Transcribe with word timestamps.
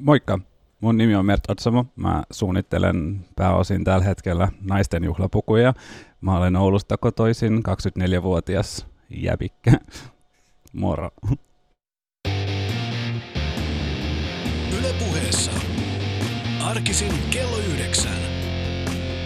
Moikka, 0.00 0.38
mun 0.80 0.96
nimi 0.96 1.14
on 1.14 1.26
Mert 1.26 1.50
Otsamo. 1.50 1.84
Mä 1.96 2.22
suunnittelen 2.30 3.26
pääosin 3.36 3.84
tällä 3.84 4.04
hetkellä 4.04 4.48
naisten 4.60 5.04
juhlapukuja. 5.04 5.74
Mä 6.20 6.36
olen 6.36 6.56
Oulusta 6.56 6.96
kotoisin, 6.96 7.62
24-vuotias 7.68 8.86
jäbikkä. 9.10 9.72
Moro. 10.72 11.10
Yle 14.78 14.94
puheessa. 14.98 15.50
Arkisin 16.64 17.12
kello 17.30 17.56
yhdeksän. 17.56 18.18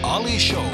Ali 0.03 0.39
Show. 0.39 0.65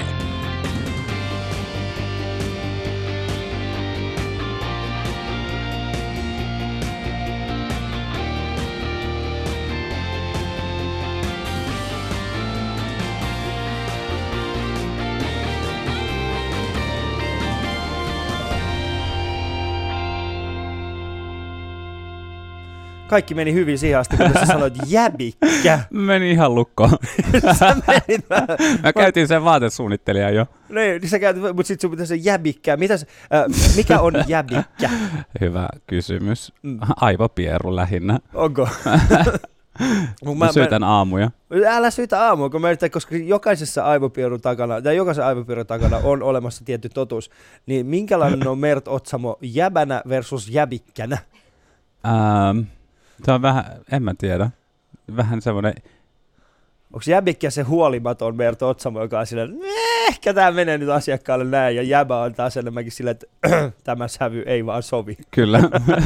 Kaikki 23.11 23.35
meni 23.35 23.53
hyvin 23.53 23.79
siihen 23.79 23.99
asti, 23.99 24.17
kun 24.17 24.33
sä 24.39 24.45
sanoit 24.45 24.73
jäbikkä. 24.87 25.79
Meni 25.91 26.31
ihan 26.31 26.55
lukkoon. 26.55 26.91
sä 27.59 27.75
menit 27.87 28.29
vähän. 28.29 28.47
Mä 28.83 28.93
käytin 28.93 29.27
sen 29.27 29.43
vaatesuunnittelijan 29.43 30.35
jo. 30.35 30.45
Niin, 30.69 31.01
niin 31.01 31.09
sä 31.09 31.19
käyt, 31.19 31.37
mutta 31.37 31.63
sit 31.63 31.81
sun 31.81 31.91
pitäisi 31.91 32.19
jäbikkä. 32.23 32.77
Mitäs, 32.77 33.05
äh, 33.33 33.75
mikä 33.75 33.99
on 33.99 34.13
jäbikkä? 34.27 34.89
Hyvä 35.41 35.69
kysymys. 35.87 36.53
Mm. 36.63 36.79
Aivopieru 36.95 37.75
lähinnä. 37.75 38.19
Onko? 38.33 38.69
Mä, 40.25 40.35
mä 40.35 40.51
syytän 40.51 40.83
aamuja. 40.83 41.31
Älä 41.67 41.91
syytä 41.91 42.21
aamua, 42.21 42.49
kun 42.49 42.61
mä 42.61 42.69
yritän, 42.69 42.91
koska 42.91 43.15
jokaisessa 43.15 43.83
aivopierun 43.83 44.41
takana, 44.41 44.81
tai 44.81 44.95
jokaisen 44.95 45.25
aivopierun 45.25 45.67
takana 45.67 45.97
on 45.97 46.23
olemassa 46.23 46.65
tietty 46.65 46.89
totuus. 46.89 47.31
Niin 47.65 47.85
minkälainen 47.85 48.47
on 48.47 48.59
Mert 48.59 48.87
Otsamo 48.87 49.37
jäbänä 49.41 50.01
versus 50.09 50.49
jäbikkänä? 50.49 51.17
Ähm, 52.05 52.59
se 53.25 53.31
on 53.31 53.41
vähän, 53.41 53.65
en 53.91 54.03
mä 54.03 54.13
tiedä. 54.17 54.49
Vähän 55.15 55.41
semmoinen, 55.41 55.73
Onko 56.93 57.03
jäbikkä 57.07 57.49
se 57.49 57.61
huolimaton 57.61 58.35
Mert 58.37 58.61
Otsamo, 58.61 59.01
joka 59.01 59.19
on 59.19 59.25
"Eh, 59.39 60.07
ehkä 60.09 60.33
tämä 60.33 60.51
menee 60.51 60.77
nyt 60.77 60.89
asiakkaalle 60.89 61.45
näin, 61.45 61.75
ja 61.75 61.83
jäbä 61.83 62.21
on 62.21 62.33
taas 62.33 62.57
enemmänkin 62.57 62.91
silleen, 62.91 63.17
että 63.21 63.27
tämä 63.83 64.07
sävy 64.07 64.43
ei 64.45 64.65
vaan 64.65 64.83
sovi. 64.83 65.17
kyllä. 65.31 65.59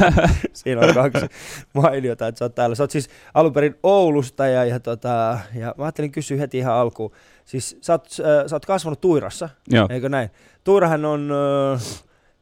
Siinä 0.52 0.80
on 0.80 0.94
kaksi 0.94 1.26
mainiota, 1.74 2.26
että 2.26 2.38
sä 2.38 2.44
oot 2.44 2.54
täällä. 2.54 2.74
Sä 2.76 2.82
oot 2.82 2.90
siis 2.90 3.10
alun 3.34 3.52
perin 3.52 3.74
Oulusta 3.82 4.46
ja, 4.46 4.64
ja, 4.64 4.80
tota, 4.80 5.38
ja 5.54 5.74
mä 5.78 5.84
ajattelin 5.84 6.12
kysyä 6.12 6.36
heti 6.38 6.58
ihan 6.58 6.74
alkuun. 6.74 7.12
Siis 7.44 7.78
sä 7.80 7.92
oot, 7.92 8.06
äh, 8.20 8.46
sä 8.46 8.56
oot 8.56 8.66
kasvanut 8.66 9.00
Tuirassa, 9.00 9.48
Joo, 9.70 9.86
eikö 9.90 10.08
näin? 10.08 10.30
Tuirahan 10.64 11.04
on, 11.04 11.30
äh, 11.74 11.80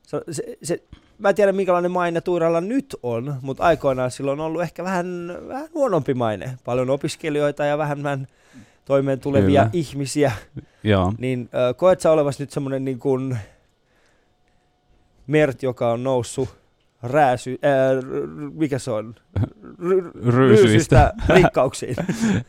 se, 0.03 0.21
se, 0.63 0.83
mä 1.19 1.29
en 1.29 1.35
tiedä 1.35 1.53
minkälainen 1.53 1.91
maine 1.91 2.21
Tuiralla 2.21 2.61
nyt 2.61 2.97
on, 3.03 3.35
mutta 3.43 3.63
aikoinaan 3.63 4.11
silloin 4.11 4.41
on 4.41 4.47
ollut 4.47 4.63
ehkä 4.63 4.85
vähän, 4.85 5.39
vähän 5.49 5.69
huonompi 5.75 6.15
maine. 6.15 6.59
Paljon 6.65 6.91
opiskelijoita 6.91 7.65
ja 7.65 7.79
vähemmän 7.79 8.27
toimeen 8.85 9.21
tulevia 9.21 9.61
Kyllä. 9.61 9.71
ihmisiä. 9.73 10.33
joo. 10.85 11.13
Niin 11.19 11.49
äh, 11.55 11.77
koet 11.77 12.01
sä 12.01 12.11
olevasi 12.11 12.43
nyt 12.43 12.51
semmoinen 12.51 12.85
niin 12.85 12.99
kuin 12.99 13.39
Mert, 15.27 15.63
joka 15.63 15.93
on 15.93 16.05
noussut 16.05 16.57
rääsy, 17.03 17.51
äh, 17.65 18.05
mikä 18.55 18.79
se 18.79 18.91
on? 18.91 19.15
R- 19.91 20.35
Ryysyistä. 20.35 21.13
rikkauksiin. 21.29 21.97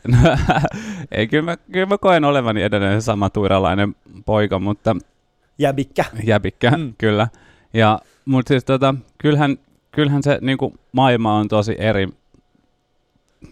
No, 0.08 0.18
ei, 1.10 1.26
kyllä 1.28 1.42
mä, 1.44 1.56
kyllä 1.72 1.86
mä 1.86 1.98
koen 1.98 2.24
olevani 2.24 2.62
edelleen 2.62 3.02
sama 3.02 3.30
tuiralainen 3.30 3.94
poika, 4.26 4.58
mutta 4.58 4.96
Jäbikkä. 5.58 6.04
jäbikkä, 6.24 6.70
mm. 6.70 6.94
kyllä. 6.98 7.28
Ja, 7.74 7.98
mutta 8.26 8.48
siis 8.48 8.64
tota, 8.64 8.94
kyllähän, 9.18 9.58
kyllähän 9.90 10.22
se 10.22 10.38
niinku, 10.40 10.74
maailma 10.92 11.36
on 11.38 11.48
tosi 11.48 11.76
eri, 11.78 12.08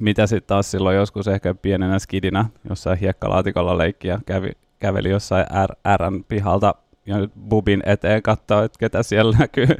mitä 0.00 0.26
sitten 0.26 0.48
taas 0.48 0.70
silloin 0.70 0.96
joskus 0.96 1.28
ehkä 1.28 1.54
pienenä 1.54 1.98
skidinä 1.98 2.44
jossain 2.68 2.98
hiekkalaatikolla 2.98 3.78
leikki 3.78 4.08
ja 4.08 4.18
kävi, 4.26 4.52
käveli 4.78 5.10
jossain 5.10 5.46
R, 5.66 5.96
Rn 5.96 6.24
pihalta 6.28 6.74
ja 7.06 7.18
nyt 7.18 7.32
bubin 7.48 7.82
eteen 7.86 8.22
katsoo, 8.22 8.62
että 8.62 8.78
ketä 8.78 9.02
siellä 9.02 9.36
näkyy. 9.38 9.66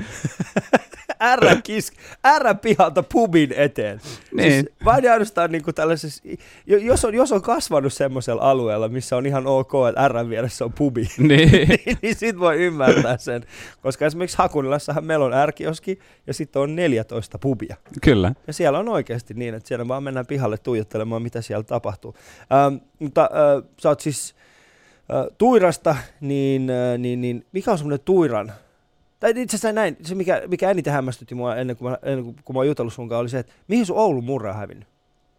R, 1.37 1.57
kisk, 1.65 1.95
R 2.39 2.55
pihalta 2.63 3.03
pubin 3.03 3.53
eteen. 3.57 4.01
Niin. 4.33 4.53
Siis 4.53 4.67
vain 4.85 5.05
ja 5.05 5.13
ainoastaan 5.13 5.53
niin 5.53 5.63
kuin 5.65 5.75
tällaisessa, 5.75 6.23
jo- 6.67 6.79
jos 6.79 7.05
on, 7.05 7.15
jos 7.15 7.33
on 7.33 7.43
kasvanut 7.43 7.93
semmoisella 7.93 8.43
alueella, 8.51 8.89
missä 8.89 9.17
on 9.17 9.27
ihan 9.27 9.47
ok, 9.47 9.73
että 9.89 10.09
R 10.09 10.29
vieressä 10.29 10.65
on 10.65 10.73
pubi, 10.73 11.09
niin, 11.19 11.51
niin, 11.87 11.99
niin 12.03 12.15
sit 12.17 12.39
voi 12.39 12.57
ymmärtää 12.57 13.17
sen. 13.17 13.43
Koska 13.83 14.07
esimerkiksi 14.07 14.39
Hakunilassahan 14.39 15.05
meillä 15.05 15.25
on 15.25 15.47
R-kioski 15.47 15.99
ja 16.27 16.35
sitten 16.35 16.63
on 16.63 16.77
14 16.77 17.39
pubia. 17.39 17.77
kyllä. 18.03 18.33
Ja 18.47 18.53
siellä 18.53 18.79
on 18.79 18.89
oikeasti 18.89 19.35
niin, 19.35 19.55
että 19.55 19.69
siellä 19.69 19.89
vaan 19.89 20.03
mennään 20.03 20.27
pihalle 20.27 20.59
tuijottelemaan, 20.59 21.23
mitä 21.23 21.43
siellä 21.43 21.63
tapahtuu. 21.65 22.15
Ähm, 22.53 22.75
mutta 22.99 23.23
äh, 23.23 23.71
sä 23.81 23.89
oot 23.89 24.01
siis 24.01 24.35
äh, 25.15 25.27
Tuirasta, 25.39 25.97
niin, 26.21 26.71
äh, 26.71 26.99
niin, 26.99 27.21
niin 27.21 27.47
mikä 27.53 27.71
on 27.73 27.79
semmoinen 27.79 28.05
Tuiran? 28.05 28.53
Tai 29.25 29.31
itse 29.31 29.57
asiassa 29.57 29.73
näin, 29.73 29.97
se 30.03 30.15
mikä, 30.15 30.43
mikä 30.47 30.71
eniten 30.71 30.93
hämmästytti 30.93 31.35
mua 31.35 31.57
ennen 31.57 31.77
kuin 31.77 31.91
mä, 31.91 31.99
ennen 32.03 32.25
kuin, 32.25 32.37
kun 32.45 32.55
mä 32.57 32.59
oon 32.59 32.67
jutellut 32.67 32.93
sun 32.93 33.09
kanssa, 33.09 33.21
oli 33.21 33.29
se, 33.29 33.39
että 33.39 33.53
mihin 33.69 33.87
sun 33.87 33.99
Oulun 33.99 34.25
murra 34.25 34.51
on 34.51 34.57
hävinnyt? 34.57 34.89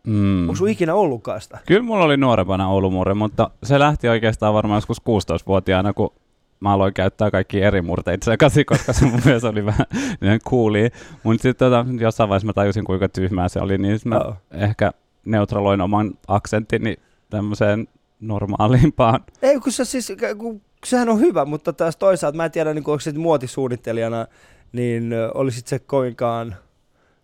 Mm. 0.07 0.41
Onko 0.41 0.55
sun 0.55 0.69
ikinä 0.69 0.93
Oulunkaan 0.93 1.41
sitä? 1.41 1.59
Kyllä 1.67 1.81
mulla 1.81 2.05
oli 2.05 2.17
nuorempana 2.17 2.69
Oulumurre, 2.69 3.13
mutta 3.13 3.49
se 3.63 3.79
lähti 3.79 4.09
oikeastaan 4.09 4.53
varmaan 4.53 4.77
joskus 4.77 5.01
16-vuotiaana, 5.01 5.93
kun 5.93 6.13
mä 6.59 6.73
aloin 6.73 6.93
käyttää 6.93 7.31
kaikki 7.31 7.61
eri 7.61 7.81
murteita 7.81 8.25
sekaisin, 8.25 8.65
koska 8.71 8.93
se 8.93 9.05
mun 9.05 9.21
mielestä 9.25 9.49
oli 9.49 9.65
vähän 9.65 9.85
niin 10.21 10.39
coolia. 10.49 10.89
Mutta 11.23 11.41
sitten 11.41 11.71
tota, 11.71 11.85
jossain 11.99 12.29
vaiheessa 12.29 12.47
mä 12.47 12.53
tajusin, 12.53 12.83
kuinka 12.85 13.09
tyhmää 13.09 13.49
se 13.49 13.59
oli, 13.59 13.77
niin 13.77 13.99
mä 14.05 14.15
Joo. 14.15 14.35
ehkä 14.51 14.91
neutraloin 15.25 15.81
oman 15.81 16.13
aksenttini 16.27 16.95
tämmöiseen 17.29 17.87
normaalimpaan. 18.27 19.19
Ei, 19.41 19.59
kun, 19.59 19.71
se, 19.71 19.85
siis, 19.85 20.13
kun, 20.37 20.61
sehän 20.85 21.09
on 21.09 21.19
hyvä, 21.19 21.45
mutta 21.45 21.73
taas 21.73 21.97
toisaalta 21.97 22.37
mä 22.37 22.45
en 22.45 22.51
tiedä, 22.51 22.73
niin 22.73 22.83
kun, 22.83 22.91
onko 22.91 22.99
se 22.99 23.11
muotisuunnittelijana, 23.11 24.27
niin 24.71 25.13
olisit 25.33 25.67
se 25.67 25.79
kovinkaan, 25.79 26.55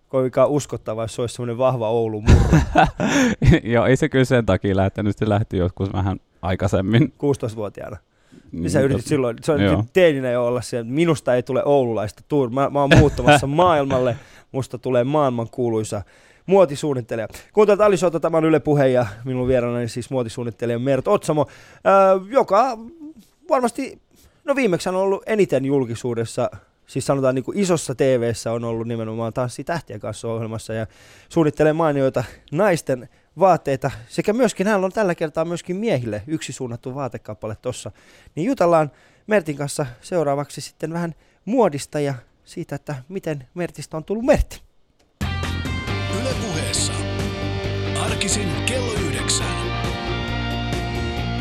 kovinkaan 0.08 0.50
uskottava, 0.50 1.02
jos 1.02 1.16
se 1.16 1.22
olisi 1.22 1.36
semmoinen 1.36 1.58
vahva 1.58 1.90
Oulun 1.90 2.24
murra. 2.24 2.88
Joo, 3.74 3.86
ei 3.86 3.96
se 3.98 4.10
kyllä 4.10 4.26
sen 4.26 4.46
takia 4.46 4.76
lähtenyt, 4.76 5.18
se 5.18 5.30
lähti 5.30 5.58
joskus 5.58 5.94
vähän 5.94 6.20
aikaisemmin. 6.42 7.14
16-vuotiaana. 7.18 7.98
Mm, 8.52 8.62
Niin 8.62 8.70
sä 8.70 8.80
yritit 8.80 9.06
silloin, 9.06 9.38
se 9.44 9.52
on 9.52 9.62
Joo. 9.62 9.84
teininä 9.94 10.32
jo 10.32 10.46
olla 10.46 10.62
siellä, 10.62 10.82
että 10.82 10.94
minusta 10.94 11.36
ei 11.36 11.44
tule 11.44 11.64
oululaista 11.66 12.24
tuur. 12.28 12.50
Mä, 12.50 12.70
mä 12.70 12.80
oon 12.82 12.90
muuttamassa 12.98 13.48
maailmalle, 13.64 14.18
musta 14.52 14.78
tulee 14.78 15.04
maailman 15.04 15.48
kuuluisa 15.52 16.02
muotisuunnittelija. 16.52 17.28
Kuuntelut 17.54 17.82
Alisota, 17.82 18.20
tämä 18.20 18.38
on 18.38 18.46
Yle 18.46 18.60
Puhe 18.60 18.88
ja 18.88 19.06
minun 19.26 19.48
vieraanani 19.48 19.88
siis 19.88 20.10
muotisuunnittelija 20.10 20.80
Mert 20.80 21.08
Otsamo, 21.08 21.48
joka 22.30 22.78
varmasti, 23.50 24.02
no 24.44 24.56
viimeksi 24.56 24.90
on 24.90 24.96
ollut 24.96 25.24
eniten 25.26 25.66
julkisuudessa, 25.66 26.52
siis 26.88 27.06
sanotaan 27.06 27.36
niin 27.36 27.44
kuin 27.44 27.60
isossa 27.60 27.96
tv 27.96 28.32
on 28.54 28.64
ollut 28.64 28.88
nimenomaan 28.88 29.34
Tanssi 29.34 29.64
tähtien 29.64 30.00
kanssa 30.00 30.28
ohjelmassa 30.28 30.74
ja 30.74 30.88
suunnittelee 31.30 31.74
mainioita 31.74 32.24
naisten 32.52 33.10
vaatteita 33.40 33.92
sekä 34.08 34.34
myöskin 34.34 34.68
hänellä 34.68 34.86
on 34.86 34.92
tällä 34.92 35.16
kertaa 35.16 35.46
myöskin 35.46 35.76
miehille 35.76 36.24
yksi 36.28 36.54
suunnattu 36.54 36.96
vaatekappale 36.96 37.58
tossa. 37.62 37.92
Niin 38.36 38.48
jutellaan 38.48 38.92
Mertin 39.28 39.58
kanssa 39.58 39.86
seuraavaksi 40.02 40.62
sitten 40.62 40.94
vähän 40.94 41.16
muodista 41.46 42.00
ja 42.00 42.14
siitä, 42.44 42.76
että 42.76 42.96
miten 43.10 43.48
Mertistä 43.54 43.98
on 43.98 44.04
tullut 44.04 44.26
Mertti. 44.26 44.71
Yle 46.32 46.40
puheessa. 46.40 46.94
Arkisin 48.06 48.50
kello 48.66 48.94
yhdeksän. 48.94 49.48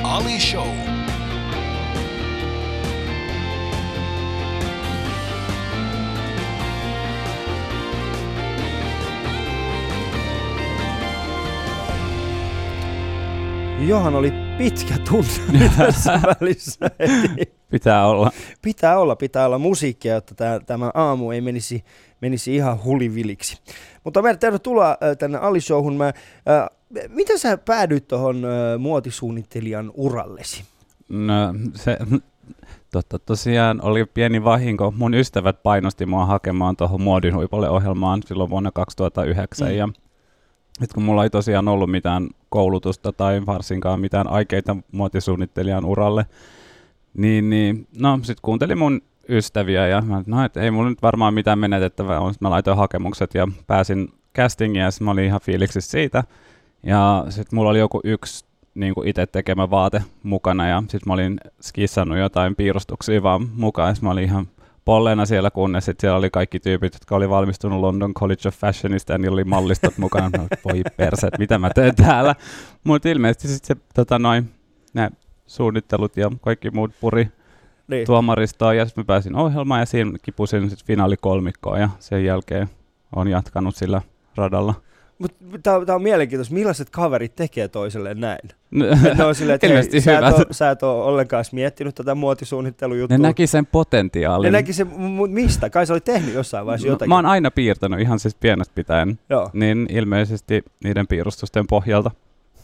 Ali 0.03 0.41
Show. 0.41 0.67
Johan 13.81 14.15
oli 14.15 14.33
pitkä 14.59 14.95
tunti 15.09 15.69
tässä 15.79 16.21
välissä. 16.23 16.91
Pitää 17.71 18.07
olla. 18.07 18.31
Pitää 18.63 18.99
olla, 18.99 19.17
pitää 19.17 19.47
olla 19.47 19.59
musiikkia, 19.59 20.15
jotta 20.15 20.35
tämä, 20.35 20.61
tämä 20.67 20.91
aamu 20.95 21.31
ei 21.31 21.41
menisi, 21.41 21.85
menisi 22.21 22.55
ihan 22.57 22.85
huliviliksi. 22.85 23.59
Mutta 24.05 24.23
Mert, 24.23 24.41
tervetuloa 24.41 24.91
äh, 24.91 25.17
tänne 25.19 25.39
Ali-showhun. 25.39 25.97
Mä, 25.97 26.07
äh, 26.07 26.69
miten 27.09 27.39
sä 27.39 27.57
päädyit 27.57 28.09
tuohon 28.09 28.45
äh, 28.45 28.79
muotisuunnittelijan 28.79 29.91
urallesi? 29.95 30.65
No, 31.09 31.55
se, 31.75 31.99
totta, 32.93 33.19
tosiaan 33.19 33.81
oli 33.83 34.05
pieni 34.05 34.45
vahinko. 34.45 34.91
Mun 34.97 35.15
ystävät 35.15 35.63
painosti 35.63 36.07
mua 36.07 36.27
hakemaan 36.27 36.77
tuohon 36.77 37.03
muodin 37.03 37.35
huipulle 37.35 37.69
ohjelmaan 37.69 38.23
silloin 38.27 38.51
vuonna 38.51 38.71
2009 38.73 39.69
Mm. 39.69 39.75
ja 39.75 39.89
Et 40.83 40.93
kun 40.93 41.03
mulla 41.03 41.25
ei 41.25 41.31
tosiaan 41.31 41.69
ollut 41.69 41.91
mitään 41.91 42.29
koulutusta 42.49 43.13
tai 43.13 43.47
varsinkaan 43.47 44.01
mitään 44.01 44.29
aikeita 44.29 44.77
muotisuunnittelijan 44.93 45.85
uralle, 45.85 46.27
niin, 47.15 47.51
niin 47.51 47.87
no 47.99 48.19
sit 48.23 48.41
kuuntelin 48.41 48.79
mun 48.79 49.01
ystäviä 49.29 49.87
ja 49.87 50.01
mä, 50.01 50.23
no, 50.27 50.45
et 50.45 50.57
ei 50.57 50.71
mulla 50.71 50.91
nyt 50.91 51.03
varmaan 51.03 51.35
mitään 51.35 51.59
menetettävää 51.59 52.21
on. 52.21 52.35
Mä 52.41 52.51
laitoin 52.51 52.77
hakemukset 52.77 53.35
ja 53.35 53.49
pääsin 53.67 54.09
castingiin 54.37 54.83
ja 54.83 54.91
mä 55.01 55.11
olin 55.11 55.25
ihan 55.25 55.41
fiiliksissä 55.41 55.91
siitä. 55.91 56.25
Ja 56.83 57.27
sitten 57.29 57.57
mulla 57.57 57.71
oli 57.71 57.79
joku 57.79 58.01
yksi 58.05 58.45
niin 58.75 58.95
itse 59.05 59.27
tekemä 59.27 59.71
vaate 59.71 60.03
mukana 60.23 60.69
ja 60.69 60.81
sitten 60.81 61.01
mä 61.07 61.13
olin 61.13 61.41
skissannut 61.61 62.19
jotain 62.19 62.57
piirustuksia 62.57 63.23
vaan 63.23 63.49
mukaan 63.55 63.89
ja 63.89 63.95
mä 64.03 64.11
olin 64.11 64.25
ihan 64.25 64.49
polleena 64.85 65.27
siellä, 65.27 65.51
kunnes 65.51 65.85
sit 65.85 66.01
siellä 66.01 66.19
oli 66.19 66.31
kaikki 66.31 66.61
tyypit, 66.61 66.95
jotka 66.95 67.17
oli 67.17 67.31
valmistunut 67.31 67.81
London 67.81 68.15
College 68.15 68.49
of 68.49 68.55
Fashionista 68.55 69.13
ja 69.13 69.19
niillä 69.19 69.35
oli 69.35 69.45
mallistot 69.45 69.99
mukana. 70.05 70.31
Mä, 70.39 70.47
voi 70.65 70.83
perset, 70.97 71.39
mitä 71.39 71.59
mä 71.59 71.71
teen 71.75 71.95
täällä. 71.95 72.35
Mutta 72.85 73.09
ilmeisesti 73.09 73.49
sitten 73.49 73.77
se 73.77 73.83
tota, 73.95 74.19
noin, 74.19 74.51
ne 74.95 75.11
suunnittelut 75.47 76.17
ja 76.17 76.31
kaikki 76.41 76.71
muut 76.71 76.91
puri 77.01 77.29
Niin. 77.91 78.07
tuomaristoon 78.07 78.77
ja 78.77 78.87
sitten 78.87 79.03
mä 79.03 79.07
pääsin 79.07 79.37
ohjelmaan 79.37 79.81
ja 79.81 79.87
siinä 79.87 80.19
kipusin 80.23 80.71
sitten 80.71 80.87
finaalikolmikkoon 80.87 81.81
ja 81.81 81.89
sen 81.99 82.25
jälkeen 82.25 82.69
on 83.17 83.29
jatkanut 83.29 83.77
sillä 83.77 84.03
radalla. 84.37 84.75
Mutta 85.19 85.37
tämä 85.63 85.95
on 85.95 86.03
mielenkiintoista, 86.03 86.55
millaiset 86.55 86.91
kaverit 86.91 87.37
tekee 87.37 87.69
toiselleen 87.69 88.21
näin. 88.21 88.49
Ne, 88.71 88.89
Et 89.11 89.19
ne 89.19 89.25
on 89.25 89.35
silleen, 89.35 89.55
että 89.55 89.67
hei, 89.67 90.01
sä, 90.01 90.19
et 90.19 90.35
oo, 90.35 90.45
sä 90.51 90.71
et 90.71 90.83
ole 90.83 91.05
ollenkaan 91.05 91.45
miettinyt 91.53 91.95
tätä 91.95 92.15
muotisuunnittelujuttua. 92.15 93.19
ne 93.19 93.23
näki 93.23 93.47
sen 93.47 93.67
potentiaalin. 93.67 94.53
ne 94.53 94.59
näki 94.59 94.73
se, 94.73 94.85
mutta 94.85 95.35
mistä? 95.35 95.71
Kai 95.71 95.87
sä 95.87 95.95
olit 95.95 96.05
tehnyt 96.05 96.35
jossain 96.35 96.67
vaiheessa 96.67 96.89
jotakin. 96.89 97.09
Mä 97.09 97.15
oon 97.15 97.27
aina 97.27 97.51
piirtänyt 97.51 98.01
ihan 98.01 98.19
siis 98.19 98.35
pienestä 98.35 98.75
pitäen, 98.75 99.19
Joo, 99.31 99.51
niin 99.53 99.87
ilmeisesti 99.91 100.63
niiden 100.85 101.07
piirustusten 101.07 101.67
pohjalta. 101.67 102.11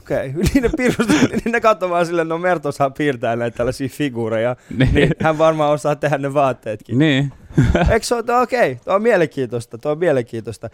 Okei. 0.06 0.30
Okay. 0.30 0.42
Niin 0.54 0.62
ne, 0.62 0.70
piirustus, 0.76 1.30
niin 1.30 1.52
ne 1.52 1.60
katsoo 1.60 1.90
vaan 1.90 2.06
silleen, 2.06 2.28
no 2.28 2.38
Mert 2.38 2.66
osaa 2.66 2.90
piirtää 2.90 3.36
näitä 3.36 3.56
tällaisia 3.56 3.88
figuureja. 3.88 4.56
Niin. 4.76 4.94
Niin 4.94 5.10
hän 5.22 5.38
varmaan 5.38 5.72
osaa 5.72 5.96
tehdä 5.96 6.18
ne 6.18 6.34
vaatteetkin. 6.34 6.98
niin. 6.98 7.32
Eikö 7.92 8.06
se 8.06 8.14
ole, 8.14 8.40
okei, 8.42 8.72
okay, 8.72 8.84
tuo 8.84 8.94
on 8.94 9.02
mielenkiintoista, 9.02 9.78
tuo 9.78 9.92
on 9.92 9.98
mielenkiintoista. 9.98 10.70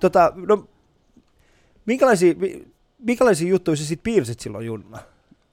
Tota, 0.00 0.32
no, 0.48 0.68
minkälaisia, 1.86 2.34
mi- 2.36 2.66
minkälaisia 2.98 3.48
juttuja 3.48 3.76
sä 3.76 3.84
sit 3.84 4.02
piirsit 4.02 4.40
silloin 4.40 4.66
Junna? 4.66 4.98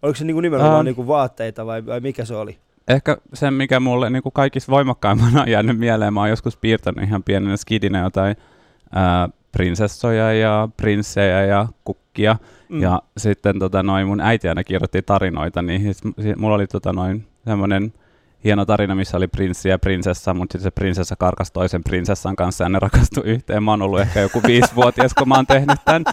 Oliko 0.02 0.16
se 0.18 0.25
niinku 0.25 0.42
nimenomaan 0.42 0.75
Ähm. 0.75 0.86
niinku 0.86 1.08
vaatteita 1.08 1.66
vai, 1.66 1.86
vai 1.86 2.00
mikä 2.00 2.25
se 2.25 2.36
oli? 2.36 2.58
Ehkä 2.88 3.18
se, 3.34 3.52
mikä 3.52 3.80
mulle 3.80 4.10
niin 4.10 4.24
kuin 4.24 4.34
kaikista 4.34 4.72
voimakkaimmana 4.72 5.42
on 5.42 5.48
jäänyt 5.50 5.78
mieleen, 5.78 6.14
mä 6.14 6.20
oon 6.20 6.30
joskus 6.30 6.58
piirtänyt 6.58 7.04
ihan 7.08 7.24
pienenä 7.24 7.58
skidinä 7.58 8.00
jotain 8.00 8.36
ää, 8.94 9.30
prinsessoja 9.57 10.33
ja 10.33 10.69
prinssejä 10.77 11.45
ja 11.45 11.67
kukkia. 11.83 12.35
Mm. 12.69 12.81
Ja 12.81 13.01
sitten 13.17 13.59
tota, 13.59 13.83
noin 13.83 14.07
mun 14.07 14.21
äiti 14.21 14.50
aina 14.50 14.63
kirjoitti 14.63 15.01
tarinoita, 15.01 15.61
niin 15.61 15.94
sit, 15.94 16.13
mulla 16.38 16.55
oli 16.55 16.67
tota, 16.67 16.94
noin 16.94 17.25
semmoinen 17.45 17.94
hieno 18.44 18.66
tarina, 18.66 18.95
missä 18.95 19.18
oli 19.18 19.28
prinssi 19.28 19.69
ja 19.69 19.80
prinsessa, 19.80 20.34
mutta 20.34 20.54
sitten 20.54 20.63
se 20.63 20.72
prinsessa 20.72 21.16
karkasi 21.16 21.54
toisen 21.54 21.84
prinsessan 21.84 22.36
kanssa 22.36 22.63
ja 22.63 22.69
ne 22.69 22.80
rakastui 22.80 23.24
yhteen. 23.25 23.63
Mä 23.63 23.72
oon 23.72 23.81
ollut 23.81 24.00
ehkä 24.00 24.19
joku 24.19 24.42
viisivuotias, 24.48 25.13
kun 25.13 25.30
mä 25.30 25.36
oon 25.36 25.48
tehnyt 25.48 25.80
tämän. 25.86 26.04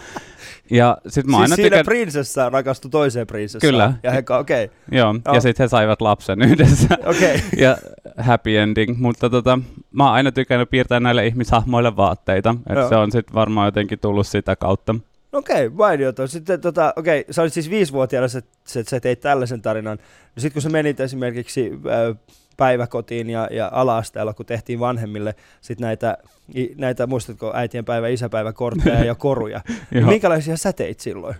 Ja 0.71 0.97
sit 1.07 1.25
mä 1.25 1.31
siis 1.31 1.41
aina 1.41 1.55
siinä 1.55 1.65
tykännyt... 1.65 1.85
prinsessa 1.85 2.49
rakastui 2.49 2.91
toiseen 2.91 3.27
prinsessaan. 3.27 3.71
Kyllä. 3.71 3.93
Ja 4.03 4.11
he, 4.11 4.23
okei, 4.39 4.65
okay, 4.65 4.77
Joo, 4.91 5.15
Joo. 5.25 5.35
ja 5.35 5.41
sitten 5.41 5.63
he 5.63 5.67
saivat 5.67 6.01
lapsen 6.01 6.41
yhdessä. 6.41 6.97
okei. 7.05 7.35
Okay. 7.35 7.49
ja 7.57 7.77
happy 8.17 8.57
ending, 8.57 8.97
mutta 8.99 9.29
tota, 9.29 9.59
mä 9.91 10.03
oon 10.03 10.13
aina 10.13 10.31
tykännyt 10.31 10.69
piirtää 10.69 10.99
näille 10.99 11.27
ihmishahmoille 11.27 11.95
vaatteita, 11.95 12.49
Joo. 12.49 12.79
että 12.79 12.89
se 12.89 12.95
on 12.95 13.11
sitten 13.11 13.33
varmaan 13.33 13.67
jotenkin 13.67 13.99
tullut 13.99 14.27
sitä 14.27 14.55
kautta. 14.55 14.95
Okei, 15.31 15.65
okay, 15.65 15.77
mainiota. 15.77 16.27
Sitten 16.27 16.61
tota, 16.61 16.93
okei, 16.95 17.19
okay, 17.19 17.33
sä 17.33 17.41
olit 17.41 17.53
siis 17.53 17.69
viisivuotiaana, 17.69 18.27
sä, 18.27 18.41
sä, 18.65 18.83
sä 18.83 18.99
teit 18.99 19.19
tällaisen 19.19 19.61
tarinan. 19.61 19.97
No 20.35 20.39
sitten 20.39 20.53
kun 20.53 20.61
sä 20.61 20.69
menit 20.69 20.99
esimerkiksi 20.99 21.71
äh, 21.71 22.17
päiväkotiin 22.57 23.29
ja, 23.29 23.47
ja 23.51 23.69
ala-asteella, 23.73 24.33
kun 24.33 24.45
tehtiin 24.45 24.79
vanhemmille 24.79 25.35
sit 25.61 25.79
näitä, 25.79 26.17
i, 26.55 26.75
näitä, 26.77 27.07
muistatko, 27.07 27.51
äitien 27.55 27.85
päivä, 27.85 28.07
isäpäivä, 28.07 28.53
kortteja 28.53 29.05
ja 29.05 29.15
koruja. 29.15 29.61
niin 29.91 30.05
minkälaisia 30.05 30.57
sä 30.57 30.73
teit 30.73 30.99
silloin? 30.99 31.35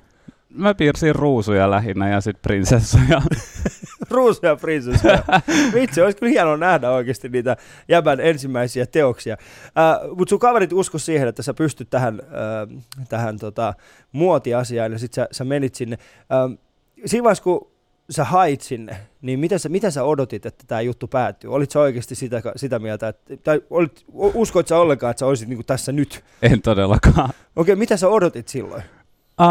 Mä 0.50 0.74
piirsin 0.74 1.16
ruusuja 1.16 1.72
lähinnä 1.72 2.10
ja 2.10 2.22
sitten 2.22 2.42
prinsessoja. 2.42 3.22
Ruusuja 4.12 4.56
prinsessoja. 4.56 5.24
Vitsi, 5.74 6.02
olisi 6.02 6.18
kyllä 6.18 6.30
hienoa 6.30 6.58
nähdä 6.58 6.92
oikeasti 6.92 7.30
niitä 7.30 7.58
jäbän 7.88 8.20
ensimmäisiä 8.20 8.86
teoksia. 8.86 9.38
Äh, 9.66 10.10
Mutta 10.18 10.30
sun 10.30 10.40
kaverit 10.40 10.74
usko 10.74 10.98
siihen, 10.98 11.28
että 11.28 11.44
sä 11.44 11.54
pystyt 11.54 11.90
tähän, 11.90 12.22
äh, 12.22 12.84
tähän 13.10 13.40
tota, 13.40 13.74
muotiasiaan 14.12 14.92
ja 14.92 15.00
sit 15.00 15.14
sä, 15.14 15.28
sä 15.32 15.44
menit 15.44 15.76
sinne. 15.76 15.98
Äh, 16.20 16.58
siinä 17.06 17.24
vaiheessa, 17.24 17.44
kun 17.44 17.72
sä 18.10 18.24
hait 18.24 18.62
sinne, 18.62 18.98
niin 19.22 19.40
mitä 19.40 19.58
sä, 19.58 19.70
mitä 19.70 19.92
sä 19.92 20.04
odotit, 20.04 20.46
että 20.46 20.64
tämä 20.68 20.82
juttu 20.82 21.08
päättyy? 21.08 21.54
Olit 21.54 21.72
sä 21.72 21.80
oikeasti 21.80 22.16
sitä, 22.16 22.42
sitä 22.56 22.80
mieltä, 22.80 23.08
että, 23.08 23.38
tai 23.44 23.62
olit, 23.70 24.06
uskoit 24.14 24.68
sä 24.68 24.78
ollenkaan, 24.78 25.12
että 25.12 25.20
sä 25.20 25.26
olisit 25.26 25.50
niinku 25.50 25.64
tässä 25.64 25.92
nyt? 25.92 26.24
en 26.42 26.62
todellakaan. 26.62 27.30
Okei, 27.56 27.76
mitä 27.76 27.98
sä 27.98 28.08
odotit 28.08 28.48
silloin? 28.48 28.84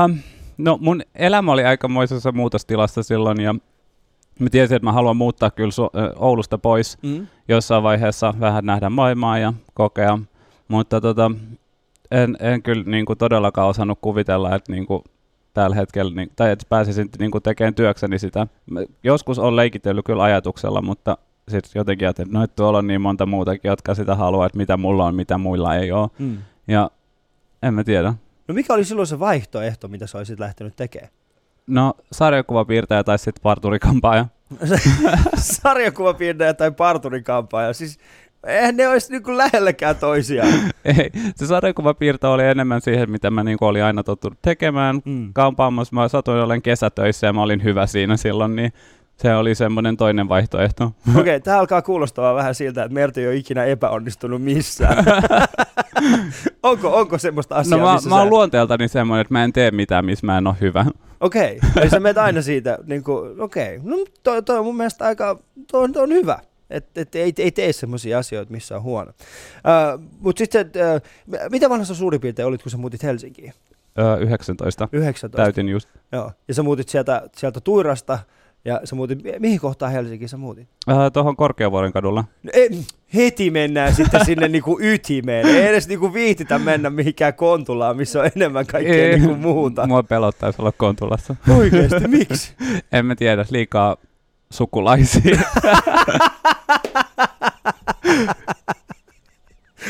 Um, 0.05 0.19
no 0.59 0.79
mun 0.81 1.03
elämä 1.15 1.53
oli 1.53 1.65
aikamoisessa 1.65 2.33
muutostilassa 2.33 3.03
silloin 3.03 3.41
ja 3.41 3.55
mä 4.41 4.51
tiesin, 4.51 4.77
että 4.77 4.87
mä 4.87 4.93
haluan 4.93 5.17
muuttaa 5.17 5.51
kyllä 5.51 5.71
Su- 5.71 6.15
Oulusta 6.17 6.59
pois. 6.59 6.99
Mm? 7.03 7.27
jossain 7.49 7.83
vaiheessa 7.83 8.35
vähän 8.41 8.67
nähdä 8.67 8.91
maailmaa 8.91 9.39
ja 9.39 9.53
kokea, 9.75 10.19
mutta 10.69 11.01
tota, 11.01 11.31
en, 12.11 12.37
en 12.41 12.63
kyllä 12.63 12.85
niin 12.87 13.07
kuin 13.07 13.19
todellakaan 13.19 13.69
osannut 13.69 13.99
kuvitella, 14.01 14.55
että 14.55 14.73
niin 14.73 14.87
kuin 14.87 15.03
tällä 15.55 15.77
hetkellä, 15.77 16.15
niin, 16.15 16.31
tai 16.37 16.51
että 16.51 16.67
pääsisin 16.69 17.09
niin 17.19 17.31
kuin 17.31 17.43
tekemään 17.43 17.75
työkseni 17.75 18.19
sitä. 18.19 18.47
Mä 18.71 18.81
Joskus 19.05 19.39
on 19.39 19.57
leikitellyt 19.57 20.05
kyllä 20.05 20.23
ajatuksella, 20.23 20.83
mutta 20.83 21.19
sitten 21.49 21.71
jotenkin 21.75 22.09
ajattelin, 22.09 22.29
että 22.29 22.39
no, 22.39 22.45
että 22.45 22.57
tuolla 22.57 22.79
on 22.79 22.87
niin 22.87 23.01
monta 23.01 23.27
muutakin, 23.27 23.69
jotka 23.69 23.95
sitä 23.95 24.15
haluaa, 24.15 24.47
että 24.47 24.59
mitä 24.59 24.77
mulla 24.77 25.07
on, 25.07 25.15
mitä 25.15 25.39
muilla 25.39 25.77
ei 25.77 25.93
ole. 25.93 26.09
Mm. 26.19 26.39
Ja 26.69 26.91
en 27.63 27.75
mä 27.75 27.85
tiedä. 27.85 28.15
No 28.49 28.55
mikä 28.55 28.75
oli 28.75 28.85
silloin 28.85 29.07
se 29.07 29.19
vaihtoehto, 29.19 29.89
mitä 29.89 30.07
sä 30.07 30.19
olisit 30.19 30.41
lähtenyt 30.41 30.77
tekemään? 30.77 31.13
No 31.71 31.95
sarjakuvapiirtäjä 32.13 33.05
tai 33.05 33.19
sitten 33.19 33.43
parturikampaaja. 33.43 34.27
sarjakuvapiirtäjä 35.63 36.55
tai 36.55 36.71
parturikampaaja. 36.71 37.73
Siis 37.73 37.99
eihän 38.47 38.77
ne 38.77 38.89
olisi 38.89 39.13
niin 39.13 39.39
lähellekään 39.39 39.97
toisiaan. 39.97 40.53
Ei, 40.85 41.11
se 41.37 41.47
sarjakuvapiirto 41.47 42.33
oli 42.33 42.45
enemmän 42.45 42.81
siihen, 42.81 43.11
mitä 43.11 43.31
mä 43.31 43.45
niin 43.45 43.59
olin 43.61 43.85
aina 43.85 44.03
tottunut 44.03 44.39
tekemään. 44.43 45.01
Mm. 45.05 45.33
kampaamassa 45.33 45.95
mä 45.95 46.09
satuin 46.09 46.43
olen 46.43 46.63
kesätöissä 46.63 47.27
ja 47.27 47.33
mä 47.33 47.43
olin 47.43 47.65
hyvä 47.65 47.87
siinä 47.87 48.17
silloin, 48.17 48.57
niin 48.57 48.73
se 49.23 49.35
oli 49.35 49.55
semmoinen 49.55 49.97
toinen 49.97 50.29
vaihtoehto. 50.29 50.85
Okei, 51.11 51.21
okay, 51.21 51.41
tämä 51.41 51.59
alkaa 51.59 51.83
kuulostaa 51.83 52.35
vähän 52.35 52.55
siltä, 52.55 52.85
että 52.85 52.95
Merti 52.95 53.21
ei 53.21 53.27
ole 53.27 53.37
ikinä 53.37 53.65
epäonnistunut 53.65 54.43
missään. 54.43 55.05
onko, 56.63 56.97
onko 56.97 57.19
semmoista 57.19 57.55
No 57.55 57.61
asiaa, 57.61 57.87
mä, 57.87 57.95
missä 57.95 58.09
mä 58.09 58.17
oon 58.17 58.27
sä... 58.27 58.31
luonteeltani 58.31 58.89
semmoinen, 58.89 59.21
että 59.21 59.35
mä 59.35 59.45
en 59.45 59.53
tee 59.53 59.71
mitään, 59.71 60.05
missä 60.05 60.27
mä 60.27 60.39
en 60.39 60.47
ole 60.47 60.57
hyvä. 60.61 60.87
Okei, 61.21 61.57
okay. 61.57 61.83
eli 61.83 61.91
sä 61.91 62.01
menet 62.01 62.19
aina 62.19 62.43
siitä, 62.53 62.79
niin 62.87 63.05
kuin, 63.05 63.41
okei, 63.41 63.77
okay. 63.77 63.91
no 63.91 64.05
toi, 64.23 64.43
toi 64.43 64.59
on 64.59 64.65
mun 64.65 64.77
mielestä 64.77 65.05
aika, 65.05 65.39
toi 65.71 65.85
on, 65.85 65.93
toi 65.93 66.03
on 66.03 66.11
hyvä. 66.11 66.39
Että 66.71 67.01
et, 67.01 67.15
ei, 67.15 67.33
ei 67.39 67.51
tee 67.51 67.73
semmoisia 67.73 68.19
asioita, 68.19 68.53
missä 68.53 68.77
on 68.77 68.83
huono. 68.83 69.11
Uh, 69.11 70.05
Mutta 70.21 70.39
sitten, 70.39 70.67
uh, 70.67 71.51
mitä 71.51 71.71
vanhassa 71.71 71.95
suurin 71.95 72.21
piirtein 72.21 72.49
olit, 72.49 72.63
kun 72.63 72.71
sä 72.71 72.77
muutit 72.77 73.03
Helsinkiin? 73.03 73.53
Öö, 73.99 74.17
19. 74.17 74.89
19. 74.93 75.37
Täytin 75.37 75.69
just. 75.69 75.89
Joo. 76.13 76.33
Ja 76.49 76.55
sä 76.55 76.63
muutit 76.63 76.89
sieltä, 76.89 77.23
sieltä 77.37 77.61
Tuirasta, 77.61 78.19
ja 78.65 78.81
sä 78.85 78.97
muutit, 78.97 79.19
mihin 79.39 79.61
kohtaan 79.61 79.93
Helsinkiin 79.93 80.29
sä 80.29 80.37
muutit? 80.37 80.69
Öö, 80.91 81.11
Tuohon 81.11 81.37
Korkeavuoren 81.37 81.93
kadulla. 81.93 82.25
No, 82.43 82.51
ei, 82.55 82.71
heti 83.15 83.51
mennään 83.51 83.95
sitten 83.95 84.25
sinne 84.25 84.49
niinku 84.49 84.79
ytimeen. 84.81 85.47
Ei 85.47 85.67
edes 85.67 85.89
niinku 85.89 86.15
viititä 86.15 86.59
mennä 86.59 86.91
mihinkään 86.91 87.35
kontulaan, 87.35 87.97
missä 87.97 88.21
on 88.21 88.31
enemmän 88.37 88.67
kaikkea 88.67 89.07
Ei, 89.11 89.19
niinku 89.19 89.35
muuta. 89.35 89.87
Mua 89.87 90.03
pelottaisi 90.03 90.63
olla 90.63 90.73
kontulassa. 90.73 91.37
Oikeesti, 91.57 92.09
miksi? 92.09 92.55
en 92.93 93.07
mä 93.07 93.15
tiedä, 93.15 93.45
liikaa 93.51 93.97
sukulaisia. 94.51 95.39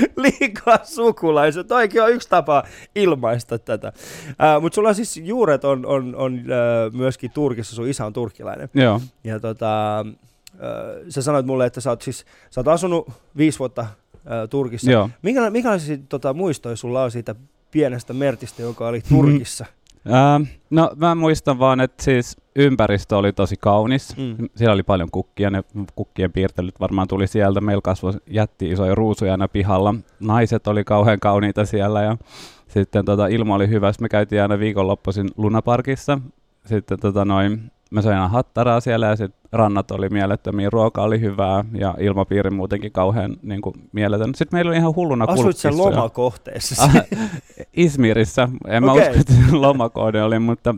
Liikaa 0.16 0.78
sukulaiset. 0.84 1.66
Toikin 1.66 2.02
on 2.02 2.12
yksi 2.12 2.28
tapa 2.28 2.64
ilmaista 2.94 3.58
tätä. 3.58 3.92
Uh, 4.28 4.62
Mutta 4.62 4.74
sulla 4.74 4.94
siis 4.94 5.16
juuret 5.16 5.64
on, 5.64 5.86
on, 5.86 6.16
on 6.16 6.34
uh, 6.34 6.92
myöskin 6.92 7.30
Turkissa, 7.30 7.76
sun 7.76 7.88
isä 7.88 8.06
on 8.06 8.12
turkkilainen. 8.12 8.68
Joo. 8.74 9.00
Ja 9.24 9.40
tota, 9.40 10.04
uh, 10.06 10.58
sä 11.08 11.22
sanoit 11.22 11.46
mulle, 11.46 11.66
että 11.66 11.80
sä 11.80 11.90
oot, 11.90 12.02
siis, 12.02 12.24
sä 12.50 12.60
oot 12.60 12.68
asunut 12.68 13.12
viisi 13.36 13.58
vuotta 13.58 13.80
uh, 13.80 14.48
Turkissa. 14.50 14.90
Joo. 14.90 15.10
Minkä, 15.22 15.50
minkälaisia 15.50 15.98
tota, 16.08 16.34
muistoja 16.34 16.76
sulla 16.76 17.02
on 17.02 17.10
siitä 17.10 17.34
pienestä 17.70 18.12
Mertistä, 18.12 18.62
joka 18.62 18.88
oli 18.88 19.00
Turkissa? 19.08 19.66
Ähm, 20.06 20.42
no 20.70 20.90
mä 20.96 21.14
muistan 21.14 21.58
vaan, 21.58 21.80
että 21.80 22.04
siis 22.04 22.36
ympäristö 22.60 23.16
oli 23.16 23.32
tosi 23.32 23.56
kaunis. 23.60 24.16
Mm. 24.16 24.48
Siellä 24.56 24.74
oli 24.74 24.82
paljon 24.82 25.10
kukkia, 25.10 25.50
ne 25.50 25.64
kukkien 25.94 26.32
piirtelyt 26.32 26.80
varmaan 26.80 27.08
tuli 27.08 27.26
sieltä. 27.26 27.60
Meillä 27.60 27.82
kasvoi 27.82 28.12
jätti 28.26 28.70
isoja 28.70 28.94
ruusuja 28.94 29.32
aina 29.32 29.48
pihalla. 29.48 29.94
Naiset 30.20 30.66
oli 30.66 30.84
kauhean 30.84 31.20
kauniita 31.20 31.64
siellä 31.64 32.02
ja 32.02 32.16
sitten 32.68 33.04
tota, 33.04 33.26
ilma 33.26 33.54
oli 33.54 33.68
hyvä, 33.68 33.92
Sitten 33.92 34.04
me 34.04 34.08
käytiin 34.08 34.42
aina 34.42 34.58
viikonloppuisin 34.58 35.28
Lunaparkissa. 35.36 36.18
Sitten 36.66 37.00
tota, 37.00 37.24
noin, 37.24 37.70
mä 37.90 38.02
söin 38.02 38.16
aina 38.16 38.28
hattaraa 38.28 38.80
siellä 38.80 39.06
ja 39.06 39.16
sitten 39.16 39.40
rannat 39.52 39.90
oli 39.90 40.08
mielettömiä, 40.08 40.70
ruoka 40.70 41.02
oli 41.02 41.20
hyvää 41.20 41.64
ja 41.72 41.94
ilmapiiri 41.98 42.50
muutenkin 42.50 42.92
kauhean 42.92 43.36
niin 43.42 43.60
kuin, 43.60 43.74
mieletön. 43.92 44.34
Sitten 44.34 44.56
meillä 44.56 44.68
oli 44.68 44.76
ihan 44.76 44.94
hulluna 44.96 45.24
Asuit 45.28 45.56
sen 45.56 45.78
lomakohteessa? 45.78 46.82
Ah, 46.82 46.94
Izmirissä. 47.76 48.48
En 48.66 48.84
mä 48.84 48.92
Okei. 48.92 49.08
usko, 49.08 49.20
että 49.20 49.34
lomakohde 49.66 50.22
oli, 50.22 50.38
mutta 50.38 50.74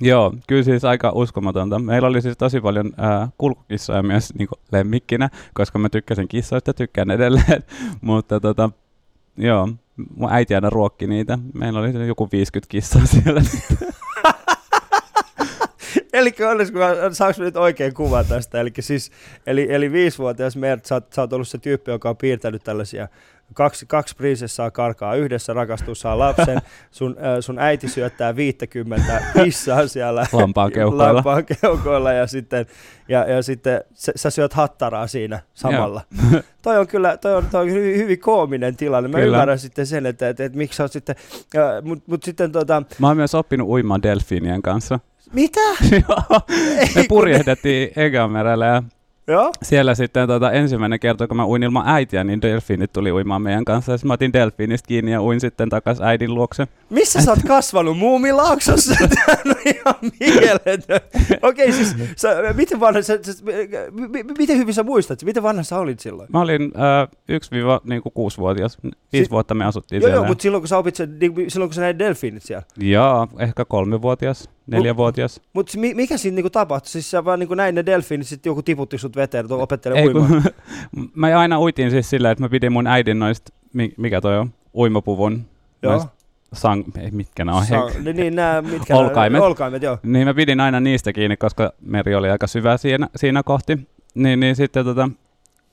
joo, 0.00 0.34
kyllä 0.46 0.62
siis 0.62 0.84
aika 0.84 1.12
uskomatonta. 1.14 1.78
Meillä 1.78 2.08
oli 2.08 2.22
siis 2.22 2.38
tosi 2.38 2.60
paljon 2.60 2.92
ää, 2.96 3.28
kulkukissoja 3.38 4.02
myös 4.02 4.34
niin 4.34 4.48
lemmikkinä, 4.72 5.28
koska 5.54 5.78
mä 5.78 5.88
tykkäsin 5.88 6.28
kissoista 6.28 6.74
tykkään 6.74 7.10
edelleen. 7.10 7.62
mutta 8.00 8.40
tota, 8.40 8.70
joo, 9.36 9.68
mun 10.16 10.32
äiti 10.32 10.54
aina 10.54 10.70
ruokki 10.70 11.06
niitä. 11.06 11.38
Meillä 11.54 11.80
oli 11.80 12.06
joku 12.06 12.28
50 12.32 12.70
kissaa 12.70 13.06
siellä. 13.06 13.42
Eli 16.12 16.34
onneksi, 16.50 16.72
saanko 17.12 17.42
nyt 17.42 17.56
oikein 17.56 17.94
kuvan 17.94 18.26
tästä? 18.26 18.60
Eli, 18.60 18.72
siis, 18.80 19.10
eli, 19.46 19.66
eli 19.70 19.92
viisivuotias 19.92 20.56
Mert, 20.56 20.84
sä, 20.84 20.98
oot- 20.98 21.14
sä 21.14 21.20
oot 21.20 21.32
ollut 21.32 21.48
se 21.48 21.58
tyyppi, 21.58 21.90
joka 21.90 22.10
on 22.10 22.16
piirtänyt 22.16 22.64
tällaisia 22.64 23.08
kaksi, 23.54 23.86
kaksi 23.86 24.16
prinsessaa 24.16 24.70
karkaa 24.70 25.14
yhdessä, 25.14 25.52
rakastuu, 25.52 25.94
saa 25.94 26.18
lapsen, 26.18 26.58
sun, 26.90 27.16
äh, 27.18 27.36
sun 27.40 27.58
äiti 27.58 27.88
syöttää 27.88 28.36
50 28.36 29.22
kissaa 29.44 29.86
siellä 29.86 30.26
lampaan 30.32 31.44
keuhkoilla 31.44 32.12
ja 32.12 32.26
sitten, 32.26 32.66
ja, 33.08 33.30
ja 33.30 33.42
sitten 33.42 33.80
sä, 33.94 34.12
sä 34.16 34.30
syöt 34.30 34.52
hattaraa 34.52 35.06
siinä 35.06 35.40
samalla. 35.54 36.00
toi 36.62 36.78
on 36.78 36.86
kyllä 36.86 37.16
toi 37.16 37.34
on, 37.34 37.46
toi 37.50 37.62
on 37.62 37.70
hyvin, 37.70 37.96
hyvin 37.96 38.18
koominen 38.20 38.76
tilanne. 38.76 39.08
Mä 39.08 39.18
Kyllä. 39.18 39.36
ymmärrän 39.36 39.58
sitten 39.58 39.86
sen, 39.86 40.06
että, 40.06 40.28
että, 40.28 40.44
että 40.44 40.58
miksi 40.58 40.76
sä 40.76 40.84
oot 40.84 40.92
sitten, 40.92 41.16
äh, 41.56 41.82
mut, 41.82 42.08
mut 42.08 42.22
sitten 42.22 42.52
tota, 42.52 42.82
Mä 42.98 43.06
oon 43.08 43.16
myös 43.16 43.34
oppinut 43.34 43.68
uimaan 43.68 44.02
delfiinien 44.02 44.62
kanssa. 44.62 45.00
mitä? 45.32 45.60
Joo, 46.08 46.40
me 46.94 47.04
purjehdettiin 47.08 47.90
Egeanmerellä 47.96 48.66
ja 48.66 48.82
Joo? 49.28 49.52
siellä 49.62 49.94
sitten 49.94 50.28
tota, 50.28 50.50
ensimmäinen 50.52 51.00
kerta, 51.00 51.28
kun 51.28 51.36
mä 51.36 51.46
uin 51.46 51.62
ilman 51.62 51.88
äitiä, 51.88 52.24
niin 52.24 52.42
delfiinit 52.42 52.92
tuli 52.92 53.12
uimaan 53.12 53.42
meidän 53.42 53.64
kanssa. 53.64 53.92
Ja 53.92 53.98
sitten 53.98 54.08
mä 54.08 54.14
otin 54.14 54.32
delfiinistä 54.32 54.88
kiinni 54.88 55.12
ja 55.12 55.22
uin 55.22 55.40
sitten 55.40 55.68
takas 55.68 56.00
äidin 56.00 56.34
luokse. 56.34 56.66
Missä 56.90 57.22
sä 57.22 57.30
oot 57.30 57.42
kasvanut? 57.48 57.98
Muumilaaksossa? 57.98 58.94
Tämä 58.98 59.36
on 59.46 59.54
ihan 59.74 59.94
mieletön. 60.20 60.82
Okei, 61.42 61.72
siis 61.72 61.96
sä, 62.16 62.28
miten, 62.56 62.80
vanha, 62.80 63.02
sä, 63.02 63.18
sä, 63.22 63.32
m- 63.92 64.38
miten 64.38 64.58
hyvin 64.58 64.74
sä 64.74 64.82
muistat? 64.82 65.22
Miten 65.22 65.42
vanha 65.42 65.62
sä 65.62 65.78
olit 65.78 66.00
silloin? 66.00 66.28
Mä 66.32 66.40
olin 66.40 66.72
äh, 66.76 67.08
1-6-vuotias. 67.32 68.78
Viisi 69.12 69.24
Si- 69.24 69.30
vuotta 69.30 69.54
me 69.54 69.64
asuttiin 69.64 70.02
Joo, 70.02 70.08
siellä. 70.08 70.16
joo, 70.22 70.28
mutta 70.28 70.42
silloin 70.42 70.60
kun 70.62 70.68
sä 70.68 70.78
opit 70.78 70.94
niin, 71.20 71.50
silloin 71.50 71.68
kun 71.68 71.74
sä 71.74 71.80
näit 71.80 71.98
delfiinit 71.98 72.42
siellä. 72.42 72.64
Joo, 72.78 73.28
ehkä 73.38 73.64
kolmevuotias, 73.64 74.48
neljävuotias. 74.66 75.40
Mutta 75.52 75.72
mikä 75.94 76.16
siinä 76.16 76.34
niinku 76.34 76.50
tapahtui? 76.50 76.88
Siis 76.90 77.10
sä 77.10 77.24
vaan 77.24 77.38
niinku 77.38 77.54
näin 77.54 77.74
ne 77.74 77.86
delfiinit, 77.86 78.26
sitten 78.26 78.50
joku 78.50 78.62
tiputti 78.62 78.98
sut 78.98 79.16
veteen, 79.16 79.44
että 79.44 79.54
opettele 79.54 79.98
Ei, 79.98 80.06
uimaan. 80.06 80.28
kun, 80.28 80.42
mä 81.14 81.26
aina 81.40 81.60
uitin 81.60 81.90
siis 81.90 82.10
silleen, 82.10 82.32
että 82.32 82.44
mä 82.44 82.48
pidin 82.48 82.72
mun 82.72 82.86
äidin 82.86 83.18
noista, 83.18 83.52
mi- 83.72 83.94
mikä 83.96 84.20
toi 84.20 84.38
on, 84.38 84.50
uimapuvun, 84.74 85.44
Joo. 85.82 86.06
sang, 86.52 86.84
ei, 86.98 87.10
mitkä 87.10 87.44
ne 87.44 87.52
on, 87.52 87.66
Sa- 87.66 87.86
hei. 87.90 88.02
niin, 88.02 88.16
niin 88.16 88.34
nää, 88.36 88.62
mitkä 88.62 88.96
Olkaimet. 88.96 89.42
Olkaimet, 89.42 89.82
joo. 89.82 89.98
Niin 90.02 90.26
mä 90.26 90.34
pidin 90.34 90.60
aina 90.60 90.80
niistä 90.80 91.12
kiinni, 91.12 91.36
koska 91.36 91.72
meri 91.80 92.14
oli 92.14 92.30
aika 92.30 92.46
syvä 92.46 92.76
siinä, 92.76 93.08
siinä 93.16 93.42
kohti. 93.42 93.78
Niin, 94.14 94.40
niin 94.40 94.56
sitten 94.56 94.84
tota, 94.84 95.08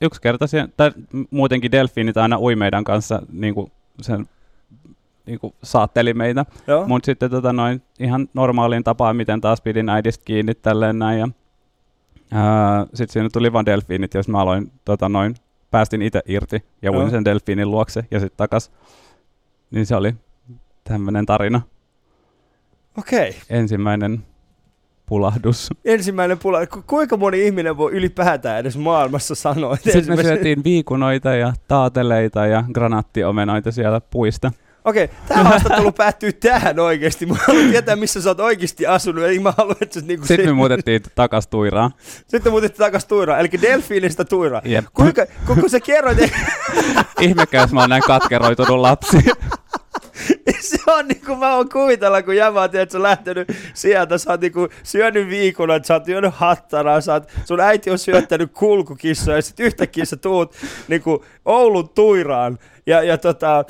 yksi 0.00 0.20
kerta, 0.20 0.46
tai 0.76 0.90
muutenkin 1.30 1.72
delfiinit 1.72 2.16
aina 2.16 2.38
ui 2.38 2.56
meidän 2.56 2.84
kanssa 2.84 3.22
niin 3.32 3.54
kuin 3.54 3.72
sen 4.00 4.26
niin 5.26 5.38
kuin 5.38 5.54
saatteli 5.62 6.14
meitä. 6.14 6.46
Mutta 6.86 7.06
sitten 7.06 7.30
tota 7.30 7.52
noin, 7.52 7.82
ihan 7.98 8.28
normaaliin 8.34 8.84
tapaan, 8.84 9.16
miten 9.16 9.40
taas 9.40 9.60
pidin 9.60 9.88
äidistä 9.88 10.24
kiinni 10.24 10.54
tälleen 10.54 10.98
näin. 10.98 11.18
Ja, 11.20 11.28
sitten 12.94 13.12
siinä 13.12 13.28
tuli 13.32 13.52
vaan 13.52 13.66
delfiinit, 13.66 14.14
jos 14.14 14.28
mä 14.28 14.38
aloin 14.38 14.72
tota 14.84 15.08
noin, 15.08 15.34
päästin 15.70 16.02
itse 16.02 16.22
irti 16.26 16.64
ja 16.82 16.92
uin 16.92 17.10
sen 17.10 17.24
delfiinin 17.24 17.70
luokse 17.70 18.04
ja 18.10 18.20
sitten 18.20 18.36
takas. 18.36 18.72
Niin 19.70 19.86
se 19.86 19.96
oli 19.96 20.14
tämmöinen 20.84 21.26
tarina. 21.26 21.60
Okei. 22.98 23.36
Ensimmäinen 23.50 24.24
pulahdus. 25.06 25.70
Ensimmäinen 25.84 26.38
pula. 26.38 26.66
Ku- 26.66 26.82
kuinka 26.86 27.16
moni 27.16 27.46
ihminen 27.46 27.76
voi 27.76 27.92
ylipäätään 27.92 28.58
edes 28.58 28.78
maailmassa 28.78 29.34
sanoa? 29.34 29.76
Sitten 29.76 30.16
me 30.16 30.22
syötiin 30.22 30.64
viikunoita 30.64 31.34
ja 31.34 31.52
taateleita 31.68 32.46
ja 32.46 32.64
granaattiomenoita 32.72 33.72
siellä 33.72 34.00
puista. 34.00 34.52
Okei, 34.84 35.08
tämä 35.28 35.44
haastattelu 35.50 35.92
päättyy 35.92 36.32
tähän 36.32 36.78
oikeasti. 36.78 37.26
Mä 37.26 37.34
haluan 37.48 37.70
tietää, 37.70 37.96
missä 37.96 38.22
sä 38.22 38.30
oot 38.30 38.40
oikeasti 38.40 38.86
asunut. 38.86 39.24
Eli 39.24 39.38
mä 39.38 39.54
haluan, 39.56 39.76
että 39.80 40.00
sä 40.00 40.06
niinku 40.06 40.26
Sitten 40.26 40.46
me 40.46 40.52
muutettiin 40.52 41.02
takas 41.14 41.46
Tuiraan. 41.46 41.90
Sitten 42.26 42.52
muutit 42.52 42.74
takas 42.74 43.04
Tuiraan, 43.04 43.40
eli 43.40 43.48
delfiinistä 43.62 44.24
Tuiraan. 44.24 44.62
Kuinka, 44.94 45.26
kun, 45.46 45.60
kun 45.60 45.70
sä 45.70 45.80
kerroit, 45.80 46.18
Ihmekään, 47.20 47.62
jos 47.62 47.72
mä 47.72 47.80
oon 47.80 47.90
näin 47.90 48.02
katkeroitunut 48.06 48.78
lapsi. 48.78 49.16
se 50.60 50.78
on 50.86 51.08
niin 51.08 51.22
kuin 51.26 51.38
mä 51.38 51.56
oon 51.56 51.68
kuvitella, 51.68 52.22
kun 52.22 52.36
jämä 52.36 52.62
on 52.62 52.70
tiedät, 52.70 52.90
sä 52.90 53.02
lähtenyt 53.02 53.48
sieltä, 53.74 54.18
sä 54.18 54.30
oot 54.30 54.40
niinku 54.40 54.68
syönyt 54.82 55.28
viikunat, 55.28 55.84
sä 55.84 55.94
oot 55.94 56.04
syönyt 56.04 56.34
hattaraa, 56.34 57.00
sä 57.00 57.12
oot, 57.12 57.32
sun 57.44 57.60
äiti 57.60 57.90
on 57.90 57.98
syöttänyt 57.98 58.52
kulkukissoja, 58.52 59.36
ja 59.36 59.42
sit 59.42 59.60
yhtäkkiä 59.60 60.04
sä 60.04 60.16
tuut 60.16 60.54
niinku 60.88 61.24
Oulun 61.44 61.88
Tuiraan, 61.88 62.58
ja, 62.86 63.02
ja 63.02 63.18
tota, 63.18 63.64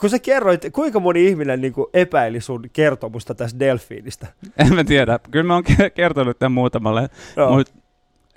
kun 0.00 0.10
sä 0.10 0.18
kerroit, 0.18 0.62
kuinka 0.72 1.00
moni 1.00 1.26
ihminen 1.26 1.60
niinku 1.60 1.90
epäili 1.94 2.40
sun 2.40 2.64
kertomusta 2.72 3.34
tästä 3.34 3.58
delfiinistä? 3.58 4.26
En 4.58 4.74
mä 4.74 4.84
tiedä. 4.84 5.18
Kyllä 5.30 5.44
mä 5.44 5.54
oon 5.54 5.64
ke- 5.70 5.90
kertonut 5.90 6.38
tämän 6.38 6.52
muutamalle, 6.52 7.08
Joo. 7.36 7.56
mutta 7.56 7.72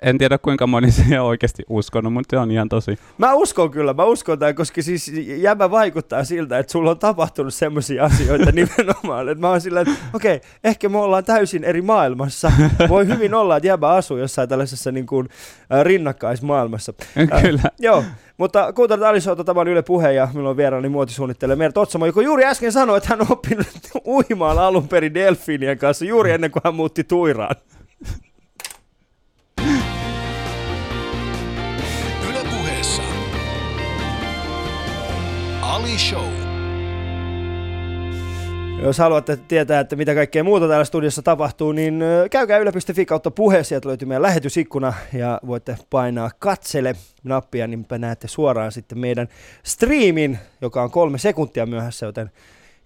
en 0.02 0.18
tiedä 0.18 0.38
kuinka 0.38 0.66
moni 0.66 0.88
on 1.20 1.26
oikeasti 1.26 1.62
uskonut, 1.68 2.12
mutta 2.12 2.36
se 2.36 2.38
on 2.38 2.50
ihan 2.50 2.68
tosi. 2.68 2.98
Mä 3.18 3.34
uskon 3.34 3.70
kyllä, 3.70 3.94
mä 3.94 4.04
uskon 4.04 4.38
tämän, 4.38 4.54
koska 4.54 4.82
siis 4.82 5.12
jämä 5.36 5.70
vaikuttaa 5.70 6.24
siltä, 6.24 6.58
että 6.58 6.72
sulla 6.72 6.90
on 6.90 6.98
tapahtunut 6.98 7.54
semmoisia 7.54 8.04
asioita 8.04 8.52
nimenomaan, 8.60 9.28
että 9.28 9.40
mä 9.40 9.50
oon 9.50 9.60
sillä, 9.60 9.80
että 9.80 9.92
okei, 10.12 10.40
ehkä 10.64 10.88
me 10.88 10.98
ollaan 10.98 11.24
täysin 11.24 11.64
eri 11.64 11.82
maailmassa. 11.82 12.52
Voi 12.88 13.06
hyvin 13.06 13.34
olla, 13.34 13.56
että 13.56 13.66
jämä 13.66 13.88
asuu 13.88 14.16
jossain 14.16 14.48
tällaisessa 14.48 14.92
niin 14.92 15.06
kuin, 15.06 15.28
äh, 15.74 15.84
rinnakkaismaailmassa. 15.84 16.92
Äh, 17.32 17.42
Kyllä. 17.42 17.62
Joo, 17.78 18.04
mutta 18.38 18.72
kuuntelut 18.72 19.04
Alisota, 19.04 19.44
tämä 19.44 19.60
on 19.60 19.68
Yle 19.68 19.82
Puhe 19.82 20.12
ja 20.12 20.28
minulla 20.32 20.50
on 20.50 20.56
vieraani 20.56 20.88
muotisuunnittelija 20.88 21.56
Mert 21.56 21.76
Otsamo, 21.76 22.06
joka 22.06 22.22
juuri 22.22 22.44
äsken 22.44 22.72
sanoi, 22.72 22.96
että 22.96 23.08
hän 23.08 23.20
on 23.20 23.26
oppinut 23.30 23.66
uimaan 24.06 24.58
alun 24.58 24.88
perin 24.88 25.14
delfiinien 25.14 25.78
kanssa 25.78 26.04
juuri 26.04 26.30
ennen 26.30 26.50
kuin 26.50 26.60
hän 26.64 26.74
muutti 26.74 27.04
Tuiraan. 27.04 27.56
Ali 35.80 35.98
Show. 35.98 36.32
Jos 38.82 38.98
haluatte 38.98 39.36
tietää, 39.36 39.80
että 39.80 39.96
mitä 39.96 40.14
kaikkea 40.14 40.44
muuta 40.44 40.68
täällä 40.68 40.84
studiossa 40.84 41.22
tapahtuu, 41.22 41.72
niin 41.72 42.02
käykää 42.30 42.58
yle.fi 42.58 43.06
kautta 43.06 43.30
puhe, 43.30 43.64
sieltä 43.64 43.88
löytyy 43.88 44.08
meidän 44.08 44.22
lähetysikkuna 44.22 44.92
ja 45.12 45.40
voitte 45.46 45.76
painaa 45.90 46.30
katsele 46.38 46.96
nappia, 47.24 47.66
niin 47.66 47.86
näette 47.98 48.28
suoraan 48.28 48.72
sitten 48.72 48.98
meidän 48.98 49.28
streamin, 49.62 50.38
joka 50.60 50.82
on 50.82 50.90
kolme 50.90 51.18
sekuntia 51.18 51.66
myöhässä, 51.66 52.06
joten 52.06 52.30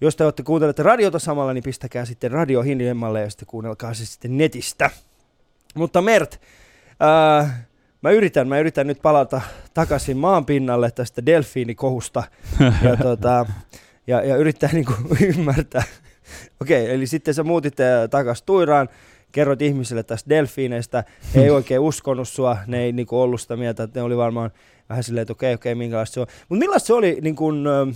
jos 0.01 0.17
te 0.17 0.25
olette 0.25 0.43
kuuntelette 0.43 0.83
radiota 0.83 1.19
samalla, 1.19 1.53
niin 1.53 1.65
pistäkää 1.65 2.05
sitten 2.05 2.31
radio 2.31 2.63
hiljemmalle 2.63 3.21
ja 3.21 3.31
sitten 3.31 3.47
kuunnelkaa 3.47 3.95
se 3.95 4.07
sitten 4.07 4.39
netistä. 4.39 4.91
Mutta 5.75 6.03
Mert, 6.03 6.41
ää, 7.01 7.65
mä 8.05 8.11
yritän, 8.11 8.49
mä 8.49 8.59
yritän 8.59 8.87
nyt 8.87 9.03
palata 9.03 9.41
takaisin 9.75 10.17
maan 10.17 10.47
pinnalle 10.47 10.91
tästä 10.91 11.27
delfiinikohusta 11.27 12.23
ja, 12.83 12.97
tota, 13.03 13.47
ja, 14.07 14.23
ja 14.23 14.37
yrittää 14.37 14.71
niinku 14.73 14.93
ymmärtää. 15.21 15.83
Okei, 16.61 16.95
eli 16.95 17.07
sitten 17.07 17.35
sä 17.35 17.43
muutit 17.43 17.81
äh, 17.81 18.09
takas 18.11 18.43
Tuiraan, 18.43 18.89
kerroit 19.33 19.63
ihmisille 19.63 20.03
tästä 20.03 20.31
delfiineistä, 20.31 21.05
he 21.35 21.43
ei 21.43 21.51
oikein 21.51 21.81
uskonut 21.81 22.29
sua, 22.29 22.57
ne 22.67 22.83
ei 22.83 22.93
niinku 22.93 23.21
ollut 23.21 23.41
sitä 23.41 23.57
mieltä, 23.57 23.83
että 23.83 24.01
ne 24.01 24.05
oli 24.05 24.17
varmaan 24.17 24.51
vähän 24.89 25.05
silleen, 25.05 25.23
että 25.23 25.33
okei, 25.33 25.55
okei, 25.55 25.75
minkälaista 25.75 26.15
se 26.15 26.21
on. 26.21 26.27
Mutta 26.49 26.59
millaista 26.59 26.87
se 26.87 26.93
oli 26.93 27.19
niin 27.21 27.37
kun, 27.37 27.67
ö, 27.67 27.87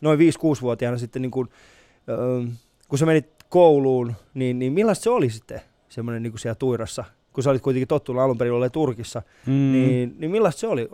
noin 0.00 0.18
5-6-vuotiaana 0.18 0.98
sitten, 0.98 1.22
niin 1.22 1.30
kun, 1.30 1.48
ö, 2.08 2.46
kun 2.88 2.98
sä 2.98 3.06
menit 3.06 3.44
kouluun, 3.48 4.14
niin, 4.34 4.58
niin 4.58 4.72
millaista 4.72 5.02
se 5.02 5.10
oli 5.10 5.30
sitten 5.30 5.60
semmoinen 5.88 6.22
niin 6.22 6.38
siellä 6.38 6.54
Tuirassa? 6.54 7.04
Kun 7.32 7.44
sä 7.44 7.50
olit 7.50 7.62
kuitenkin 7.62 7.88
tottunut 7.88 8.22
alun 8.22 8.38
perin 8.38 8.52
olemaan 8.52 8.70
Turkissa, 8.70 9.22
Mm. 9.46 9.52
niin, 9.52 10.14
niin 10.18 10.30
millaista 10.30 10.60
se 10.60 10.66
oli? 10.66 10.88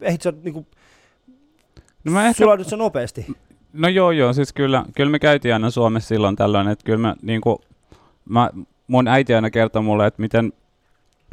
Ehdit 0.00 0.22
sä 0.22 0.32
niin 0.42 0.52
kuin, 0.52 0.66
no, 2.04 2.12
mä 2.12 2.26
ehkä, 2.28 2.44
sä 2.68 2.76
nopeasti? 2.76 3.26
no 3.72 3.88
joo 3.88 4.10
joo, 4.10 4.32
siis 4.32 4.52
kyllä, 4.52 4.84
kyllä 4.96 5.10
me 5.10 5.18
käytiin 5.18 5.54
aina 5.54 5.70
Suomessa 5.70 6.08
silloin 6.08 6.36
tällöin, 6.36 6.68
että 6.68 6.84
kyllä 6.84 6.98
mä, 6.98 7.16
niinku, 7.22 7.60
mä, 8.28 8.50
mun 8.86 9.08
äiti 9.08 9.34
aina 9.34 9.50
kertoi 9.50 9.82
mulle, 9.82 10.06
että 10.06 10.22
miten 10.22 10.52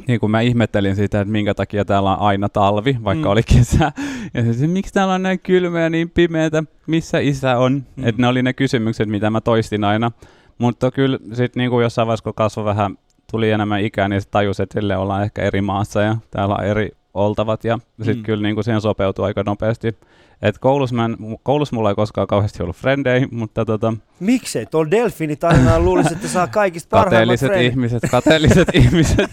niin 0.08 0.20
kuin 0.20 0.32
mä 0.32 0.42
ihmettelin 0.42 0.96
sitä, 0.96 1.22
että 1.22 1.32
minkä 1.32 1.54
takia 1.54 1.86
täällä 1.86 2.12
on 2.12 2.20
aina 2.20 2.50
talvi, 2.50 2.98
vaikka 3.04 3.26
Mm. 3.28 3.32
oli 3.32 3.44
kesä. 3.44 3.92
Ja 4.34 4.54
se, 4.54 4.68
miksi 4.68 4.94
täällä 4.94 5.14
on 5.14 5.24
näin 5.24 5.40
kylmä 5.40 5.82
ja 5.82 5.90
niin 5.90 6.10
pimeätä, 6.10 6.64
missä 6.88 7.20
isä 7.20 7.58
on? 7.58 7.74
Mm. 7.74 7.84
Mm. 7.96 8.08
Että 8.08 8.22
ne 8.22 8.28
oli 8.28 8.44
ne 8.44 8.54
kysymykset, 8.54 9.10
mitä 9.10 9.30
mä 9.30 9.42
toistin 9.42 9.84
aina. 9.84 10.12
Mutta 10.58 10.92
kyllä 10.92 11.20
sitten 11.34 11.60
niin 11.62 11.70
kuin 11.70 11.84
jossain 11.84 12.08
vaiheessa, 12.08 12.24
kun 12.24 12.34
kasvoi 12.34 12.66
vähän, 12.66 12.98
tuli 13.32 13.52
enemmän 13.52 13.82
ikää, 13.82 14.08
niin 14.10 14.22
sit 14.22 14.32
tajus, 14.32 14.60
että 14.60 14.74
sille 14.80 14.98
ollaan 14.98 15.24
ehkä 15.24 15.42
eri 15.42 15.62
maassa 15.62 16.02
ja 16.02 16.16
täällä 16.32 16.56
on 16.56 16.66
eri 16.66 16.90
oltavat. 17.14 17.64
Ja 17.64 17.80
sitten 17.98 18.18
Mm. 18.18 18.24
kyllä 18.24 18.44
niin 18.44 18.56
kuin 18.56 18.64
siihen 18.64 18.82
sopeutui 18.82 19.26
aika 19.26 19.44
nopeasti. 19.46 19.96
Et 20.42 20.58
koulussa, 20.58 20.96
mä 20.96 21.06
en, 21.06 21.18
koulussa 21.44 21.76
mulla 21.76 21.90
ei 21.90 21.96
koskaan 21.96 22.28
kauheasti 22.28 22.64
ollut 22.64 22.76
frendejä, 22.76 23.28
mutta 23.32 23.66
tota, 23.66 23.94
Miksei? 24.20 24.66
Tuolla 24.66 24.92
delfiinitarinalla 24.92 25.80
luulisi, 25.86 26.14
että 26.14 26.28
saa 26.28 26.48
kaikista 26.48 26.90
parhaimmat 26.90 27.12
kateelliset 27.12 27.48
frendit. 27.50 27.72
ihmiset, 27.72 28.04
kateelliset 28.12 28.68
ihmiset. 28.84 29.30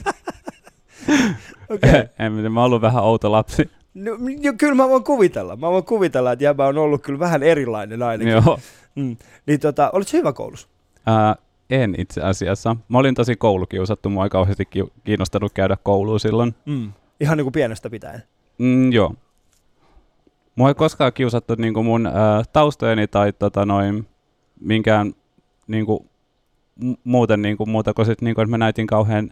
Okei. 1.71 2.05
en 2.19 2.33
mä 2.53 2.61
oon 2.61 2.67
ollut 2.67 2.83
vähän 2.83 3.03
outo 3.05 3.33
lapsi. 3.33 3.71
No, 3.95 4.11
jo, 4.41 4.53
kyllä 4.59 4.75
mä 4.75 4.89
voin 4.89 5.05
kuvitella. 5.05 5.57
Mä 5.57 5.71
voin 5.71 5.85
kuvitella, 5.85 6.33
että 6.33 6.45
jäbä 6.45 6.67
on 6.67 6.79
ollut 6.79 7.03
kyllä 7.03 7.19
vähän 7.19 7.43
erilainen 7.43 8.03
ainakin. 8.03 8.33
Joo. 8.33 8.59
Mm. 8.95 9.17
Niin 9.47 9.61
tota, 9.61 9.91
olit 9.93 10.13
hyvä 10.13 10.33
koulussa? 10.33 10.69
Ää, 11.07 11.37
en 11.83 11.95
itse 11.99 12.21
asiassa. 12.21 12.77
Mä 12.89 12.99
olin 12.99 13.15
tosi 13.15 13.37
koulukiusattu, 13.37 14.11
mua 14.11 14.25
ei 14.25 14.31
kauheasti 14.31 14.65
ki- 14.65 14.93
kiinnostanut 15.05 15.53
käydä 15.53 15.77
kouluun 15.83 16.21
silloin. 16.21 16.55
Mm. 16.67 16.93
Ihan 17.21 17.37
niin 17.39 17.45
kuin 17.45 17.53
pienestä 17.53 17.91
pitäen. 17.91 18.23
Mm, 18.59 18.93
joo. 18.93 19.15
Mua 20.57 20.69
ei 20.69 20.75
koskaan 20.75 21.13
kiusattu 21.13 21.55
niinku 21.59 21.83
mun 21.83 22.07
ää, 22.07 22.43
taustojeni 22.53 23.07
tai 23.07 23.33
tota, 23.33 23.67
noin, 23.67 24.07
minkään 24.61 25.15
niinku, 25.67 26.07
mu- 26.85 26.97
muuten 27.05 27.43
niinku, 27.43 27.67
muuta 27.67 27.95
kuin 27.95 28.07
sit, 28.07 28.23
niinku, 28.23 28.41
että 28.41 28.51
mä 28.51 28.59
näytin 28.59 28.87
kauhean, 28.87 29.31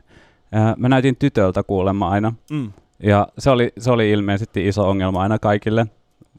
ää, 0.52 0.74
mä 0.78 0.88
näytin 0.88 1.16
tytöltä 1.16 1.62
kuulemma 1.62 2.08
aina. 2.08 2.32
Mm. 2.50 2.72
Ja 3.02 3.28
se 3.38 3.50
oli, 3.50 3.72
se 3.78 3.90
oli 3.90 4.10
ilmeisesti 4.10 4.68
iso 4.68 4.88
ongelma 4.88 5.22
aina 5.22 5.38
kaikille, 5.38 5.86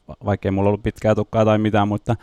va- 0.07 0.15
vaikkei 0.25 0.51
mulla 0.51 0.69
ollut 0.69 0.83
pitkää 0.83 1.15
tukkaa 1.15 1.45
tai 1.45 1.57
mitään, 1.57 1.87
mutta 1.87 2.15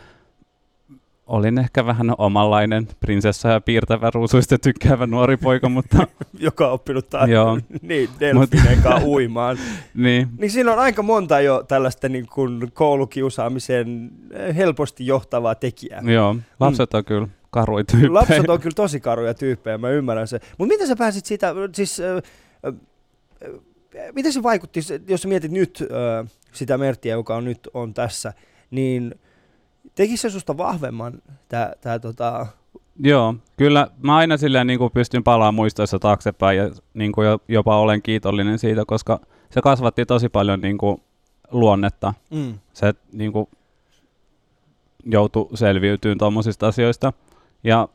olin 1.31 1.57
ehkä 1.57 1.85
vähän 1.85 2.13
omanlainen 2.17 2.87
prinsessa 2.99 3.49
ja 3.49 3.61
piirtävä 3.61 4.11
ruusuista 4.13 4.57
tykkäävä 4.57 5.07
nuori 5.07 5.37
poika, 5.37 5.69
mutta 5.69 6.07
Joka 6.39 6.67
on 6.67 6.73
oppinut 6.73 7.09
taas 7.09 7.29
Joo. 7.29 7.59
niin, 7.81 8.09
delfiineen 8.19 8.81
kanssa 8.81 9.07
uimaan. 9.07 9.57
niin, 9.93 10.29
Niin 10.37 10.51
siinä 10.51 10.73
on 10.73 10.79
aika 10.79 11.03
monta 11.03 11.41
jo 11.41 11.63
tällaista 11.67 12.09
niin 12.09 12.27
kuin 12.27 12.71
koulukiusaamiseen 12.73 14.11
eh, 14.31 14.55
helposti 14.55 15.07
johtavaa 15.07 15.55
tekijää. 15.55 16.01
joo, 16.05 16.35
lapset 16.59 16.93
on 16.93 17.05
kyllä 17.05 17.27
karuja 17.49 17.83
tyyppejä. 17.83 18.13
Lapset 18.13 18.49
on 18.49 18.59
kyllä 18.59 18.75
tosi 18.75 18.99
karuja 18.99 19.33
tyyppejä, 19.33 19.77
mä 19.77 19.89
ymmärrän 19.89 20.27
se. 20.27 20.39
Mutta 20.57 20.73
miten 20.73 20.87
sä 20.87 20.95
pääsit 20.95 21.25
siitä, 21.25 21.53
siis, 21.75 21.99
äh, 21.99 22.17
äh, 22.67 22.73
miten 24.13 24.33
se 24.33 24.43
vaikutti, 24.43 24.79
jos 25.07 25.21
sä 25.21 25.27
mietit 25.27 25.51
nyt 25.51 25.83
äh, 26.21 26.31
sitä 26.51 26.77
Merttiä, 26.77 27.13
joka 27.13 27.35
on 27.35 27.45
nyt 27.45 27.69
on 27.73 27.93
tässä, 27.93 28.33
niin 28.71 29.15
tekisi 29.95 30.21
se 30.21 30.29
susta 30.29 30.57
vahvemman 30.57 31.13
tää, 31.49 31.73
tää 31.81 31.99
tota, 31.99 32.47
Joo, 33.03 33.35
kyllä 33.57 33.87
mä 34.01 34.15
aina 34.15 34.37
silleen 34.37 34.67
niin 34.67 34.79
kuin 34.79 34.91
pystyn 34.91 35.23
palaamaan 35.23 35.53
muistoissa 35.55 35.99
taaksepäin 35.99 36.57
ja 36.57 36.71
niin 36.93 37.11
kuin 37.11 37.27
jo- 37.27 37.39
jopa 37.47 37.77
olen 37.77 38.01
kiitollinen 38.01 38.59
siitä, 38.59 38.83
koska 38.87 39.19
se 39.49 39.61
kasvatti 39.61 40.05
tosi 40.05 40.29
paljon 40.29 40.61
niin 40.61 40.77
kuin 40.77 41.01
luonnetta. 41.51 42.13
mm, 42.29 42.59
Se 42.73 42.93
niin 43.13 43.31
kuin 43.31 43.47
joutui 45.05 45.49
selviytymään 45.53 46.17
tuommoisista 46.17 46.67
asioista. 46.67 47.13
Ja 47.63 47.87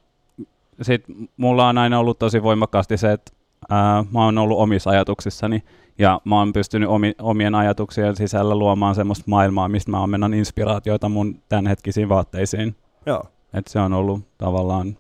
sitten 0.83 1.29
mulla 1.37 1.69
on 1.69 1.79
aina 1.79 1.99
ollut 1.99 2.19
tosi 2.19 2.43
voimakkaasti 2.43 2.97
se, 2.97 3.13
että 3.13 3.33
ää, 3.71 4.05
mä 4.13 4.25
oon 4.25 4.39
ollut 4.39 4.59
omissa 4.59 4.91
ajatuksissani 4.91 5.63
ja 5.99 6.21
mä 6.25 6.39
oon 6.39 6.53
pystynyt 6.53 6.89
omi, 6.89 7.15
omien 7.19 7.55
ajatuksien 7.55 8.17
sisällä 8.17 8.55
luomaan 8.55 8.95
semmoista 8.95 9.25
maailmaa, 9.27 9.69
mistä 9.69 9.91
mä 9.91 10.03
ammennan 10.03 10.35
inspiraatioita 10.35 11.09
mun 11.09 11.43
tämänhetkisiin 11.49 12.09
vaatteisiin. 12.09 12.77
joo. 13.07 13.25
Et 13.55 13.67
se 13.67 13.79
on 13.79 13.93
ollut 13.93 14.21
tavallaan 14.39 14.97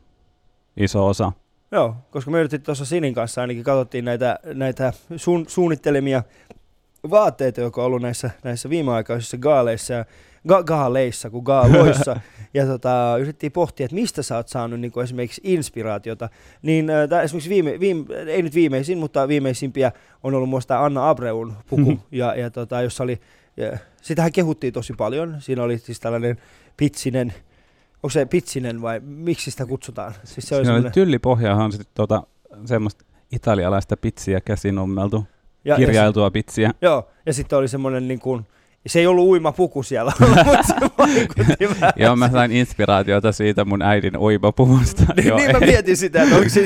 iso 0.76 1.07
osa. 1.07 1.33
Joo, 1.73 1.95
koska 2.11 2.31
me 2.31 2.38
yritettiin 2.38 2.67
tuossa 2.67 2.85
Sinin 2.85 3.15
kanssa 3.15 3.41
ainakin 3.41 3.65
katsottiin 3.65 4.04
näitä, 4.04 4.39
näitä 4.54 4.93
suun, 5.17 5.45
suunnittelemia 5.49 6.23
vaatteita, 7.11 7.61
jotka 7.61 7.80
on 7.80 7.87
ollut 7.87 8.02
näissä, 8.02 8.30
näissä 8.45 8.71
viimeaikaisissa 8.71 9.39
gaaleissa, 9.39 9.95
ja, 9.95 10.04
ga, 10.49 10.63
gaaleissa 10.63 11.30
kuin 11.30 11.43
gaaloissa. 11.45 12.21
ja 12.54 12.67
tota, 12.67 13.17
yritettiin 13.19 13.52
pohtia, 13.52 13.85
että 13.85 13.95
mistä 13.95 14.23
sä 14.23 14.37
oot 14.37 14.49
saanut 14.49 14.80
niin 14.80 14.93
esimerkiksi 15.04 15.41
inspiraatiota. 15.45 16.28
Niin 16.63 16.91
äh, 16.91 17.09
tää 17.09 17.23
esimerkiksi 17.23 17.50
viime, 17.50 17.80
viime, 17.80 18.04
ei 18.26 18.43
nyt 18.43 18.54
viimeisin, 18.54 18.99
mutta 18.99 19.28
viimeisimpiä 19.28 19.93
on 20.23 20.35
ollut 20.35 20.49
muista 20.49 20.85
Anna 20.85 21.11
Abreun 21.11 21.54
puku, 21.69 21.91
Mhm. 21.91 22.00
ja, 22.13 22.35
ja 22.35 22.50
tota, 22.50 22.82
jossa 22.82 23.04
oli, 23.04 23.21
ja, 23.56 23.78
sitähän 24.02 24.32
kehuttiin 24.32 24.73
tosi 24.73 24.93
paljon. 24.93 25.37
Siinä 25.39 25.63
oli 25.63 25.78
siis 25.78 26.00
tällainen 26.00 26.37
pitsinen, 26.76 27.35
onko 27.97 28.11
se 28.11 28.26
pitsinen 28.26 28.82
vai 28.82 29.00
miksi 29.00 29.50
sitä 29.50 29.67
kutsutaan? 29.67 30.15
Siis 30.25 30.49
se 30.49 30.56
oli 30.56 30.91
tyllipohjahan 30.91 31.65
on 31.65 31.73
sitten 31.73 31.91
tota, 31.95 32.23
semmoista 32.65 33.04
italialaista 33.32 33.97
pitsiä 33.97 34.41
käsinummeltu, 34.41 35.25
ja- 35.65 35.75
ja 35.75 35.76
kirjailtua 35.76 36.30
pitsiä. 36.30 36.71
Joo, 36.82 37.09
ja 37.26 37.32
sitten 37.32 37.59
oli 37.59 37.69
semmoinen 37.69 38.09
niin 38.09 38.21
kuin, 38.21 38.47
se 38.87 38.99
ei 39.01 39.07
ollut 39.07 39.25
uimapuku 39.27 39.83
siellä, 39.83 40.13
mutta 40.21 40.63
se 40.63 40.75
vaikutti 40.99 41.69
vähän. 41.69 41.93
Joo, 42.05 42.17
mä 42.17 42.31
sain 42.31 42.53
inspiraatiota 42.53 43.33
siitä 43.33 43.65
mun 43.65 43.83
äidin 43.83 44.17
uimapuvusta. 44.19 45.03
niin, 45.17 45.29
Joo, 45.29 45.39
niin 45.39 45.53
mä 45.53 45.61
mietin 45.61 45.97
sitä, 45.97 46.23
että 46.23 46.37
onko 46.37 46.49
se... 46.49 46.61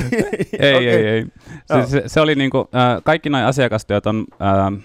ei, 0.59 0.75
Okei. 0.77 0.89
ei, 0.89 1.07
ei. 1.07 1.27
Se, 1.67 1.87
se, 1.91 2.03
se, 2.07 2.21
oli 2.21 2.35
niinku, 2.35 2.59
äh, 2.75 3.03
kaikki 3.05 3.31
nämä 3.31 3.47
asiakastyöt 3.47 4.07
on 4.07 4.25
äh, 4.43 4.83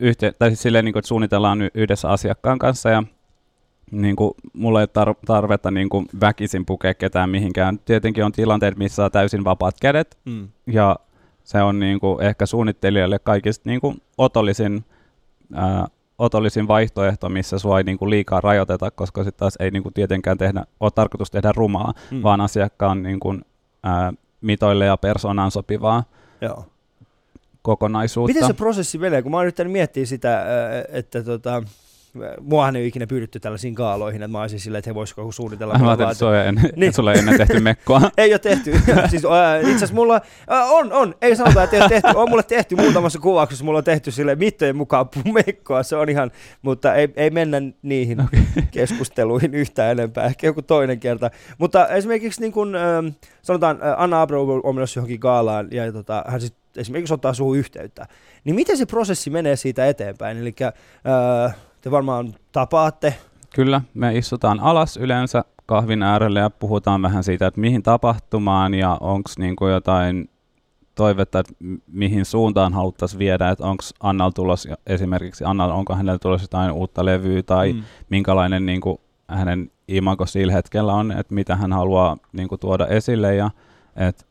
yhteen, 0.00 0.32
tai 0.38 0.50
siis 0.50 0.62
silleen, 0.62 0.84
niinku, 0.84 0.98
että 0.98 1.08
suunnitellaan 1.08 1.62
y- 1.62 1.68
yhdessä 1.74 2.08
asiakkaan 2.08 2.58
kanssa 2.58 2.90
ja 2.90 3.02
niinku, 3.90 4.34
mulla 4.52 4.80
ei 4.80 4.86
tar- 4.86 5.14
tarvetta 5.26 5.70
niinku, 5.70 6.04
väkisin 6.20 6.66
pukea 6.66 6.94
ketään 6.94 7.30
mihinkään. 7.30 7.78
Tietenkin 7.84 8.24
on 8.24 8.32
tilanteet, 8.32 8.76
missä 8.78 8.96
saa 8.96 9.10
täysin 9.10 9.44
vapaat 9.44 9.74
kädet, 9.80 10.18
Mm. 10.24 10.48
ja 10.66 10.96
se 11.44 11.62
on 11.62 11.78
niinku 11.78 12.18
ehkä 12.20 12.46
suunnittelijalle 12.46 13.18
kaikista 13.18 13.68
niinku 13.68 13.94
otollisin, 14.18 14.84
ää, 15.54 15.86
otollisin 16.22 16.68
vaihtoehto, 16.68 17.28
missä 17.28 17.58
sua 17.58 17.78
ei 17.78 17.84
niinku 17.84 18.10
liikaa 18.10 18.40
rajoiteta, 18.40 18.90
koska 18.90 19.24
sitten 19.24 19.38
taas 19.38 19.56
ei 19.60 19.70
niinku 19.70 19.90
tietenkään 19.90 20.38
tehdä, 20.38 20.64
ole 20.80 20.90
tarkoitus 20.94 21.30
tehdä 21.30 21.52
rumaa, 21.56 21.94
Mm. 22.10 22.22
vaan 22.22 22.40
asiakkaan 22.40 23.02
niinku, 23.02 23.34
ää, 23.82 24.12
mitoille 24.40 24.84
ja 24.86 24.96
persoonaan 24.96 25.50
sopivaa 25.50 26.04
Joo. 26.40 26.64
kokonaisuutta. 27.62 28.34
Miten 28.34 28.46
se 28.46 28.54
prosessi 28.54 28.98
menee, 28.98 29.22
kun 29.22 29.30
mä 29.30 29.36
oon 29.36 29.44
yrittänyt 29.44 29.72
miettiä 29.72 30.06
sitä, 30.06 30.44
että 30.88 31.22
tota, 31.22 31.62
muahan 32.40 32.76
ei 32.76 32.82
ole 32.82 32.86
ikinä 32.86 33.06
pyydetty 33.06 33.40
tällaisiin 33.40 33.74
gaaloihin, 33.74 34.22
että 34.22 34.32
mä 34.32 34.40
olisin 34.40 34.60
silleen, 34.60 34.78
että 34.78 34.90
he 34.90 34.94
voisiko 34.94 35.32
suunnitella. 35.32 35.78
Mä 35.78 35.86
ajattelin, 35.86 36.12
että 36.12 36.44
ennen, 36.44 36.70
Niin. 36.76 36.92
sulla 36.92 37.12
ei 37.12 37.18
ennen 37.18 37.36
tehty 37.36 37.60
mekkoa. 37.60 38.00
Ei 38.16 38.32
ole 38.32 38.38
tehty. 38.38 38.72
siis, 39.10 39.24
äh, 39.24 39.60
itse 39.60 39.74
asiassa 39.74 39.94
mulla 39.94 40.14
äh, 40.52 40.72
on, 40.72 40.92
on, 40.92 41.14
ei 41.22 41.36
sanota, 41.36 41.62
että 41.62 41.76
ei 41.76 41.82
ole 41.82 41.88
tehty. 41.88 42.08
On 42.14 42.30
mulle 42.30 42.42
tehty 42.42 42.76
muutamassa 42.76 43.18
kuvauksessa, 43.18 43.64
mulla 43.64 43.78
on 43.78 43.84
tehty 43.84 44.10
sille 44.10 44.34
mittojen 44.34 44.76
mukaan 44.76 45.06
mekkoa, 45.46 45.82
se 45.82 45.96
on 45.96 46.08
ihan, 46.08 46.30
mutta 46.62 46.94
ei, 46.94 47.08
ei 47.16 47.30
mennä 47.30 47.62
niihin 47.82 48.20
okay. 48.20 48.40
keskusteluihin 48.70 49.54
yhtään 49.54 49.92
enempää, 49.92 50.24
ehkä 50.24 50.46
joku 50.46 50.62
toinen 50.62 51.00
kerta. 51.00 51.30
Mutta 51.58 51.88
esimerkiksi 51.88 52.40
niin 52.40 52.52
kun, 52.52 52.76
ähm, 52.76 53.06
sanotaan, 53.42 53.78
äh, 53.82 54.02
Anna 54.02 54.22
Abro 54.22 54.60
on 54.62 54.74
menossa 54.74 54.98
johonkin 54.98 55.20
gaalaan 55.20 55.68
ja 55.70 55.92
tota, 55.92 56.24
hän 56.28 56.40
sit 56.40 56.54
esimerkiksi 56.76 57.14
ottaa 57.14 57.34
suhun 57.34 57.58
yhteyttä. 57.58 58.06
Niin 58.44 58.54
miten 58.54 58.76
se 58.76 58.86
prosessi 58.86 59.30
menee 59.30 59.56
siitä 59.56 59.86
eteenpäin? 59.86 60.38
Eli 60.38 60.54
äh, 60.62 61.54
te 61.82 61.90
varmaan 61.90 62.34
tapaatte, 62.52 63.14
Kyllä, 63.54 63.80
me 63.94 64.16
istutaan 64.18 64.60
alas 64.60 64.96
yleensä 64.96 65.44
kahvin 65.66 66.02
äärelle 66.02 66.40
ja 66.40 66.50
puhutaan 66.50 67.02
vähän 67.02 67.24
siitä, 67.24 67.46
että 67.46 67.60
mihin 67.60 67.82
tapahtumaan 67.82 68.74
ja 68.74 68.98
onko 69.00 69.30
niinku 69.38 69.66
jotain 69.66 70.30
toivetta, 70.94 71.38
että 71.38 71.52
mihin 71.86 72.24
suuntaan 72.24 72.72
haluttaisiin 72.72 73.18
viedä, 73.18 73.50
että 73.50 73.64
onko 73.64 73.84
Annal 74.00 74.30
tulos, 74.30 74.68
esimerkiksi 74.86 75.44
Annal, 75.44 75.70
onko 75.70 75.94
hänellä 75.94 76.18
tulossa 76.18 76.44
jotain 76.44 76.72
uutta 76.72 77.04
levyä 77.04 77.42
tai 77.42 77.72
mm. 77.72 77.82
minkälainen 78.10 78.66
niinku 78.66 79.00
hänen 79.28 79.70
imago 79.88 80.26
sillä 80.26 80.52
hetkellä 80.52 80.94
on, 80.94 81.12
että 81.12 81.34
mitä 81.34 81.56
hän 81.56 81.72
haluaa 81.72 82.16
niinku 82.32 82.58
tuoda 82.58 82.86
esille 82.86 83.34
ja 83.34 83.50
että 83.96 84.24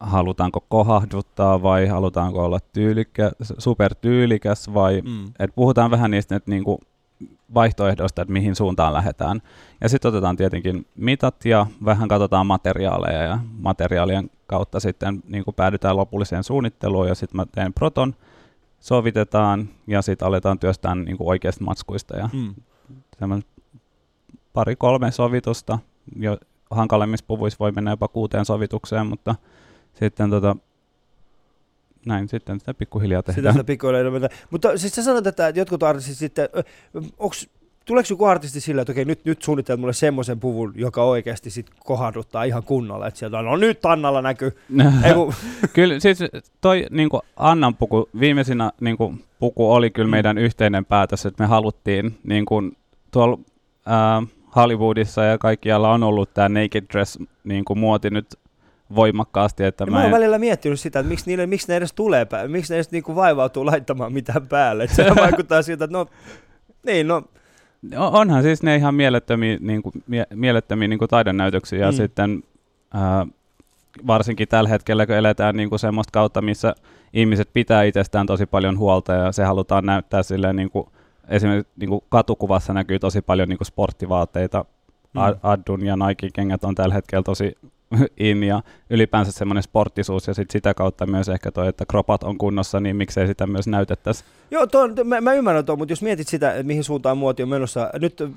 halutaanko 0.00 0.64
kohahduttaa 0.68 1.62
vai 1.62 1.86
halutaanko 1.86 2.44
olla 2.44 2.58
tyylikä, 2.72 3.30
supertyylikäs 3.42 4.74
vai 4.74 5.02
mm. 5.04 5.32
et 5.38 5.54
puhutaan 5.54 5.90
vähän 5.90 6.10
niistä 6.10 6.36
että 6.36 6.50
niinku 6.50 6.80
vaihtoehdoista, 7.54 8.22
että 8.22 8.32
mihin 8.32 8.56
suuntaan 8.56 8.92
lähdetään. 8.92 9.42
Ja 9.80 9.88
sitten 9.88 10.08
otetaan 10.08 10.36
tietenkin 10.36 10.86
mitat 10.96 11.44
ja 11.44 11.66
vähän 11.84 12.08
katsotaan 12.08 12.46
materiaaleja 12.46 13.22
ja 13.22 13.38
materiaalien 13.58 14.30
kautta 14.46 14.80
sitten 14.80 15.22
niinku 15.28 15.52
päädytään 15.52 15.96
lopulliseen 15.96 16.44
suunnitteluun 16.44 17.08
ja 17.08 17.14
sitten 17.14 17.36
mä 17.36 17.46
teen 17.54 17.74
proton, 17.74 18.14
sovitetaan 18.80 19.68
ja 19.86 20.02
sitten 20.02 20.28
aletaan 20.28 20.58
työstää 20.58 20.94
niinku 20.94 21.28
oikeista 21.28 21.64
matskuista 21.64 22.16
ja 22.16 22.28
Mm. 22.32 22.54
pari-kolme 24.52 25.10
sovitusta. 25.10 25.78
Jo 26.16 26.38
hankalemmissa 26.70 27.24
puvuissa 27.28 27.56
voi 27.60 27.72
mennä 27.72 27.90
jopa 27.90 28.08
kuuteen 28.08 28.44
sovitukseen, 28.44 29.06
mutta 29.06 29.34
sitten 29.94 30.30
tota, 30.30 30.56
näin 32.06 32.28
sitten 32.28 32.60
sitä 32.60 32.74
pikkuhiljaa 32.74 33.20
Sitä 33.22 33.32
tehdään. 33.32 33.54
sitä 33.54 33.64
pikkuhiljaa 33.64 34.02
ilmentä. 34.02 34.28
Mutta 34.50 34.78
siis 34.78 34.94
sä 34.94 35.02
sanot, 35.02 35.26
että 35.26 35.52
jotkut 35.54 35.82
artistit 35.82 36.16
sitten, 36.16 36.48
onks, 37.18 37.48
tuleeko 37.84 38.06
joku 38.10 38.24
artisti 38.24 38.60
sillä, 38.60 38.82
että 38.82 38.92
okei, 38.92 39.04
nyt, 39.04 39.24
nyt 39.24 39.42
suunnittelet 39.42 39.80
mulle 39.80 39.92
semmoisen 39.92 40.40
puvun, 40.40 40.72
joka 40.76 41.04
oikeasti 41.04 41.50
sit 41.50 41.66
kohduttaa 41.84 42.44
ihan 42.44 42.62
kunnolla, 42.62 43.06
että 43.06 43.18
sieltä 43.18 43.38
on, 43.38 43.44
no 43.44 43.56
nyt 43.56 43.84
Annalla 43.86 44.22
näkyy. 44.22 44.56
Ei, 45.04 45.14
kun, 45.14 45.34
kyllä 45.72 46.00
siis 46.00 46.18
toi 46.60 46.86
niinku 46.90 47.20
Annan 47.36 47.74
puku, 47.76 48.08
viimeisinä 48.20 48.72
niinku, 48.80 49.14
puku 49.38 49.72
oli 49.72 49.90
kyllä 49.90 50.06
Mm. 50.06 50.10
meidän 50.10 50.38
yhteinen 50.38 50.84
päätös, 50.84 51.26
että 51.26 51.42
me 51.42 51.46
haluttiin 51.48 52.18
niinku, 52.24 52.62
tuolla 53.10 53.38
ää, 53.86 54.22
Hollywoodissa 54.56 55.24
ja 55.24 55.38
kaikkialla 55.38 55.92
on 55.92 56.02
ollut 56.02 56.34
tämä 56.34 56.48
naked 56.48 56.84
dress 56.92 57.18
niinku, 57.44 57.74
muoti 57.74 58.10
nyt 58.10 58.26
voimakkaasti, 58.94 59.64
että 59.64 59.84
Ja 59.84 59.90
mä 59.90 59.98
mä 59.98 60.04
en, 60.04 60.10
välillä 60.10 60.38
miettinyt 60.38 60.80
sitä, 60.80 60.98
että 60.98 61.08
miksi, 61.08 61.26
niille, 61.26 61.46
miksi 61.46 61.68
ne 61.68 61.76
edes 61.76 61.92
tulee 61.92 62.24
päälle, 62.24 62.48
miksi 62.48 62.72
ne 62.72 62.76
edes 62.76 62.90
niinku 62.90 63.14
vaivautuu 63.14 63.66
laittamaan 63.66 64.12
mitään 64.12 64.46
päälle. 64.48 64.84
Et 64.84 64.90
se 64.90 65.06
vaikuttaa 65.16 65.62
siltä, 65.62 65.84
että 65.84 65.96
no, 65.98 66.06
niin, 66.86 67.08
no, 67.08 67.22
O- 67.96 68.18
onhan 68.18 68.42
siis 68.42 68.62
ne 68.62 68.76
ihan 68.76 68.94
mielettömiä, 68.94 69.56
niinku, 69.60 69.92
mie- 70.06 70.26
mielettömiä 70.34 70.88
niinku 70.88 71.08
taidonnäytöksiä 71.08 71.78
ja 71.78 71.90
Mm. 71.90 71.96
sitten 71.96 72.42
ää, 72.94 73.26
varsinkin 74.06 74.48
tällä 74.48 74.68
hetkellä, 74.68 75.06
kun 75.06 75.14
eletään 75.14 75.56
niinku 75.56 75.78
semmoista 75.78 76.10
kautta, 76.12 76.42
missä 76.42 76.74
ihmiset 77.12 77.48
pitää 77.52 77.82
itsestään 77.82 78.26
tosi 78.26 78.46
paljon 78.46 78.78
huolta 78.78 79.12
ja 79.12 79.32
se 79.32 79.44
halutaan 79.44 79.86
näyttää 79.86 80.22
silleen 80.22 80.56
niinku, 80.56 80.92
esimerkiksi 81.28 81.72
niinku 81.76 82.04
katukuvassa 82.08 82.72
näkyy 82.72 82.98
tosi 82.98 83.22
paljon 83.22 83.48
niinku 83.48 83.64
sporttivaatteita. 83.64 84.64
Mm. 85.14 85.20
Mm. 85.20 85.38
Addun 85.42 85.86
ja 85.86 85.96
Nike-kengät 85.96 86.64
on 86.64 86.74
tällä 86.74 86.94
hetkellä 86.94 87.22
tosi 87.22 87.54
in 88.16 88.42
ja 88.42 88.62
ylipäänsä 88.90 89.32
semmoinen 89.32 89.62
sporttisuus 89.62 90.26
ja 90.26 90.34
sit 90.34 90.50
sitä 90.50 90.74
kautta 90.74 91.06
myös 91.06 91.28
ehkä 91.28 91.52
toi, 91.52 91.68
että 91.68 91.86
kropat 91.86 92.22
on 92.22 92.38
kunnossa, 92.38 92.80
niin 92.80 92.96
miksei 92.96 93.26
sitä 93.26 93.46
myös 93.46 93.66
näytettäisi. 93.66 94.24
Joo, 94.50 94.66
ton, 94.66 94.94
mä, 95.04 95.20
mä 95.20 95.32
ymmärrän 95.32 95.64
tuon, 95.64 95.78
mutta 95.78 95.92
jos 95.92 96.02
mietit 96.02 96.28
sitä, 96.28 96.50
että 96.50 96.62
mihin 96.62 96.84
suuntaan 96.84 97.18
muoti 97.18 97.42
on 97.42 97.48
menossa. 97.48 97.90
Nyt 98.00 98.20
äh, 98.20 98.28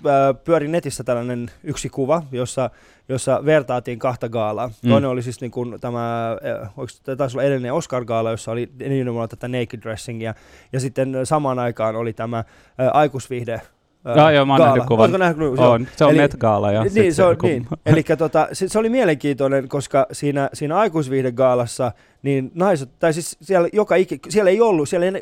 pyöri 0.44 0.68
netissä 0.68 1.04
tällainen 1.04 1.52
yksi 1.63 1.89
kuva, 1.89 2.24
jossa, 2.32 2.70
jossa 3.10 3.46
vertaatiin 3.46 4.00
kahta 4.00 4.30
gaalaa. 4.30 4.68
Mm. 4.68 4.89
Toinen 4.89 5.10
oli 5.10 5.24
siis 5.24 5.42
niin 5.42 5.52
kuin 5.52 5.80
tämä, 5.82 6.32
äh, 6.32 6.70
oliko, 6.78 6.94
tämä 7.04 7.16
taisi 7.16 7.38
olla 7.38 7.44
edellinen 7.44 7.74
Oscar-gaala, 7.74 8.32
jossa 8.32 8.52
oli 8.52 8.70
nimenomaan 8.80 9.30
tätä 9.30 9.48
naked 9.48 9.82
dressingia. 9.82 10.34
Ja 10.74 10.80
sitten 10.80 11.18
samaan 11.24 11.60
aikaan 11.60 11.96
oli 11.96 12.13
tämä 12.13 12.38
äh, 12.38 12.46
aikuisviihde 12.94 13.62
Joo, 14.06 14.30
joo, 14.30 14.46
mä 14.46 14.54
oon 14.54 14.58
gaala. 14.58 14.72
nähnyt 14.76 14.88
kuvan. 14.88 15.02
Ootko 15.02 15.18
nähnyt? 15.18 15.58
Joo. 15.58 15.72
On, 15.72 15.88
se 15.96 16.06
on 16.06 16.12
Eli- 16.12 16.22
Met 16.22 16.36
Gala 16.36 16.72
ja 16.72 16.84
niin, 16.84 17.13
se 17.13 17.24
on, 17.24 17.36
niin. 17.44 17.68
Eli 17.86 18.04
tota, 18.18 18.48
se, 18.54 18.68
se, 18.68 18.80
oli 18.80 18.89
mielenkiintoinen, 18.89 19.68
koska 19.68 20.08
siinä, 20.12 20.50
siinä 20.54 20.78
aikuisviihdegaalassa 20.78 21.92
niin 22.24 22.52
naiset, 22.56 22.89
tai 23.00 23.13
siis 23.13 23.38
siellä, 23.42 23.70
joka 23.74 23.96
iki, 23.96 24.20
siellä 24.30 24.52
ei 24.52 24.62
ollut, 24.62 24.89
siellä 24.89 25.06
ei, 25.06 25.13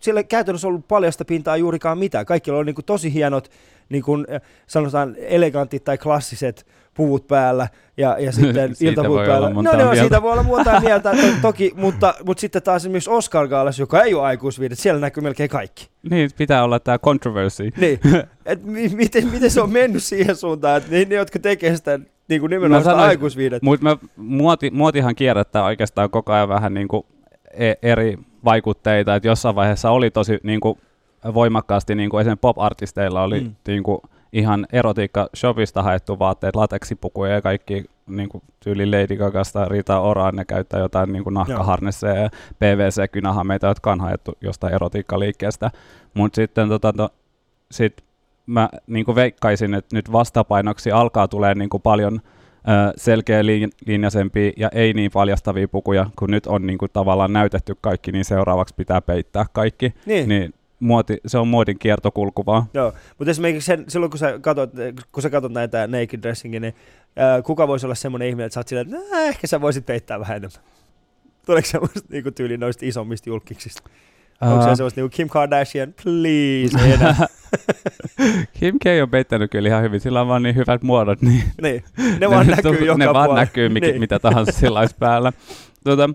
siellä 0.00 0.20
ei 0.20 0.24
käytännössä 0.24 0.68
ollut 0.68 0.88
paljasta 0.88 1.24
pintaa 1.24 1.56
juurikaan 1.56 1.98
mitään. 1.98 2.26
Kaikilla 2.26 2.58
oli 2.58 2.66
niin 2.66 2.74
kuin 2.74 2.84
tosi 2.84 3.14
hienot, 3.14 3.50
niin 3.88 4.02
kuin, 4.02 4.26
sanotaan 4.66 5.16
elegantit 5.18 5.84
tai 5.84 5.98
klassiset 5.98 6.66
puvut 7.00 7.26
päällä 7.26 7.68
ja, 7.96 8.16
ja 8.18 8.32
sitten 8.36 8.74
iltapuvut 8.80 9.26
päällä. 9.26 9.48
no, 9.50 9.62
no 9.62 9.94
siitä 9.94 10.22
voi 10.22 10.32
olla 10.32 10.42
monta 10.42 10.80
mieltä, 10.86 11.10
to, 11.10 11.16
toki, 11.42 11.72
mutta, 11.76 12.14
mutta 12.24 12.40
sitten 12.40 12.62
taas 12.62 12.82
esimerkiksi 12.82 13.10
Oscar 13.10 13.48
Gaalassa, 13.48 13.82
joka 13.82 14.02
ei 14.02 14.14
ole 14.14 14.22
aikuisviihde, 14.26 14.74
siellä 14.74 15.00
näkyy 15.00 15.22
melkein 15.22 15.50
kaikki. 15.50 15.88
Niin, 16.10 16.30
pitää 16.38 16.64
olla 16.64 16.80
tämä 16.80 16.98
controversy. 16.98 17.70
Niin, 17.76 18.00
et 18.46 18.64
mi- 18.64 18.88
miten, 18.88 19.28
miten 19.28 19.50
se 19.50 19.60
on 19.60 19.70
mennyt 19.72 20.02
siihen 20.02 20.36
suuntaan, 20.36 20.76
että 20.76 20.90
ne, 20.90 21.04
ne 21.08 21.14
jotka 21.14 21.38
tekee 21.38 21.76
sitä 21.76 21.98
niin 22.28 22.40
kuin 22.40 22.50
nimenomaan 22.50 22.82
sitä 22.82 22.92
sanoisin- 22.92 23.08
aikuisviihdettä. 23.08 23.64
Mutta 23.64 23.98
muoti, 24.16 24.70
muotihan 24.70 25.14
kierrättää 25.14 25.64
oikeastaan 25.64 26.10
koko 26.10 26.32
ajan 26.32 26.48
vähän 26.48 26.74
niinku 26.74 27.06
e- 27.54 27.74
eri 27.82 28.18
vaikutteita, 28.44 29.14
että 29.14 29.28
jossain 29.28 29.54
vaiheessa 29.54 29.90
oli 29.90 30.10
tosi 30.10 30.38
niinku 30.42 30.78
voimakkaasti, 31.34 31.94
niinku 31.94 32.18
esimerkiksi 32.18 32.40
pop-artisteilla 32.40 33.22
oli 33.22 33.40
Mm. 33.40 33.46
mm. 33.46 33.54
niinku 33.66 34.02
ihan 34.32 34.66
erotiikka 34.72 35.28
shopista 35.36 35.82
haettu 35.82 36.18
vaatteet, 36.18 36.56
lateksipukuja 36.56 37.32
ja 37.32 37.42
kaikki 37.42 37.84
niinku 38.06 38.42
tyyli 38.60 38.90
Lady 38.90 39.16
Gagasta, 39.16 39.64
Rita 39.64 40.00
Ora, 40.00 40.32
ne 40.32 40.44
käyttää 40.44 40.80
jotain 40.80 41.12
niinku 41.12 41.30
nahkaharnesseja 41.30 42.14
ja 42.14 42.30
PVC-kynähameita, 42.58 43.66
jotka 43.66 43.92
on 43.92 44.00
haettu 44.00 44.32
jostain 44.40 44.74
erotiikkaliikkeestä. 44.74 45.70
Mutta 46.14 46.36
sitten 46.36 46.68
tota, 46.68 46.92
to, 46.92 47.08
sit 47.70 48.04
mä 48.46 48.68
niinku 48.86 49.14
veikkaisin, 49.14 49.74
että 49.74 49.96
nyt 49.96 50.12
vastapainoksi 50.12 50.92
alkaa 50.92 51.28
tulee 51.28 51.54
niinku 51.54 51.78
paljon 51.78 52.20
ö, 52.68 52.92
selkeä 52.96 53.42
lin- 53.42 53.72
linjaisempia 53.86 54.52
ja 54.56 54.68
ei 54.72 54.92
niin 54.92 55.10
paljastavia 55.10 55.68
pukuja, 55.68 56.06
kun 56.18 56.30
nyt 56.30 56.46
on 56.46 56.66
niinku 56.66 56.88
tavallaan 56.88 57.32
näytetty 57.32 57.76
kaikki, 57.80 58.12
niin 58.12 58.24
seuraavaksi 58.24 58.74
pitää 58.74 59.00
peittää 59.00 59.46
kaikki. 59.52 59.94
Niin. 60.06 60.28
Niin 60.28 60.54
muoti, 60.80 61.18
se 61.26 61.38
on 61.38 61.48
muodin 61.48 61.78
kiertokulku 61.78 62.46
vaan. 62.46 62.62
Joo, 62.74 62.92
mutta 63.18 63.30
esimerkiksi 63.30 63.66
sen, 63.66 63.84
silloin 63.88 64.10
kun 64.10 64.18
sä 64.18 64.38
katot, 64.40 64.70
kun 65.12 65.22
sä 65.22 65.30
katot 65.30 65.52
näitä 65.52 65.86
naked 65.86 66.22
dressingia, 66.22 66.60
niin 66.60 66.74
ää, 67.16 67.42
kuka 67.42 67.68
voisi 67.68 67.86
olla 67.86 67.94
semmoinen 67.94 68.28
ihminen, 68.28 68.46
että 68.46 68.54
sä 68.54 68.60
oot 68.60 68.68
silleen, 68.68 68.94
että 68.94 69.08
"Nää, 69.16 69.24
ehkä 69.24 69.46
sä 69.46 69.60
voisit 69.60 69.86
peittää 69.86 70.20
vähän 70.20 70.36
enemmän. 70.36 70.62
Tuleeko 71.46 71.68
semmoista 71.68 72.00
niinku 72.08 72.30
tyyli 72.30 72.56
noista 72.56 72.86
isommista 72.86 73.28
julkiksista? 73.30 73.82
Onko 74.40 74.62
se 74.68 74.76
semmoista 74.76 75.00
niinku 75.00 75.16
Kim 75.16 75.28
Kardashian, 75.28 75.94
please, 76.02 76.86
ei 76.86 76.92
enää. 76.92 77.16
Kim 78.60 78.78
K 78.78 78.84
on 79.02 79.10
peittänyt 79.10 79.50
kyllä 79.50 79.68
ihan 79.68 79.82
hyvin, 79.82 80.00
sillä 80.00 80.20
on 80.20 80.28
vaan 80.28 80.42
niin 80.42 80.54
hyvät 80.56 80.82
muodot, 80.82 81.22
niin 81.22 81.42
niin, 81.62 81.84
ne 82.20 82.30
vaan 82.30 82.46
näkyy 82.56 82.84
joka 82.86 82.98
ne 82.98 83.06
vaan 83.06 83.14
puolella. 83.14 83.34
näkyy 83.40 83.68
mikä, 83.68 83.86
Niin. 83.86 84.00
mitä 84.00 84.18
tahansa 84.18 84.52
sillä 84.52 84.80
olisi 84.80 84.96
päällä. 84.98 85.32
Tuota, 85.84 86.10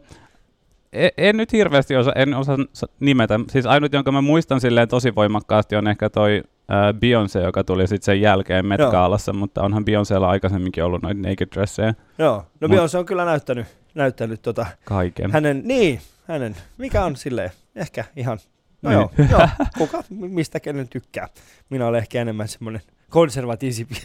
en, 0.96 1.12
en 1.18 1.38
nyt 1.38 1.52
hirveästi 1.52 1.96
osa, 1.96 2.12
en 2.16 2.34
osaa 2.34 2.58
nimetä. 3.00 3.40
Siis 3.52 3.66
ainut, 3.66 3.94
jonka 3.94 4.12
mä 4.12 4.22
muistan 4.22 4.62
silleen 4.62 4.88
tosi 4.88 5.16
voimakkaasti 5.16 5.76
on 5.76 5.88
ehkä 5.88 6.10
toi 6.10 6.44
äh, 6.72 6.94
Beyoncé, 6.94 7.44
joka 7.46 7.64
tuli 7.64 7.88
sitten 7.88 8.06
sen 8.06 8.22
jälkeen 8.22 8.66
Met 8.66 8.80
Joo. 8.80 8.92
Galassa, 8.92 9.34
mutta 9.34 9.62
onhan 9.64 9.84
Beyoncélla 9.90 10.26
aikaisemminkin 10.30 10.84
ollut 10.84 11.02
noita 11.02 11.20
naked 11.30 11.48
dressejä 11.56 11.94
Joo, 12.18 12.46
no 12.62 12.68
Mut- 12.68 12.72
Beyoncé 12.72 12.98
on 12.98 13.06
kyllä 13.06 13.26
näyttänyt, 13.26 13.68
näyttänyt 13.96 14.42
tota, 14.42 14.66
kaiken. 14.86 15.32
hänen, 15.32 15.62
niin, 15.66 16.00
hänen, 16.28 16.56
mikä 16.78 17.06
on 17.06 17.16
silleen, 17.16 17.52
ehkä 17.76 18.06
ihan, 18.16 18.40
no 18.82 18.90
Niin. 18.90 19.00
joo, 19.00 19.10
joo, 19.32 19.48
kuka, 19.78 20.04
mistä 20.10 20.60
kenen 20.60 20.88
tykkää. 20.88 21.28
Minä 21.70 21.88
olen 21.88 21.98
ehkä 21.98 22.22
enemmän 22.22 22.48
semmoinen 22.48 22.82
konservatiivisempi. 23.10 23.96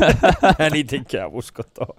Mä 0.58 0.66
en 0.66 0.74
itsekään 0.74 1.30
usko 1.30 1.62
tuohon. 1.62 1.96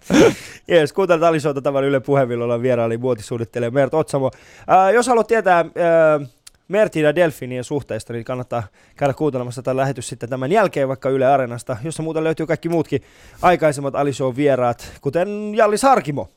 Jees, 0.67 0.93
kuuntelet 0.93 1.23
Alisoita 1.23 1.61
tämän 1.61 1.83
Yle 1.83 1.99
puheenvillolla 1.99 2.61
vieraili 2.61 2.97
muotisuunnittelija 2.97 3.71
Mert 3.71 3.93
Otsamo. 3.93 4.31
Ää, 4.67 4.91
jos 4.91 5.07
haluat 5.07 5.27
tietää 5.27 5.57
ää, 5.57 6.19
Mertin 6.67 7.03
ja 7.03 7.15
Delfinien 7.15 7.63
suhteista, 7.63 8.13
niin 8.13 8.25
kannattaa 8.25 8.63
käydä 8.95 9.13
kuuntelemassa 9.13 9.61
tätä 9.61 9.77
lähetys 9.77 10.07
sitten 10.07 10.29
tämän 10.29 10.51
jälkeen 10.51 10.87
vaikka 10.87 11.09
Yle 11.09 11.25
Areenasta, 11.25 11.77
jossa 11.83 12.03
muuten 12.03 12.23
löytyy 12.23 12.45
kaikki 12.45 12.69
muutkin 12.69 13.01
aikaisemmat 13.41 13.95
Alishow 13.95 14.35
vieraat, 14.35 14.91
kuten 15.01 15.55
Jallis 15.55 15.83
Harkimo, 15.83 16.29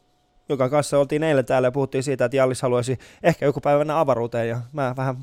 joka 0.48 0.68
kanssa 0.68 0.98
oltiin 0.98 1.22
eilen 1.22 1.44
täällä 1.44 1.66
ja 1.66 1.72
puhuttiin 1.72 2.04
siitä, 2.04 2.24
että 2.24 2.36
Jallis 2.36 2.62
haluaisi 2.62 2.98
ehkä 3.22 3.46
joku 3.46 3.60
päivä 3.60 3.78
mennä 3.78 4.00
avaruuteen 4.00 4.48
ja 4.48 4.60
mä 4.72 4.94
vähän 4.96 5.16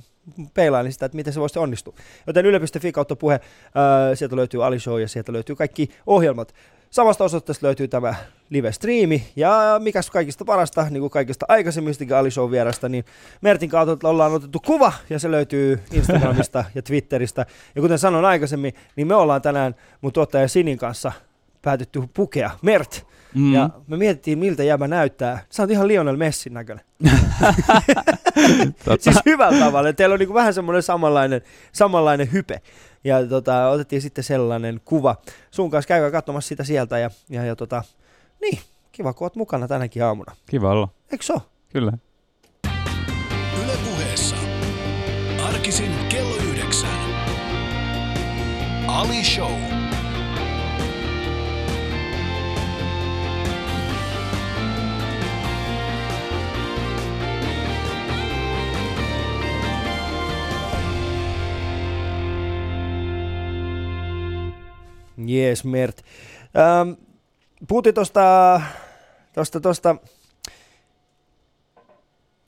peilailin 0.54 0.94
sitä, 0.94 1.06
että 1.06 1.16
miten 1.16 1.34
se 1.34 1.40
voisi 1.40 1.60
onnistua. 1.60 1.94
Joten 2.28 2.46
yle.fi 2.46 2.92
kautta 2.92 3.16
puhe, 3.16 3.40
ää, 3.76 4.16
sieltä 4.16 4.36
löytyy 4.36 4.66
Ali 4.66 4.80
Show 4.80 5.02
ja 5.02 5.08
sieltä 5.08 5.34
löytyy 5.34 5.56
kaikki 5.56 5.90
ohjelmat. 6.08 6.54
Samasta 6.90 7.24
osoitteesta 7.24 7.66
löytyy 7.66 7.88
tämä 7.88 8.16
live-striimi 8.50 9.24
ja 9.36 9.80
mikäs 9.80 10.10
kaikista 10.12 10.46
parasta, 10.46 10.88
niin 10.90 11.02
kuin 11.02 11.12
kaikista 11.12 11.46
aikaisemmistakin 11.50 12.16
Ali 12.16 12.32
Show 12.32 12.52
vierasta, 12.52 12.90
niin 12.90 13.06
Mertin 13.42 13.70
kautta 13.70 14.10
ollaan 14.10 14.34
otettu 14.34 14.60
kuva 14.66 14.94
ja 15.10 15.20
se 15.20 15.32
löytyy 15.32 15.80
Instagramista 15.92 16.66
ja 16.76 16.82
Twitteristä. 16.82 17.46
Ja 17.76 17.82
kuten 17.82 18.00
sanoin 18.00 18.26
aikaisemmin, 18.26 18.74
niin 18.96 19.08
me 19.08 19.16
ollaan 19.16 19.42
tänään 19.42 19.76
mun 20.02 20.14
tuottaja 20.14 20.48
Sinin 20.48 20.78
kanssa 20.78 21.12
päätetty 21.62 22.04
pukea 22.14 22.52
Mert. 22.62 23.06
Mm. 23.36 23.54
Ja 23.54 23.70
me 23.88 23.98
mietittiin, 23.98 24.40
miltä 24.40 24.64
jäbä 24.64 24.88
näyttää. 24.88 25.46
Sä 25.50 25.64
oot 25.64 25.72
ihan 25.72 25.88
Lionel 25.88 26.18
Messin 26.18 26.54
näköinen. 26.54 26.86
Siis 29.00 29.20
hyvällä 29.26 29.66
tavalla. 29.66 29.94
Teillä 29.94 30.14
on 30.14 30.20
niinku 30.20 30.34
vähän 30.34 30.54
semmoinen 30.54 30.84
samanlainen, 30.84 31.42
samanlainen 31.72 32.32
hype. 32.32 32.62
Ja 33.04 33.28
tota, 33.28 33.70
otettiin 33.70 34.02
sitten 34.02 34.24
sellainen 34.24 34.82
kuva. 34.86 35.16
Sun 35.52 35.70
kanssa 35.70 35.88
käykää 35.88 36.12
katsomassa 36.12 36.48
sitä 36.48 36.64
sieltä. 36.64 37.00
Ja, 37.00 37.10
ja, 37.30 37.46
ja 37.46 37.56
tota, 37.56 37.84
niin, 38.42 38.60
kiva 38.92 39.14
kun 39.14 39.26
oot 39.26 39.36
mukana 39.36 39.68
tänäkin 39.68 40.04
aamuna. 40.04 40.36
Kiva 40.50 40.72
olla, 40.72 40.90
Eikö 41.12 41.26
se 41.26 41.34
kyllä. 41.70 41.92
Yle 43.64 43.74
puheessa. 43.90 44.36
Arkisin 45.48 45.92
kello 46.10 46.36
yhdeksän. 46.36 46.90
Ali 48.88 49.24
Show. 49.24 49.81
Jees, 65.30 65.64
Mert. 65.64 66.02
Ähm, 66.58 66.92
puhuttiin 67.68 67.96
tuosta, 67.96 68.62
tosta, 69.34 69.60
tosta, 69.60 69.96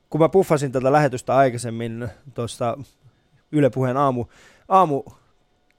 kun 0.09 0.21
mä 0.21 0.29
puffasin 0.29 0.71
tätä 0.71 0.91
lähetystä 0.91 1.35
aikaisemmin 1.35 2.07
tuossa 2.33 2.77
Yle 3.51 3.69
Puheen 3.69 3.97
aamu, 3.97 4.25
aamu 4.69 5.03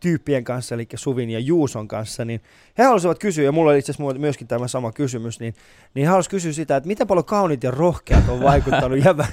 tyyppien 0.00 0.44
kanssa, 0.44 0.74
eli 0.74 0.86
Suvin 0.94 1.30
ja 1.30 1.38
Juuson 1.38 1.88
kanssa, 1.88 2.24
niin 2.24 2.40
he 2.78 2.84
halusivat 2.84 3.18
kysyä, 3.18 3.44
ja 3.44 3.52
mulla 3.52 3.70
oli 3.70 3.78
itse 3.78 3.92
asiassa 3.92 4.18
myöskin 4.18 4.48
tämä 4.48 4.68
sama 4.68 4.92
kysymys, 4.92 5.40
niin, 5.40 5.54
niin 5.94 6.06
he 6.06 6.10
halusivat 6.10 6.30
kysyä 6.30 6.52
sitä, 6.52 6.76
että 6.76 6.86
miten 6.86 7.06
paljon 7.06 7.24
kaunit 7.24 7.62
ja 7.62 7.70
rohkeat 7.70 8.28
on 8.28 8.40
vaikuttanut 8.40 8.98
jävän, 9.04 9.28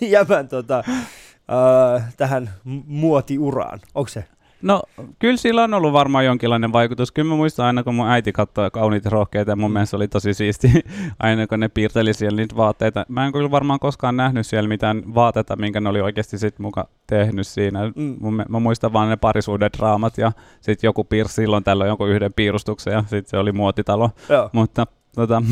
jävän 0.00 0.48
tota, 0.48 0.84
äh, 0.88 2.14
tähän 2.16 2.50
muotiuraan. 2.86 3.80
Onko 3.94 4.08
se? 4.08 4.24
No, 4.62 4.82
kyllä 5.18 5.36
sillä 5.36 5.64
on 5.64 5.74
ollut 5.74 5.92
varmaan 5.92 6.24
jonkinlainen 6.24 6.72
vaikutus. 6.72 7.12
Kyllä 7.12 7.28
mä 7.28 7.36
muistan 7.36 7.66
aina, 7.66 7.82
kun 7.82 7.94
mun 7.94 8.08
äiti 8.08 8.32
katsoi 8.32 8.70
kauniit 8.70 9.06
rohkeita, 9.06 9.50
ja 9.50 9.56
mun 9.56 9.70
mm. 9.70 9.72
mielestä 9.72 9.96
oli 9.96 10.08
tosi 10.08 10.34
siisti 10.34 10.72
aina, 11.18 11.46
kun 11.46 11.60
ne 11.60 11.68
piirteli 11.68 12.14
siellä 12.14 12.36
niitä 12.36 12.56
vaatteita. 12.56 13.06
Mä 13.08 13.26
en 13.26 13.32
kyllä 13.32 13.50
varmaan 13.50 13.80
koskaan 13.80 14.16
nähnyt 14.16 14.46
siellä 14.46 14.68
mitään 14.68 15.14
vaatetta, 15.14 15.56
minkä 15.56 15.80
ne 15.80 15.88
oli 15.88 16.00
oikeasti 16.00 16.38
sit 16.38 16.58
muka 16.58 16.88
tehnyt 17.06 17.46
siinä. 17.46 17.92
Mm. 17.96 18.16
Mun, 18.20 18.44
mä 18.48 18.60
muistan 18.60 18.92
vaan 18.92 19.08
ne 19.08 19.16
parisuuden 19.16 19.70
draamat, 19.78 20.18
ja 20.18 20.32
sitten 20.60 20.88
joku 20.88 21.04
piirsi 21.04 21.34
silloin 21.34 21.64
tällöin 21.64 21.88
jonkun 21.88 22.08
yhden 22.08 22.32
piirustuksen, 22.32 22.92
ja 22.92 23.00
sitten 23.00 23.30
se 23.30 23.36
oli 23.36 23.52
muotitalo. 23.52 24.10
Joo. 24.28 24.50
Mutta 24.52 24.86
Tota, 25.14 25.42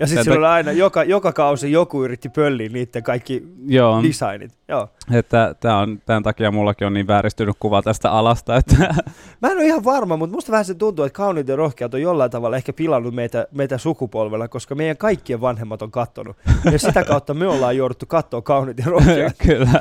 ja 0.00 0.06
sitten 0.06 0.24
siellä 0.24 0.38
oli 0.38 0.54
aina, 0.54 0.72
joka, 0.72 1.04
joka 1.04 1.32
kausi 1.32 1.72
joku 1.72 2.04
yritti 2.04 2.28
pölliä 2.28 2.68
niiden 2.68 3.02
kaikki 3.02 3.42
joo, 3.66 4.02
designit. 4.02 4.58
Joo. 4.68 4.88
Että 5.12 5.54
tää 5.60 5.78
on, 5.78 6.02
tämän 6.06 6.22
takia 6.22 6.50
mullakin 6.50 6.86
on 6.86 6.94
niin 6.94 7.06
vääristynyt 7.06 7.56
kuva 7.60 7.82
tästä 7.82 8.10
alasta. 8.12 8.56
Että 8.56 8.94
Mä 9.42 9.48
en 9.48 9.56
ole 9.56 9.66
ihan 9.66 9.84
varma, 9.84 10.16
mutta 10.16 10.34
musta 10.34 10.52
vähän 10.52 10.64
se 10.64 10.74
tuntuu, 10.74 11.04
että 11.04 11.16
kauniit 11.16 11.48
ja 11.48 11.56
rohkeat 11.56 11.94
on 11.94 12.02
jollain 12.02 12.30
tavalla 12.30 12.56
ehkä 12.56 12.72
pilannut 12.72 13.14
meitä, 13.14 13.46
meitä 13.52 13.78
sukupolvella, 13.78 14.48
koska 14.48 14.74
meidän 14.74 14.96
kaikkien 14.96 15.40
vanhemmat 15.40 15.82
on 15.82 15.90
kattonut. 15.90 16.36
Ja 16.72 16.78
sitä 16.78 17.04
kautta 17.04 17.34
me 17.34 17.46
ollaan 17.46 17.76
jouduttu 17.76 18.06
katsoa 18.06 18.42
kauniit 18.42 18.78
ja 18.78 18.84
rohkeat. 18.86 19.36
Kyllä. 19.46 19.80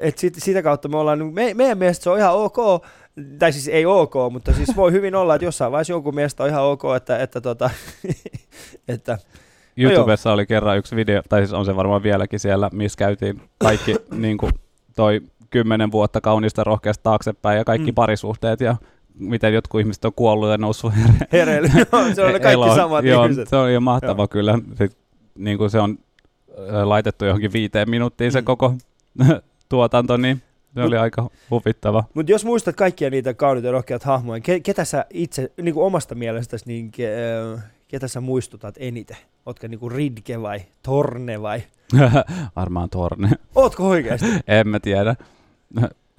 Et 0.00 0.18
sit, 0.18 0.34
sitä 0.38 0.62
kautta 0.62 0.88
me 0.88 0.96
ollaan, 0.96 1.32
me, 1.32 1.54
meidän 1.54 1.78
mielestä 1.78 2.02
se 2.02 2.10
on 2.10 2.18
ihan 2.18 2.34
ok, 2.34 2.56
tai 3.38 3.52
siis 3.52 3.68
ei 3.68 3.86
ok, 3.86 4.14
mutta 4.30 4.52
siis 4.52 4.76
voi 4.76 4.92
hyvin 4.92 5.14
olla, 5.14 5.34
että 5.34 5.44
jossain 5.44 5.72
vaiheessa 5.72 5.92
jonkun 5.92 6.14
mielestä 6.14 6.42
on 6.42 6.48
ihan 6.48 6.62
ok, 6.62 6.82
että, 6.96 7.18
että, 7.18 7.40
tota, 7.40 7.70
että 8.88 9.12
no 9.12 9.18
YouTubessa 9.76 10.32
oli 10.32 10.46
kerran 10.46 10.78
yksi 10.78 10.96
video, 10.96 11.22
tai 11.28 11.40
siis 11.40 11.52
on 11.52 11.64
se 11.64 11.76
varmaan 11.76 12.02
vieläkin 12.02 12.40
siellä, 12.40 12.70
missä 12.72 12.96
käytiin 12.96 13.42
kaikki 13.58 13.96
niin 14.16 14.38
kuin 14.38 14.52
toi 14.96 15.20
kymmenen 15.50 15.92
vuotta 15.92 16.20
kaunista 16.20 16.64
rohkeasta 16.64 17.02
taaksepäin 17.02 17.58
ja 17.58 17.64
kaikki 17.64 17.90
mm. 17.90 17.94
parisuhteet 17.94 18.60
ja 18.60 18.76
miten 19.18 19.54
jotkut 19.54 19.80
ihmiset 19.80 20.04
on 20.04 20.12
kuollut 20.16 20.50
ja 20.50 20.58
noussut 20.58 20.92
here- 20.92 21.26
hereille. 21.32 21.68
se 22.14 22.22
on 22.22 22.30
kaikki 22.30 22.48
Eloon. 22.48 22.76
samat 22.76 23.04
Joo, 23.04 23.24
ihmiset. 23.24 23.48
se 23.48 23.56
on 23.56 23.72
jo 23.72 23.80
mahtava 23.80 24.22
Joo. 24.22 24.28
kyllä. 24.28 24.58
Sit, 24.78 24.96
niin 25.38 25.58
kuin 25.58 25.70
se 25.70 25.80
on 25.80 25.98
laitettu 26.84 27.24
johonkin 27.24 27.52
viiteen 27.52 27.90
minuuttiin 27.90 28.32
se 28.32 28.40
mm. 28.40 28.44
koko 28.44 28.74
tuotanto, 29.68 30.16
niin 30.16 30.42
se 30.74 30.82
oli 30.82 30.96
aika 30.96 31.30
huvittava. 31.50 32.04
Mutta 32.14 32.32
jos 32.32 32.44
muistat 32.44 32.76
kaikkia 32.76 33.10
niitä 33.10 33.34
kauniita 33.34 33.68
ja 33.68 33.72
rohkeat 33.72 34.02
hahmoja, 34.02 34.40
ke, 34.40 34.60
ketä 34.60 34.84
sä 34.84 35.04
itse 35.10 35.52
niin 35.62 35.74
kuin 35.74 35.86
omasta 35.86 36.14
mielestäsi, 36.14 36.64
niin 36.66 36.90
ke, 36.90 37.08
äh, 37.54 37.64
ketä 37.88 38.08
sä 38.08 38.20
muistutat 38.20 38.74
eniten? 38.78 39.16
Ootko 39.46 39.66
niin 39.66 39.80
kuin 39.80 39.92
Ridge 39.92 40.42
vai 40.42 40.60
Torne 40.82 41.42
vai? 41.42 41.62
Varmaan 42.56 42.90
Torne. 42.90 43.30
Ootko 43.54 43.88
oikeasti? 43.88 44.26
en 44.46 44.68
mä 44.68 44.80
tiedä. 44.80 45.16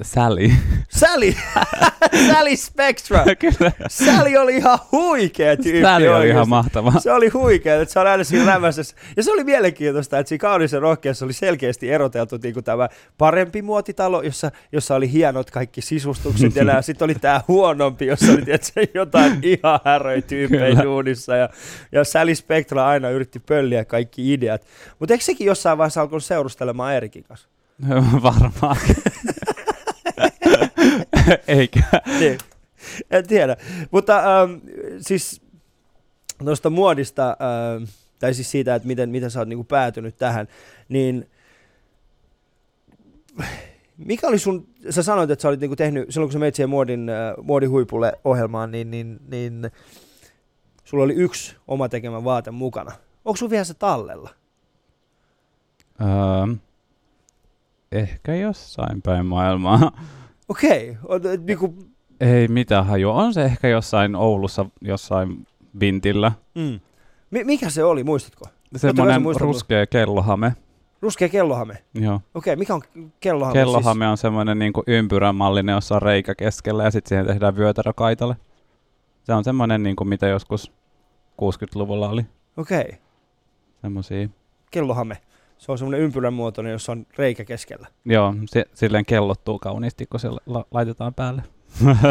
Sally. 0.02 0.52
Sally! 0.90 1.34
Sally 2.32 2.56
Spectra! 2.56 3.24
Kyllä. 3.40 3.72
Sally 3.90 4.38
oli 4.38 4.56
ihan 4.56 4.80
huikea 4.92 5.58
tyyppi. 5.58 5.82
Sally 5.82 6.08
oli 6.08 6.30
ihan 6.30 6.50
mahtava. 6.50 6.94
Se 7.00 7.12
oli 7.12 7.30
huikea, 7.30 7.82
että 7.82 7.94
se 7.94 8.00
on 8.00 8.08
aina 8.08 8.24
siinä 8.24 8.46
rämäsessä. 8.46 8.96
Ja 9.18 9.24
se 9.24 9.32
oli 9.32 9.44
mielenkiintoista, 9.44 10.20
että 10.20 10.30
siinä 10.30 10.42
kaunissa 10.42 10.80
rohkeassa 10.80 11.26
oli 11.26 11.34
selkeästi 11.34 11.92
eroteltu 11.92 12.38
niin 12.44 12.54
kuin 12.54 12.64
tämä 12.64 12.90
parempi 13.18 13.62
muotitalo, 13.62 14.22
jossa, 14.22 14.52
jossa 14.72 14.96
oli 14.96 15.12
hienot 15.12 15.52
kaikki 15.52 15.82
sisustukset. 15.82 16.56
ja 16.56 16.82
sitten 16.82 17.06
oli 17.06 17.16
tämä 17.16 17.42
huonompi, 17.48 18.06
jossa 18.06 18.32
oli 18.32 18.42
tietysti, 18.42 18.92
jotain 18.94 19.40
ihan 19.44 19.80
häröi 19.86 20.22
tyyppejä 20.22 20.84
duunissa. 20.84 21.36
Ja, 21.36 21.50
ja 21.92 22.04
Sally 22.04 22.36
Spectra 22.36 22.88
aina 22.88 23.10
yritti 23.10 23.40
pölliä 23.40 23.86
kaikki 23.86 24.34
ideat. 24.34 24.66
Mutta 25.00 25.14
eikö 25.14 25.24
sekin 25.24 25.48
jossain 25.48 25.78
vaiheessa 25.78 26.02
alkanut 26.02 26.24
seurustelemaan 26.24 26.96
Erikin 26.96 27.24
kanssa? 27.24 27.48
Varmaan. 28.24 28.78
Eikä. 31.48 31.84
niin. 32.20 32.38
En 33.12 33.28
tiedä. 33.28 33.58
Mutta 33.92 34.42
ähm, 34.42 34.52
siis 35.00 35.42
tuosta 36.46 36.70
muodista, 36.70 37.30
ähm, 37.30 37.84
tai 38.20 38.34
siis 38.34 38.52
siitä, 38.52 38.76
että 38.76 38.88
miten, 38.88 39.10
miten 39.10 39.32
sä 39.32 39.40
oot 39.40 39.48
niinku 39.48 39.64
päätynyt 39.64 40.18
tähän, 40.18 40.48
niin 40.90 41.30
mikä 43.98 44.28
oli 44.28 44.40
sun, 44.40 44.68
sä 44.90 45.04
sanoit, 45.04 45.32
että 45.32 45.42
sä 45.42 45.48
olit 45.48 45.60
niinku 45.60 45.76
tehnyt, 45.76 46.06
silloin 46.10 46.28
kun 46.28 46.34
sä 46.34 46.40
meit 46.40 46.56
siihen 46.56 46.70
muodin, 46.70 47.10
äh, 47.10 47.34
muodin 47.44 47.70
huipulle 47.70 48.14
ohjelmaan, 48.24 48.72
niin, 48.72 48.92
niin, 48.92 49.20
niin 49.28 49.72
sulla 50.84 51.04
oli 51.04 51.14
yksi 51.14 51.56
oma 51.68 51.90
tekemä 51.90 52.24
vaate 52.24 52.52
mukana. 52.52 52.92
Onko 53.26 53.38
sun 53.38 53.50
vielä 53.50 53.64
se 53.64 53.74
tallella? 53.74 54.30
Ähm, 56.02 56.54
ehkä 57.92 58.36
jossain 58.36 59.02
päin 59.02 59.26
maailmaa. 59.26 59.92
Okei, 60.52 60.98
okay. 61.04 61.38
niinku... 61.38 61.76
Ei 62.20 62.48
mitään 62.48 62.86
hajua. 62.86 63.14
On 63.14 63.34
se 63.34 63.44
ehkä 63.44 63.68
jossain 63.68 64.16
Oulussa, 64.16 64.66
jossain 64.82 65.48
vintillä. 65.80 66.32
Mm. 66.56 66.80
M- 67.32 67.46
mikä 67.46 67.70
se 67.70 67.84
oli, 67.84 68.04
muistatko? 68.04 68.46
Semmoinen 68.76 69.22
ruskea 69.40 69.86
kellohame. 69.86 70.54
Ruskea 71.02 71.30
kellohame? 71.30 71.78
Joo. 71.94 72.16
Okei, 72.16 72.54
okay, 72.54 72.56
mikä 72.56 72.76
on 72.76 72.82
kellohame? 73.20 73.54
Kellohame 73.54 74.06
siis? 74.06 74.12
on 74.12 74.18
semmoinen 74.18 74.60
niin 74.60 74.74
ympyränmallinen, 74.88 75.74
jossa 75.74 75.96
on 75.96 76.02
reikä 76.02 76.36
keskellä 76.36 76.84
ja 76.84 76.92
sitten 76.92 77.10
siihen 77.10 77.26
tehdään 77.26 77.56
vyötärö 77.56 77.94
kaitalle. 77.94 78.36
Se 79.24 79.34
on 79.34 79.44
semmoinen, 79.44 79.84
niin 79.84 79.96
kuin 79.96 80.08
mitä 80.08 80.28
joskus 80.28 80.72
60-luvulla 81.42 82.10
oli. 82.10 82.26
Okei. 82.58 82.82
Okay. 82.82 82.92
Semmoisia. 83.82 84.30
Kellohame. 84.72 85.18
Se 85.62 85.72
on 85.72 85.78
semmoinen 85.78 86.02
ympyrän 86.02 86.34
muotoinen, 86.34 86.72
jossa 86.72 86.92
on 86.92 87.06
reikä 87.18 87.46
keskellä. 87.46 87.88
Joo, 88.06 88.34
se, 88.46 88.66
silleen 88.74 89.06
kellottuu 89.06 89.60
kauniisti, 89.60 90.06
kun 90.06 90.20
se 90.20 90.30
la- 90.46 90.66
laitetaan 90.72 91.14
päälle. 91.14 91.44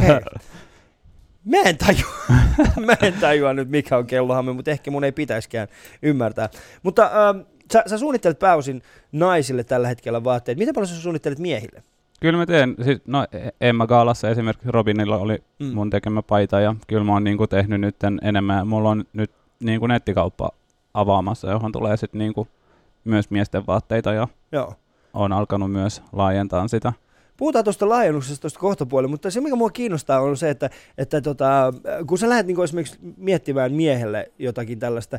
Hei. 0.03 0.11
Mä 1.45 1.57
en 1.65 1.79
tajua, 1.79 2.41
mä 2.87 2.97
en 3.03 3.13
tajua 3.21 3.55
nyt 3.55 3.69
mikä 3.69 3.97
on 3.97 4.07
kellohamme, 4.07 4.53
mutta 4.53 4.71
ehkä 4.71 4.91
mun 4.91 5.05
ei 5.05 5.13
pitäisikään 5.13 5.69
ymmärtää. 6.03 6.49
Mutta 6.83 7.03
ähm, 7.05 7.39
sä, 7.73 7.83
sä 7.87 7.99
suunnittelet 7.99 8.39
pääosin 8.39 8.83
naisille 9.13 9.65
tällä 9.65 9.89
hetkellä 9.89 10.25
vaatteet. 10.25 10.59
Miten 10.59 10.75
paljon 10.75 10.89
sä 10.89 11.01
suunnittelet 11.01 11.39
miehille? 11.39 11.83
Kyllä 12.21 12.39
mä 12.39 12.47
teen. 12.47 12.75
Siis, 12.85 12.99
no, 13.07 13.27
Emma 13.61 13.87
Gaalassa 13.87 14.31
esimerkiksi 14.31 14.71
Robinilla 14.71 15.17
oli 15.17 15.43
mm. 15.59 15.67
mun 15.67 15.91
tekemä 15.91 16.23
paita 16.23 16.61
ja 16.61 16.75
kyllä 16.87 17.05
mä 17.05 17.13
oon 17.13 17.25
niinku 17.25 17.47
tehnyt 17.47 17.81
nyt 17.81 17.97
enemmän. 18.23 18.67
Mulla 18.67 18.91
on 18.91 19.05
nyt 19.13 19.31
niinku 19.61 19.87
nettikauppa 19.87 20.51
avaamassa, 20.95 21.51
johon 21.51 21.73
tulee 21.73 21.97
sitten 21.97 22.19
niinku 22.19 22.49
myös 23.05 23.31
miesten 23.31 23.67
vaatteita 23.67 24.13
ja 24.13 24.29
Joo. 24.53 24.75
on 25.15 25.33
alkanut 25.33 25.73
myös 25.73 26.03
laajentaa 26.13 26.69
sitä. 26.69 26.93
Puhutaan 27.37 27.65
tuosta 27.65 27.89
laajennuksesta 27.89 28.41
tuosta 28.41 28.61
kohtapuolella, 28.61 29.11
mutta 29.11 29.31
se 29.31 29.41
mikä 29.41 29.57
mua 29.57 29.71
kiinnostaa 29.71 30.21
on 30.21 30.37
se, 30.37 30.51
että, 30.51 30.71
että 30.99 31.21
tota, 31.21 31.73
kun 32.07 32.19
sä 32.19 32.29
lähdet 32.29 32.47
niin 32.47 32.65
esimerkiksi 32.65 32.99
miettimään 33.17 33.73
miehelle 33.73 34.33
jotakin 34.39 34.79
tällaista, 34.79 35.19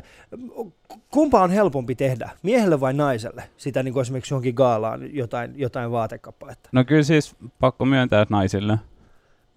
kumpa 1.10 1.42
on 1.42 1.50
helpompi 1.50 1.94
tehdä, 1.94 2.30
miehelle 2.42 2.80
vai 2.80 2.92
naiselle, 2.92 3.42
sitä 3.56 3.82
niin 3.82 4.00
esimerkiksi 4.00 4.34
johonkin 4.34 4.54
gaalaan 4.54 5.16
jotain, 5.16 5.52
jotain 5.56 5.90
vaatekappaletta? 5.90 6.68
No 6.72 6.84
kyllä 6.84 7.02
siis 7.02 7.36
pakko 7.58 7.84
myöntää, 7.84 8.22
että 8.22 8.34
naisille, 8.34 8.78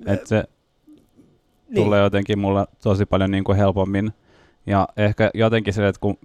että 0.05 0.27
se 0.27 0.43
niin. 1.69 1.83
tulee 1.83 2.03
jotenkin 2.03 2.39
mulle 2.39 2.65
tosi 2.83 3.05
paljon 3.05 3.31
niin 3.31 3.43
kuin 3.43 3.57
helpommin. 3.57 4.13
Ja 4.65 4.88
ehkä 4.97 5.31
jotenkin 5.33 5.73
se, 5.73 5.88
että 5.88 5.99
kun 6.01 6.17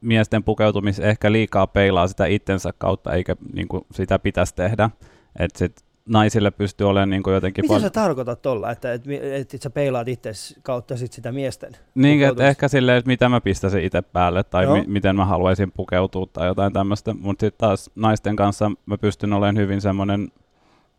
miesten 0.00 0.44
pukeutumis 0.44 0.98
ehkä 0.98 1.32
liikaa 1.32 1.66
peilaa 1.66 2.06
sitä 2.06 2.26
itsensä 2.26 2.70
kautta, 2.78 3.12
eikä 3.12 3.36
niin 3.52 3.68
kuin 3.68 3.86
sitä 3.92 4.18
pitäisi 4.18 4.54
tehdä. 4.54 4.90
Että 5.38 5.58
sit 5.58 5.84
naisille 6.08 6.50
pystyy 6.50 6.88
olemaan 6.88 7.10
niin 7.10 7.22
kuin 7.22 7.34
jotenkin... 7.34 7.64
Mitä 7.64 7.74
pal- 7.74 7.80
sä 7.80 7.90
tarkoitat 7.90 8.42
tuolla, 8.42 8.70
että, 8.70 8.92
että, 8.92 9.10
että, 9.22 9.58
sä 9.62 9.70
peilaat 9.70 10.08
itse 10.08 10.30
kautta 10.62 10.96
sit 10.96 11.12
sitä 11.12 11.32
miesten 11.32 11.76
Niin, 11.94 12.24
että 12.24 12.46
ehkä 12.46 12.68
silleen, 12.68 12.98
että 12.98 13.08
mitä 13.08 13.28
mä 13.28 13.40
pistäisin 13.40 13.84
itse 13.84 14.02
päälle 14.02 14.44
tai 14.44 14.66
mi- 14.66 14.84
miten 14.86 15.16
mä 15.16 15.24
haluaisin 15.24 15.72
pukeutua 15.72 16.26
tai 16.32 16.46
jotain 16.46 16.72
tämmöistä. 16.72 17.14
Mutta 17.14 17.46
sitten 17.46 17.58
taas 17.58 17.90
naisten 17.94 18.36
kanssa 18.36 18.70
mä 18.86 18.98
pystyn 18.98 19.32
olemaan 19.32 19.56
hyvin 19.56 19.80
semmoinen 19.80 20.28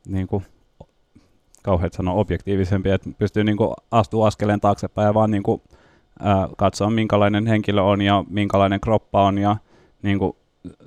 niin 0.08 0.28
kuin, 0.28 0.46
kauhean 1.64 1.92
sanoa 1.94 2.14
objektiivisempi, 2.14 2.90
että 2.90 3.10
pystyy 3.18 3.44
niin 3.44 3.58
kuin 3.58 3.74
astua 3.92 4.28
askeleen 4.28 4.62
taaksepäin 4.62 5.06
ja 5.06 5.14
vaan 5.14 5.32
niin 5.32 5.44
kuin, 5.44 5.62
ää, 6.24 6.48
katsoa, 6.58 6.90
minkälainen 6.90 7.48
henkilö 7.48 7.82
on 7.82 8.02
ja 8.02 8.24
minkälainen 8.30 8.80
kroppa 8.80 9.24
on 9.24 9.38
ja 9.38 9.58
niin 10.04 10.20
kuin 10.20 10.36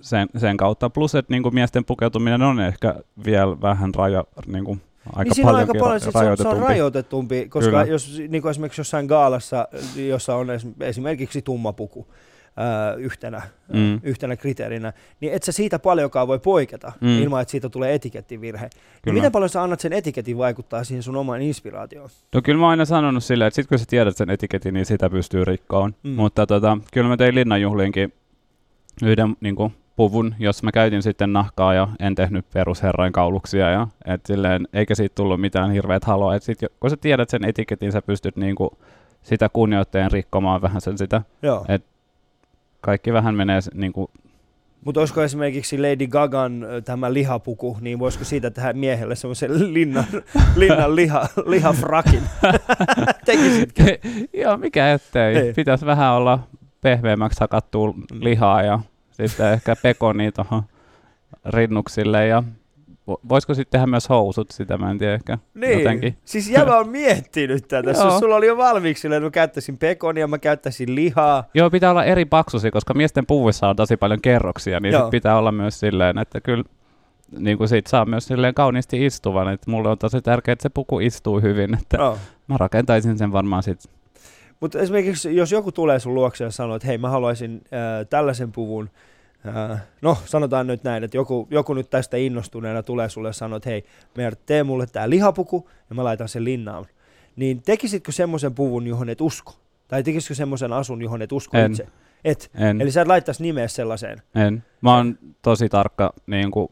sen, 0.00 0.28
sen 0.36 0.56
kautta. 0.56 0.90
Plus, 0.90 1.14
että 1.14 1.32
niin 1.32 1.42
kuin 1.42 1.54
miesten 1.54 1.84
pukeutuminen 1.84 2.42
on 2.42 2.60
ehkä 2.60 2.94
vielä 3.24 3.60
vähän 3.60 3.94
raja, 3.94 4.24
niin 4.46 4.64
kuin 4.64 4.80
aika 5.12 5.32
niin 5.36 5.46
paljon, 5.46 5.60
aika 5.60 5.78
paljon 5.82 6.00
se, 6.00 6.10
on, 6.18 6.36
se 6.36 6.48
on 6.48 6.58
rajoitetumpi, 6.58 7.48
koska 7.48 7.70
Kyllä. 7.70 7.84
jos 7.84 8.18
niin 8.28 8.42
kuin 8.42 8.50
esimerkiksi 8.50 8.80
jossain 8.80 9.06
gaalassa, 9.06 9.68
jossa 9.96 10.36
on 10.36 10.46
esimerkiksi 10.80 11.42
tumma 11.42 11.72
puku, 11.72 12.06
ää, 12.56 12.94
yhtenä, 12.94 13.42
Mm. 13.72 14.00
yhtenä 14.02 14.36
kriteerinä, 14.36 14.92
niin 15.20 15.32
et 15.32 15.42
sä 15.42 15.52
siitä 15.52 15.78
paljonkaan 15.78 16.28
voi 16.28 16.38
poiketa 16.38 16.92
Mm. 17.00 17.22
ilman, 17.22 17.42
että 17.42 17.50
siitä 17.52 17.68
tulee 17.68 17.94
etikettivirhe. 17.94 18.68
Kyllä. 18.70 18.80
Niin 19.04 19.14
miten 19.14 19.32
paljon 19.32 19.48
sä 19.48 19.62
annat 19.62 19.80
sen 19.80 19.92
etiketin 19.92 20.38
vaikuttaa 20.38 20.84
siihen 20.84 21.02
sun 21.02 21.16
omaan 21.16 21.42
inspiraatioon? 21.42 22.08
No 22.34 22.42
kyllä 22.42 22.58
mä 22.58 22.64
oon 22.64 22.70
aina 22.70 22.84
sanonut 22.84 23.24
silleen, 23.24 23.48
että 23.48 23.54
sit 23.56 23.66
kun 23.66 23.78
sä 23.78 23.84
tiedät 23.88 24.16
sen 24.16 24.30
etiketin, 24.30 24.74
niin 24.74 24.86
sitä 24.86 25.10
pystyy 25.10 25.44
rikkoon. 25.44 25.94
Mm. 26.02 26.10
Mutta 26.10 26.46
tota, 26.46 26.78
kyllä 26.92 27.08
mä 27.08 27.16
tein 27.16 27.34
linnanjuhliinkin 27.34 28.12
yhden 29.04 29.36
niin 29.40 29.56
kuin, 29.56 29.72
puvun, 29.96 30.34
jos 30.38 30.62
mä 30.62 30.72
käytin 30.72 31.02
sitten 31.02 31.32
nahkaa 31.32 31.74
ja 31.74 31.88
en 32.00 32.14
tehnyt 32.14 32.46
perusherrain 32.52 33.12
kauluksia. 33.12 33.70
Ja, 33.70 33.88
et 34.06 34.26
silleen, 34.26 34.68
eikä 34.72 34.94
siitä 34.94 35.14
tullut 35.14 35.40
mitään 35.40 35.70
hirveät 35.70 36.04
haloa. 36.04 36.34
Et 36.34 36.42
sit, 36.42 36.58
kun 36.80 36.90
sä 36.90 36.96
tiedät 36.96 37.30
sen 37.30 37.44
etiketin, 37.44 37.92
sä 37.92 38.02
pystyt 38.02 38.36
niin 38.36 38.54
kuin, 38.56 38.70
sitä 39.22 39.48
kunnioitteen 39.48 40.10
rikkomaan 40.12 40.62
vähän 40.62 40.80
sen 40.80 40.98
sitä. 40.98 41.22
Joo. 41.42 41.64
Et- 41.68 41.84
Kaikki 42.84 43.12
vähän 43.12 43.34
menee 43.34 43.60
niin 43.74 43.92
kuin, 43.92 44.08
Mutta 44.84 45.00
olisiko 45.00 45.22
esimerkiksi 45.22 45.78
Lady 45.78 46.06
Gagan 46.06 46.66
tämä 46.84 47.12
lihapuku, 47.12 47.78
niin 47.80 47.98
voisiko 47.98 48.24
siitä 48.24 48.50
tehdä 48.50 48.72
miehelle 48.72 49.16
semmoisen 49.16 49.74
linnan, 49.74 50.04
linnan 50.56 50.96
liha, 50.96 51.28
lihafrakin? 51.46 52.22
Tekisitkö? 53.26 53.98
Joo, 54.32 54.56
mikä 54.56 54.92
ettei. 54.92 55.36
Ei. 55.36 55.52
Pitäisi 55.52 55.86
vähän 55.86 56.12
olla 56.12 56.38
pehmeämmäksi 56.80 57.40
hakattua 57.40 57.94
lihaa 58.12 58.62
ja 58.62 58.80
sitten 59.10 59.52
ehkä 59.52 59.76
pekonia 59.76 60.32
tuohon 60.32 60.62
rinnuksille 61.44 62.26
ja 62.26 62.42
voisiko 63.06 63.54
sitten 63.54 63.70
tehdä 63.72 63.86
myös 63.86 64.08
housut, 64.08 64.50
sitä 64.50 64.78
mä 64.78 64.90
en 64.90 64.98
tiedä 64.98 65.14
ehkä 65.14 65.38
Niin, 65.54 65.78
jotenkin. 65.78 66.16
siis 66.24 66.50
jäbä 66.50 66.76
on 66.78 66.88
miettinyt 66.88 67.68
tätä. 67.68 67.90
Joo. 67.90 68.04
Jos 68.04 68.18
sulla 68.18 68.36
oli 68.36 68.46
jo 68.46 68.56
valmiiksi 68.56 69.08
että 69.08 69.20
mä 69.20 69.30
käyttäisin 69.30 69.78
pekonia, 69.78 70.26
mä 70.26 70.38
käyttäisin 70.38 70.94
lihaa. 70.94 71.44
Joo, 71.54 71.70
pitää 71.70 71.90
olla 71.90 72.04
eri 72.04 72.24
paksusi, 72.24 72.70
koska 72.70 72.94
miesten 72.94 73.26
puvuissa 73.26 73.68
on 73.68 73.76
tosi 73.76 73.96
paljon 73.96 74.20
kerroksia, 74.20 74.80
niin 74.80 74.94
sit 74.94 75.10
pitää 75.10 75.38
olla 75.38 75.52
myös 75.52 75.80
silleen, 75.80 76.18
että 76.18 76.40
kyllä 76.40 76.64
niin 77.38 77.58
kuin 77.58 77.68
siitä 77.68 77.90
saa 77.90 78.04
myös 78.04 78.26
silleen 78.26 78.54
kauniisti 78.54 79.06
istuvan, 79.06 79.52
että 79.52 79.70
mulle 79.70 79.88
on 79.88 79.98
tosi 79.98 80.22
tärkeää, 80.22 80.52
että 80.52 80.62
se 80.62 80.68
puku 80.68 81.00
istuu 81.00 81.40
hyvin, 81.40 81.74
että 81.74 81.96
No. 81.96 82.18
mä 82.48 82.56
rakentaisin 82.58 83.18
sen 83.18 83.32
varmaan 83.32 83.62
sit. 83.62 83.80
Mutta 84.60 84.78
esimerkiksi 84.78 85.36
jos 85.36 85.52
joku 85.52 85.72
tulee 85.72 85.98
sun 85.98 86.14
luokse 86.14 86.44
ja 86.44 86.50
sanoo, 86.50 86.76
että 86.76 86.88
hei 86.88 86.98
mä 86.98 87.08
haluaisin 87.08 87.54
äh, 87.64 88.06
tällaisen 88.10 88.52
puvun, 88.52 88.90
no 90.02 90.16
sanotaan 90.24 90.66
nyt 90.66 90.84
näin, 90.84 91.04
että 91.04 91.16
joku, 91.16 91.48
joku 91.50 91.74
nyt 91.74 91.90
tästä 91.90 92.16
innostuneena 92.16 92.82
tulee 92.82 93.08
sulle 93.08 93.28
ja 93.28 93.32
sanoo, 93.32 93.56
että 93.56 93.70
hei 93.70 93.84
Mert, 94.16 94.40
tee 94.46 94.64
mulle 94.64 94.86
tää 94.86 95.10
lihapuku 95.10 95.68
ja 95.90 95.94
mä 95.94 96.04
laitan 96.04 96.28
sen 96.28 96.44
linnaan. 96.44 96.86
Niin 97.36 97.62
tekisitkö 97.62 98.12
semmoisen 98.12 98.54
puvun, 98.54 98.86
johon 98.86 99.08
et 99.08 99.20
usko? 99.20 99.52
Tai 99.88 100.02
tekisitkö 100.02 100.34
semmoisen 100.34 100.72
asun, 100.72 101.02
johon 101.02 101.22
et 101.22 101.32
usko 101.32 101.56
En. 101.56 101.70
itse? 101.70 101.86
Et. 102.24 102.50
En, 102.54 102.80
Eli 102.80 102.90
sä 102.90 103.00
et 103.02 103.08
laittaisi 103.08 103.42
nimeä 103.42 103.68
sellaiseen. 103.68 104.22
en. 104.34 104.64
Mä 104.80 104.96
oon 104.96 105.18
tosi 105.42 105.68
tarkka 105.68 106.12
niin 106.26 106.50
kuin, 106.50 106.68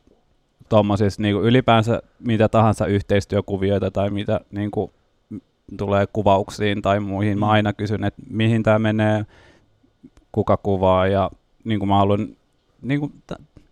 tommosissa 0.68 1.22
niin 1.22 1.35
kuin 1.35 1.44
ylipäänsä 1.44 2.02
mitä 2.18 2.48
tahansa 2.48 2.87
yhteistyökuvioita 2.87 3.90
tai 3.90 4.11
mitä 4.11 4.40
niin 4.50 4.70
kuin, 4.70 4.90
tulee 5.76 6.06
kuvauksiin 6.12 6.82
tai 6.82 7.00
muihin. 7.00 7.38
Mä 7.38 7.46
Mm. 7.46 7.50
aina 7.50 7.72
kysyn, 7.72 8.04
että 8.04 8.22
mihin 8.30 8.62
tämä 8.62 8.78
menee, 8.78 9.26
kuka 10.32 10.56
kuvaa 10.56 11.06
ja 11.06 11.30
niin 11.64 11.78
kuin 11.78 11.88
mä 11.88 11.96
haluan 11.96 12.28
niin 12.83 13.01
kuin, 13.01 13.12
t- 13.27 13.62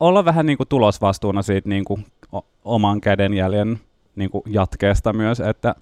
olla 0.00 0.24
vähän 0.24 0.46
niin 0.46 0.56
kuin 0.56 0.68
tulosvastuuna 0.68 1.42
siitä 1.42 1.68
niin 1.68 1.84
kuin, 1.84 2.06
o- 2.32 2.46
oman 2.64 3.00
kädenjäljen 3.00 3.80
niin 4.16 4.30
kuin 4.30 4.42
jatkeesta 4.46 5.12
myös, 5.12 5.40
että 5.40 5.74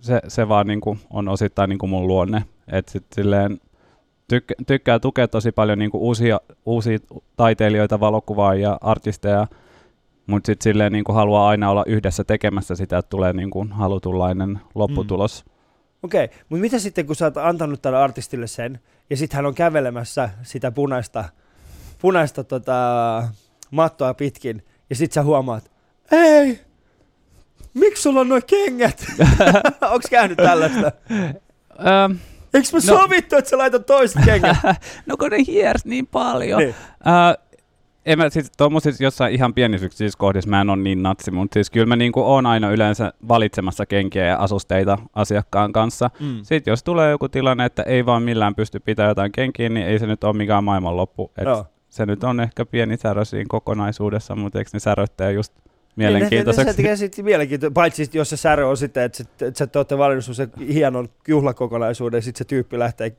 se, 0.00 0.20
se 0.28 0.48
vaan 0.48 0.66
niin 0.66 0.80
kuin, 0.80 0.98
on 1.10 1.28
osittain 1.28 1.68
niin 1.68 1.78
kuin 1.78 1.90
mun 1.90 2.06
luonne. 2.06 2.44
Et 2.68 2.88
sit 2.88 3.04
silleen, 3.14 3.60
tykkä, 4.28 4.54
tykkää 4.66 4.98
tukea 4.98 5.28
tosi 5.28 5.52
paljon 5.52 5.78
niin 5.78 5.90
kuin 5.90 6.02
uusia, 6.02 6.40
uusia 6.66 6.98
taiteilijoita, 7.36 8.00
valokuvaajia, 8.00 8.78
artisteja, 8.80 9.46
mutta 10.26 10.46
sitten 10.46 10.64
silleen 10.64 10.92
niin 10.92 11.04
kuin 11.04 11.16
haluaa 11.16 11.48
aina 11.48 11.70
olla 11.70 11.84
yhdessä 11.86 12.24
tekemässä 12.24 12.74
sitä, 12.74 12.98
että 12.98 13.10
tulee 13.10 13.32
niin 13.32 13.50
kuin 13.50 13.72
halutunlainen 13.72 14.60
lopputulos. 14.74 15.44
Okei, 16.02 16.28
mutta 16.48 16.60
mitä 16.60 16.78
sitten 16.78 17.06
kun 17.06 17.16
sä 17.16 17.24
oot 17.24 17.36
antanut 17.36 17.82
tälle 17.82 17.98
artistille 17.98 18.46
sen, 18.46 18.80
ja 19.12 19.16
sitten 19.16 19.36
hän 19.36 19.46
on 19.46 19.54
kävelemässä 19.54 20.30
sitä 20.42 20.70
punaista, 20.70 21.24
punaista 21.98 22.44
tota, 22.44 22.74
mattoa 23.70 24.14
pitkin, 24.14 24.64
ja 24.90 24.96
sitten 24.96 25.14
sä 25.14 25.22
huomaat, 25.22 25.70
ei, 26.12 26.60
miksi 27.74 28.02
sulla 28.02 28.20
on 28.20 28.28
noin 28.28 28.42
kengät? 28.46 29.04
Onks 29.92 30.06
käynyt 30.10 30.36
tällaista? 30.36 30.92
Öö, 31.86 32.08
Eikö 32.54 32.68
me 32.72 32.78
No. 32.78 32.80
sovittu, 32.80 33.36
että 33.36 33.50
sä 33.50 33.58
laitat 33.58 33.86
toiset 33.86 34.24
kengät? 34.24 34.56
no 35.06 35.16
kun 35.16 35.30
ne 35.30 35.36
hiers 35.46 35.84
niin 35.84 36.06
paljon. 36.06 36.60
niin. 36.60 36.74
Öö, 37.06 37.41
en 38.06 38.18
mä 38.18 38.30
siis 38.30 38.52
tuommoisissa 38.56 39.04
jossain 39.04 39.34
ihan 39.34 39.54
pienissä 39.54 39.86
yksityiskohdissa 39.86 40.50
mä 40.50 40.60
en 40.60 40.70
ole 40.70 40.82
niin 40.82 41.02
natsi, 41.02 41.30
mutta 41.30 41.54
siis 41.54 41.70
kyllä 41.70 41.86
mä 41.86 41.96
niinku 41.96 42.20
oon 42.20 42.46
aina 42.46 42.70
yleensä 42.70 43.12
valitsemassa 43.28 43.86
kenkiä 43.86 44.26
ja 44.26 44.36
asusteita 44.36 44.98
asiakkaan 45.14 45.72
kanssa. 45.72 46.10
Mm. 46.20 46.38
Sitten 46.42 46.72
jos 46.72 46.82
tulee 46.82 47.10
joku 47.10 47.28
tilanne, 47.28 47.64
että 47.64 47.82
ei 47.82 48.06
vaan 48.06 48.22
millään 48.22 48.54
pysty 48.54 48.80
pitämään 48.80 49.10
jotain 49.10 49.32
kenkiä, 49.32 49.68
niin 49.68 49.86
ei 49.86 49.98
se 49.98 50.06
nyt 50.06 50.24
ole 50.24 50.36
mikään 50.36 50.64
maailmanloppu. 50.64 51.32
Et 51.38 51.66
se 51.88 52.06
nyt 52.06 52.24
on 52.24 52.40
ehkä 52.40 52.66
pieni 52.66 52.96
särö 52.96 53.24
siinä 53.24 53.46
kokonaisuudessa, 53.48 54.36
mutta 54.36 54.58
eikö 54.58 54.70
ne 54.72 54.78
säröttää 54.78 55.30
just 55.30 55.52
Niin, 55.96 56.12
mielenkiintoiseksi? 56.12 56.70
Se 56.70 56.76
tekee 56.76 56.96
sitten 56.96 57.24
mielenkiintoista, 57.24 57.74
paitsi 57.74 58.10
jos 58.12 58.30
se 58.30 58.36
särö 58.36 58.66
on 58.68 58.76
sitten, 58.76 59.02
että, 59.02 59.18
sit- 59.18 59.42
että 59.42 59.58
sä 59.58 59.66
te 59.66 59.78
olette 59.78 59.98
valinnut 59.98 60.24
sun 60.24 60.34
se 60.34 60.48
hienon 60.72 61.08
juhlakokonaisuuden, 61.28 62.18
ja 62.18 62.22
sitten 62.22 62.38
se 62.38 62.44
tyyppi 62.44 62.78
lähtee 62.78 63.16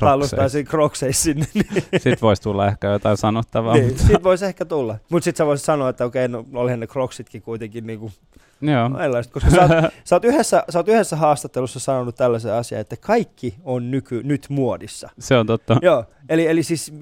tallustaa 0.00 0.48
sen 0.48 0.64
krokseissa 0.64 1.22
sinne. 1.22 1.46
Niin, 1.54 1.66
Sitten 1.92 2.18
voisi 2.22 2.42
tulla 2.42 2.66
ehkä 2.66 2.88
jotain 2.88 3.16
sanottavaa. 3.16 3.74
niin, 3.74 3.86
mutta- 3.86 4.02
siitä 4.02 4.22
voisi 4.22 4.44
ehkä 4.44 4.64
tulla. 4.64 4.96
Mutta 5.10 5.24
sitten 5.24 5.38
sä 5.38 5.46
voisit 5.46 5.64
sanoa, 5.64 5.88
että 5.88 6.04
okei, 6.04 6.28
no 6.28 6.44
olihan 6.54 6.80
ne 6.80 6.86
kroksitkin 6.86 7.42
kuitenkin 7.42 7.86
niinku 7.86 8.12
Joo. 8.60 9.00
erilaiset, 9.02 9.32
koska 9.32 9.50
sä 9.50 9.60
oot, 9.62 9.70
sä, 10.04 10.16
oot 10.16 10.24
yhdessä, 10.24 10.64
sä 10.70 10.78
oot 10.78 10.88
yhdessä 10.88 11.16
haastattelussa 11.16 11.80
sanonut 11.80 12.14
tällaisen 12.16 12.52
asian, 12.52 12.80
että 12.80 12.96
kaikki 12.96 13.54
on 13.64 13.90
nyky, 13.90 14.22
nyt 14.22 14.46
muodissa. 14.48 15.10
Se 15.18 15.36
on 15.36 15.46
totta. 15.46 15.76
Joo, 15.82 16.04
eli, 16.28 16.46
eli 16.46 16.62
siis 16.62 16.92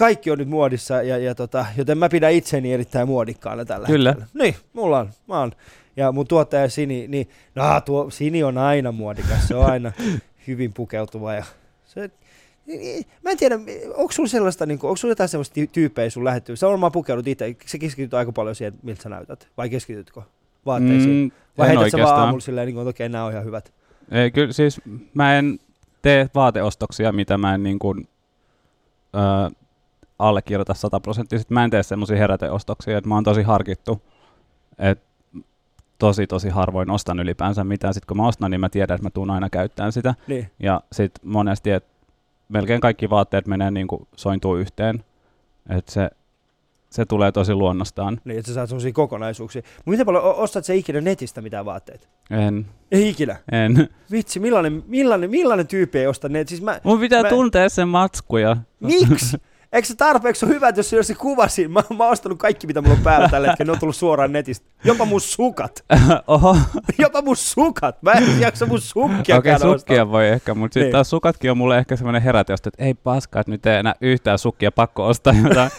kaikki 0.00 0.30
on 0.30 0.38
nyt 0.38 0.48
muodissa, 0.48 1.02
ja, 1.02 1.18
ja 1.18 1.34
tota, 1.34 1.66
joten 1.76 1.98
mä 1.98 2.08
pidän 2.08 2.32
itseni 2.32 2.72
erittäin 2.72 3.08
muodikkaana 3.08 3.64
tällä 3.64 3.86
Kyllä. 3.86 4.08
hetkellä. 4.10 4.44
Niin, 4.44 4.54
mulla 4.72 4.98
on, 4.98 5.10
mä 5.28 5.38
oon. 5.40 5.52
Ja 5.96 6.12
mun 6.12 6.26
tuottaja 6.26 6.68
Sini, 6.68 7.08
niin 7.08 7.28
no, 7.54 7.80
tuo 7.80 8.10
Sini 8.10 8.42
on 8.42 8.58
aina 8.58 8.92
muodikas, 8.92 9.48
se 9.48 9.54
on 9.54 9.66
aina 9.66 9.92
hyvin 10.46 10.72
pukeutuva 10.72 11.34
ja 11.34 11.44
se, 11.84 12.10
niin, 12.66 13.06
Mä 13.22 13.30
en 13.30 13.36
tiedä, 13.36 13.58
onko 13.94 14.12
sulla 14.12 14.28
sellaista, 14.28 14.66
niin 14.66 14.78
onko 14.82 14.96
sulla 14.96 15.12
jotain 15.12 15.28
sellaista 15.28 15.60
ty- 15.60 15.68
tyyppejä 15.72 16.10
sun 16.10 16.24
lähettyy? 16.24 16.56
Sä 16.56 16.68
varmaan 16.68 16.92
pukeudut 16.92 17.28
itse, 17.28 17.56
se 17.66 17.78
keskityt 17.78 18.14
aika 18.14 18.32
paljon 18.32 18.54
siihen, 18.54 18.74
miltä 18.82 19.02
sä 19.02 19.08
näytät, 19.08 19.48
vai 19.56 19.70
keskitytkö 19.70 20.22
vaatteisiin? 20.66 21.24
Mm, 21.24 21.30
vai 21.58 21.68
heität 21.68 21.90
sä 21.90 21.98
vaan 21.98 22.20
aamulla 22.20 22.40
silleen, 22.40 22.66
niin 22.66 22.74
kuin, 22.74 22.82
että 22.82 22.90
okei, 22.90 23.08
nämä 23.08 23.24
on 23.24 23.32
ihan 23.32 23.44
hyvät? 23.44 23.72
Ei, 24.10 24.30
kyllä 24.30 24.52
siis 24.52 24.80
mä 25.14 25.38
en 25.38 25.58
tee 26.02 26.30
vaateostoksia, 26.34 27.12
mitä 27.12 27.38
mä 27.38 27.54
en 27.54 27.62
niin 27.62 27.78
kuin, 27.78 28.08
ö, 29.14 29.59
allekirjoita 30.20 30.74
sataprosenttisesti. 30.74 31.54
Mä 31.54 31.64
en 31.64 31.70
tee 31.70 31.82
semmoisia 31.82 32.16
heräteostoksia, 32.16 32.98
että 32.98 33.08
mä 33.08 33.14
oon 33.14 33.24
tosi 33.24 33.42
harkittu. 33.42 34.02
Et 34.78 35.02
tosi 35.98 36.26
tosi 36.26 36.48
harvoin 36.48 36.90
ostan 36.90 37.20
ylipäänsä 37.20 37.64
mitään. 37.64 37.94
Sitten 37.94 38.06
kun 38.06 38.16
mä 38.16 38.28
ostan, 38.28 38.50
niin 38.50 38.60
mä 38.60 38.68
tiedän, 38.68 38.94
että 38.94 39.06
mä 39.06 39.10
tuun 39.10 39.30
aina 39.30 39.50
käyttämään 39.50 39.92
sitä. 39.92 40.14
Niin. 40.26 40.50
Ja 40.58 40.80
sitten 40.92 41.30
monesti, 41.30 41.70
että 41.70 41.90
melkein 42.48 42.80
kaikki 42.80 43.10
vaatteet 43.10 43.46
menee 43.46 43.70
niin 43.70 43.88
kuin 43.88 44.08
sointuu 44.16 44.56
yhteen. 44.56 45.04
Että 45.68 45.92
se, 45.92 46.10
se 46.90 47.04
tulee 47.04 47.32
tosi 47.32 47.54
luonnostaan. 47.54 48.20
Niin, 48.24 48.38
että 48.38 48.48
sä 48.48 48.54
saat 48.54 48.68
sellaisia 48.68 48.92
kokonaisuuksia. 48.92 49.62
Mutta 49.76 49.90
miten 49.90 50.06
paljon, 50.06 50.24
ostat 50.24 50.64
sä 50.64 50.72
ikinä 50.72 51.00
netistä 51.00 51.40
mitään 51.40 51.64
vaatteita? 51.64 52.08
En, 52.30 52.66
Ei 52.92 53.08
ikinä. 53.08 53.36
en. 53.52 53.88
Vitsi, 54.10 54.40
millainen, 54.40 54.82
millainen, 54.86 55.30
millainen 55.30 55.66
tyyppi 55.66 55.98
ei 55.98 56.06
osta 56.06 56.28
net? 56.28 56.48
Siis 56.48 56.62
mä, 56.62 56.80
Mun 56.84 57.00
pitää 57.00 57.22
Mä- 57.22 57.28
tuntea 57.28 57.68
sen 57.68 57.88
matskuja. 57.88 58.56
miksi? 58.80 59.36
Eikö 59.72 59.88
se 59.88 59.96
tarpeeksi 59.96 60.46
ole 60.46 60.54
hyvä, 60.54 60.68
että 60.68 60.80
jos 60.96 61.06
se 61.06 61.14
kuva 61.14 61.48
siinä? 61.48 61.72
Mä, 61.72 61.82
mä 61.96 62.04
oon 62.04 62.12
ostanut 62.12 62.38
kaikki, 62.38 62.66
mitä 62.66 62.80
mulla 62.80 62.94
on 62.94 63.02
päällä 63.02 63.28
tällä 63.28 63.48
hetkellä. 63.48 63.70
Ne 63.70 63.72
on 63.72 63.78
tullut 63.80 63.96
suoraan 63.96 64.32
netistä. 64.32 64.66
Jopa 64.84 65.04
mun 65.04 65.20
sukat. 65.20 65.84
Oho. 66.26 66.56
Jopa 66.98 67.22
mun 67.22 67.36
sukat. 67.36 68.02
Mä 68.02 68.12
en 68.12 68.40
jaksa 68.40 68.66
mun 68.66 68.80
sukkia 68.80 69.36
Okei, 69.36 69.54
okay, 69.54 69.78
sukkia 69.78 70.10
voi 70.10 70.28
ehkä, 70.28 70.54
mutta 70.54 70.74
sitten 70.74 70.86
Niin. 70.86 70.92
taas 70.92 71.10
sukatkin 71.10 71.50
on 71.50 71.58
mulle 71.58 71.78
ehkä 71.78 71.96
semmoinen 71.96 72.22
heräteosta, 72.22 72.68
että 72.68 72.84
ei 72.84 72.94
paskaa, 72.94 73.40
että 73.40 73.50
nyt 73.52 73.66
ei 73.66 73.76
enää 73.78 73.94
yhtään 74.00 74.38
sukkia, 74.38 74.72
pakko 74.72 75.06
ostaa 75.06 75.34
jotain. 75.48 75.70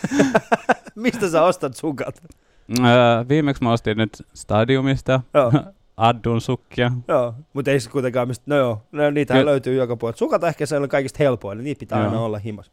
Mistä 0.96 1.30
sä 1.30 1.44
ostat 1.44 1.76
sukat? 1.76 2.24
öö, 2.80 2.86
viimeksi 3.30 3.64
mä 3.64 3.72
ostin 3.72 3.98
nyt 3.98 4.24
Stadiumista 4.34 5.22
Joo, 5.34 5.52
Addun 5.98 6.42
sukkia. 6.42 6.92
joo. 7.08 7.34
Mutta 7.54 7.72
ei 7.72 7.80
se 7.80 7.90
kuitenkaan 7.90 8.28
mistä, 8.28 8.44
no 8.48 8.56
joo, 8.56 8.82
no, 8.92 9.12
niitä 9.12 9.34
Ky- 9.34 9.46
löytyy 9.46 9.76
joka 9.76 9.96
puolelta. 9.96 10.18
Sukat 10.18 10.44
ehkä 10.44 10.66
se 10.66 10.78
on 10.78 10.90
kaikista 10.90 11.18
helpoin, 11.20 11.58
niin 11.58 11.64
niitä 11.64 11.80
pitää 11.80 12.00
Joo. 12.00 12.08
aina 12.08 12.22
olla 12.22 12.38
himas. 12.40 12.72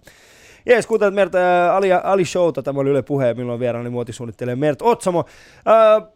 Jees, 0.68 0.86
kuuntelet 0.86 1.14
Merta 1.14 1.38
ja 1.38 1.76
Ali, 1.76 1.92
Ali 1.92 2.24
Showta, 2.24 2.62
tämä 2.62 2.80
oli 2.80 2.90
Yle 2.90 3.02
Puhe, 3.02 3.34
milloin 3.34 3.60
vieraani 3.60 3.90
muotisuunnittelija 3.90 4.56
Mert 4.56 4.82
Otsamo. 4.82 5.24
Öö, 5.68 6.08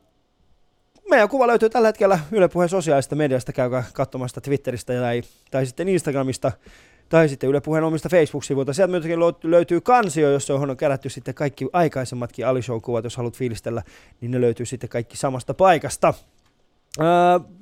meidän 1.10 1.28
kuva 1.28 1.46
löytyy 1.46 1.70
tällä 1.70 1.88
hetkellä 1.88 2.18
Yle 2.32 2.48
Puheen 2.48 2.68
sosiaalisesta 2.68 3.16
mediasta, 3.16 3.52
käykää 3.52 3.84
katsomasta 3.92 4.40
Twitteristä 4.40 4.92
tai, 5.00 5.22
tai 5.50 5.66
sitten 5.66 5.88
Instagramista. 5.88 6.52
tai 7.08 7.28
sitten 7.28 7.50
Yle 7.50 7.60
Puheen 7.60 7.84
omista 7.84 8.08
Facebook-sivuilta. 8.08 8.72
Sieltä 8.72 8.90
myöskin 8.90 9.20
löytyy 9.42 9.80
kansio, 9.80 10.30
jossa 10.30 10.54
on 10.54 10.76
kerätty 10.76 11.08
sitten 11.08 11.34
kaikki 11.34 11.68
aikaisemmatkin 11.72 12.46
Ali 12.46 12.62
Show-kuvat, 12.62 13.04
jos 13.04 13.16
haluat 13.16 13.36
fiilistellä, 13.36 13.82
niin 14.20 14.30
ne 14.30 14.40
löytyy 14.40 14.66
sitten 14.66 14.90
kaikki 14.90 15.16
samasta 15.16 15.54
paikasta. 15.54 16.14
Öö, 17.00 17.06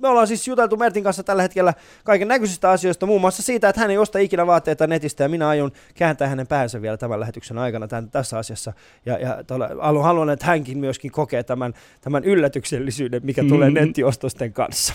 me 0.02 0.08
ollaan 0.08 0.26
siis 0.26 0.48
juteltu 0.48 0.76
Mertin 0.76 1.04
kanssa 1.04 1.22
tällä 1.22 1.42
hetkellä 1.42 1.74
kaiken 2.04 2.28
näköisistä 2.28 2.70
asioista, 2.70 3.06
muun 3.06 3.20
muassa 3.20 3.42
siitä, 3.42 3.68
että 3.68 3.80
hän 3.80 3.90
ei 3.90 3.98
osta 3.98 4.18
ikinä 4.18 4.46
vaatteita 4.46 4.86
netistä, 4.86 5.24
ja 5.24 5.28
minä 5.28 5.48
aion 5.48 5.70
kääntää 5.94 6.28
hänen 6.28 6.46
päänsä 6.46 6.82
vielä 6.82 6.96
tämän 6.96 7.20
lähetyksen 7.20 7.58
aikana 7.58 7.88
tämän, 7.88 8.10
tässä 8.10 8.38
asiassa. 8.38 8.72
Ja, 9.06 9.18
ja 9.18 9.44
tolle, 9.44 9.68
haluan, 10.02 10.30
että 10.30 10.46
hänkin 10.46 10.78
myöskin 10.78 11.10
kokee 11.10 11.42
tämän, 11.42 11.74
tämän 12.00 12.24
yllätyksellisyyden, 12.24 13.20
mikä 13.24 13.44
tulee 13.48 13.70
mm-hmm. 13.70 13.86
nettiostosten 13.86 14.52
kanssa. 14.52 14.94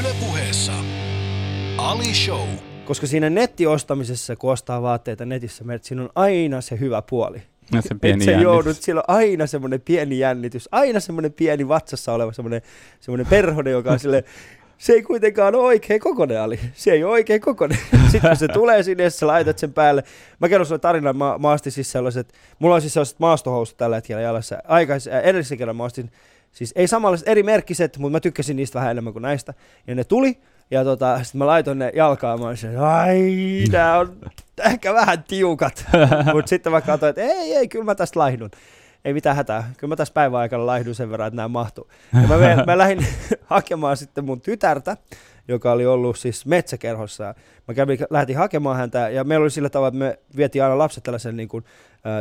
Ylepuheessa 0.00 0.72
Ali 1.78 2.14
Show. 2.14 2.48
Koska 2.84 3.06
siinä 3.06 3.30
nettiostamisessa, 3.30 4.36
kun 4.36 4.52
ostaa 4.52 4.82
vaatteita 4.82 5.24
netissä, 5.24 5.64
siinä 5.82 6.02
on 6.02 6.10
aina 6.14 6.60
se 6.60 6.80
hyvä 6.80 7.02
puoli 7.02 7.42
ja 7.72 7.82
se 7.82 7.94
pieni 7.94 8.24
et 8.24 8.36
sä 8.36 8.42
joudut, 8.42 8.76
siellä 8.76 9.02
on 9.08 9.16
aina 9.16 9.46
semmoinen 9.46 9.80
pieni 9.80 10.18
jännitys, 10.18 10.68
aina 10.72 11.00
semmoinen 11.00 11.32
pieni 11.32 11.68
vatsassa 11.68 12.12
oleva 12.12 12.32
semmoinen, 12.32 12.62
semmoinen 13.00 13.26
perhone, 13.26 13.70
joka 13.70 13.92
on 13.92 13.98
sille, 13.98 14.24
se 14.78 14.92
ei 14.92 15.02
kuitenkaan 15.02 15.54
ole 15.54 15.64
oikein 15.64 16.00
kokonen, 16.00 16.40
Ali. 16.40 16.60
Se 16.74 16.92
ei 16.92 17.04
ole 17.04 17.12
oikein 17.12 17.40
kokonen. 17.40 17.78
Sitten 18.10 18.30
kun 18.30 18.36
se 18.36 18.48
tulee 18.48 18.82
sinne, 18.82 19.10
sä 19.10 19.26
laitat 19.26 19.58
sen 19.58 19.72
päälle. 19.72 20.04
Mä 20.40 20.48
kerron 20.48 20.66
sulle 20.66 20.78
tarinan, 20.78 21.16
mä, 21.16 21.38
mä 21.38 21.50
astin 21.50 21.72
siis 21.72 21.92
sellaiset, 21.92 22.32
mulla 22.58 22.74
on 22.74 22.80
siis 22.80 22.92
sellaiset 22.92 23.18
maastohousut 23.18 23.76
tällä 23.76 23.96
hetkellä 23.96 24.22
jalassa. 24.22 24.58
Aikais, 24.68 25.08
äh, 25.08 25.20
edellisen 25.24 25.58
kerran 25.58 25.76
mä 25.76 25.84
astin, 25.84 26.10
siis 26.52 26.72
ei 26.76 26.88
samanlaiset, 26.88 27.28
eri 27.28 27.42
merkkiset, 27.42 27.98
mutta 27.98 28.12
mä 28.12 28.20
tykkäsin 28.20 28.56
niistä 28.56 28.78
vähän 28.78 28.90
enemmän 28.90 29.12
kuin 29.12 29.22
näistä. 29.22 29.54
Ja 29.86 29.94
ne 29.94 30.04
tuli, 30.04 30.38
ja 30.70 30.84
tota, 30.84 31.24
sitten 31.24 31.38
mä 31.38 31.46
laitoin 31.46 31.78
ne 31.78 31.92
jalkaan, 31.94 32.40
mä 32.40 32.46
olisin, 32.46 32.78
ai, 32.78 33.64
nää 33.72 33.98
on 33.98 34.16
ehkä 34.64 34.94
vähän 34.94 35.24
tiukat. 35.24 35.84
Mutta 36.34 36.48
sitten 36.48 36.72
mä 36.72 36.80
katsoin, 36.80 37.10
että 37.10 37.22
ei, 37.22 37.56
ei, 37.56 37.68
kyllä 37.68 37.84
mä 37.84 37.94
tästä 37.94 38.20
laihdun. 38.20 38.50
Ei 39.04 39.12
mitään 39.12 39.36
hätää. 39.36 39.72
Kyllä 39.76 39.92
mä 39.92 39.96
tässä 39.96 40.14
päivän 40.14 40.40
aikana 40.40 40.66
laihdun 40.66 40.94
sen 40.94 41.10
verran, 41.10 41.28
että 41.28 41.36
nämä 41.36 41.48
mahtuu. 41.48 41.90
Ja 42.22 42.28
mä, 42.28 42.38
mä, 42.38 42.64
mä 42.66 42.78
lähdin 42.78 43.06
hakemaan 43.46 43.96
sitten 43.96 44.24
mun 44.24 44.40
tytärtä, 44.40 44.96
joka 45.48 45.72
oli 45.72 45.86
ollut 45.86 46.18
siis 46.18 46.46
metsäkerhossa. 46.46 47.34
Mä 47.68 47.74
kävin, 47.74 47.98
lähdin 48.10 48.36
hakemaan 48.36 48.76
häntä 48.76 49.08
ja 49.08 49.24
meillä 49.24 49.42
oli 49.42 49.50
sillä 49.50 49.70
tavalla, 49.70 49.88
että 49.88 49.98
me 49.98 50.18
vietiin 50.36 50.62
aina 50.62 50.78
lapset 50.78 51.04
tällaisen, 51.04 51.36
niin 51.36 51.48
kuin, 51.48 51.64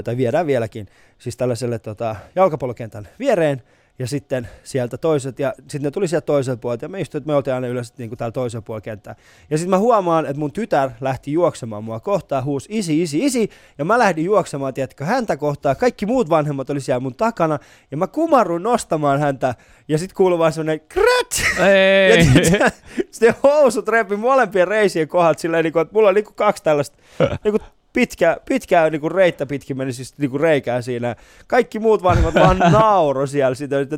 tai 0.04 0.18
viedään 0.18 0.48
vieläkin, 0.48 0.88
siis 1.18 1.38
tällaiselle 1.38 1.80
tota, 1.80 2.16
jalkapallokentän 2.36 3.08
viereen 3.20 3.64
ja 4.00 4.08
sitten 4.08 4.50
sieltä 4.64 4.98
toiset, 4.98 5.40
ja 5.40 5.54
sitten 5.58 5.82
ne 5.82 5.92
tuli 5.92 6.08
sieltä 6.08 6.26
toiselta 6.26 6.60
puolelta, 6.60 6.86
ja 6.86 6.90
me 6.90 7.02
istuin, 7.02 7.20
että 7.20 7.28
me 7.28 7.36
oltiin 7.36 7.54
aina 7.54 7.68
yleensä 7.68 7.94
niin 7.98 8.10
kuin 8.10 8.18
täällä 8.18 8.32
toisella 8.32 8.62
puolella 8.62 8.82
kenttää. 8.82 9.16
Ja 9.50 9.58
sitten 9.58 9.70
mä 9.70 9.78
huomaan, 9.78 10.26
että 10.26 10.40
mun 10.40 10.52
tytär 10.52 10.90
lähti 11.02 11.32
juoksemaan 11.32 11.84
mua 11.84 12.00
kohtaan, 12.00 12.44
huus 12.44 12.68
isi, 12.70 13.02
isi, 13.02 13.26
isi, 13.26 13.50
ja 13.78 13.86
mä 13.86 14.00
lähdin 14.00 14.26
juoksemaan, 14.26 14.74
tiedätkö, 14.74 15.06
häntä 15.06 15.38
kohtaa, 15.38 15.76
kaikki 15.76 16.06
muut 16.06 16.30
vanhemmat 16.30 16.70
oli 16.70 16.82
siellä 16.82 17.00
mun 17.00 17.16
takana, 17.16 17.60
ja 17.92 17.98
mä 17.98 18.08
kumarruin 18.08 18.64
nostamaan 18.64 19.20
häntä, 19.20 19.56
ja 19.88 19.98
sitten 19.98 20.16
kuului 20.16 20.40
vaan 20.40 20.54
semmoinen 20.54 20.88
krat! 20.88 21.68
Ei. 21.68 22.18
Ja 22.18 22.24
sitten 22.24 22.72
sit 23.12 23.44
housut 23.44 23.88
repi 23.88 24.16
molempien 24.16 24.68
reisien 24.68 25.08
kohdalta 25.08 25.40
silleen, 25.40 25.64
niin 25.64 25.74
kuin, 25.74 25.82
että 25.82 25.94
mulla 25.94 26.10
oli 26.10 26.16
niin 26.16 26.26
kuin 26.26 26.36
kaksi 26.36 26.64
tällaista 26.64 26.98
niin 27.20 27.52
kuin 27.52 27.62
pitkä, 27.94 28.38
pitkää 28.46 28.90
niin 28.90 29.02
kuin 29.02 29.12
reittä 29.12 29.46
pitkin 29.46 29.78
meni 29.78 29.94
siis 29.94 30.18
niin 30.18 30.32
kuin 30.32 30.42
reikää 30.42 30.82
siinä. 30.82 31.16
Kaikki 31.48 31.80
muut 31.80 32.04
vanhemmat 32.04 32.34
vaan 32.36 32.58
nauro 32.82 33.28
siellä 33.28 33.56
sitä, 33.56 33.80
että 33.80 33.98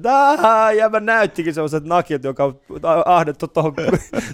ja 0.78 0.90
mä 0.90 1.00
näyttikin 1.00 1.54
sellaiset 1.54 1.86
nakit, 1.86 2.24
joka 2.24 2.44
on 2.44 2.60
ahdettu 3.06 3.48
tuohon 3.48 3.74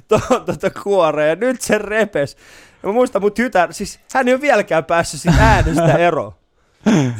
tuota 0.45 0.69
kuoreen 0.83 1.29
ja 1.29 1.35
nyt 1.35 1.61
se 1.61 1.77
repes. 1.77 2.37
Ja 2.83 2.89
mä 2.89 2.93
muistan 2.93 3.21
mun 3.21 3.31
tytär, 3.31 3.73
siis 3.73 3.99
hän 4.13 4.27
ei 4.27 4.33
ole 4.33 4.41
vieläkään 4.41 4.85
päässyt 4.85 5.21
siitä 5.21 5.37
äänestä 5.39 5.93
eroon. 6.07 6.33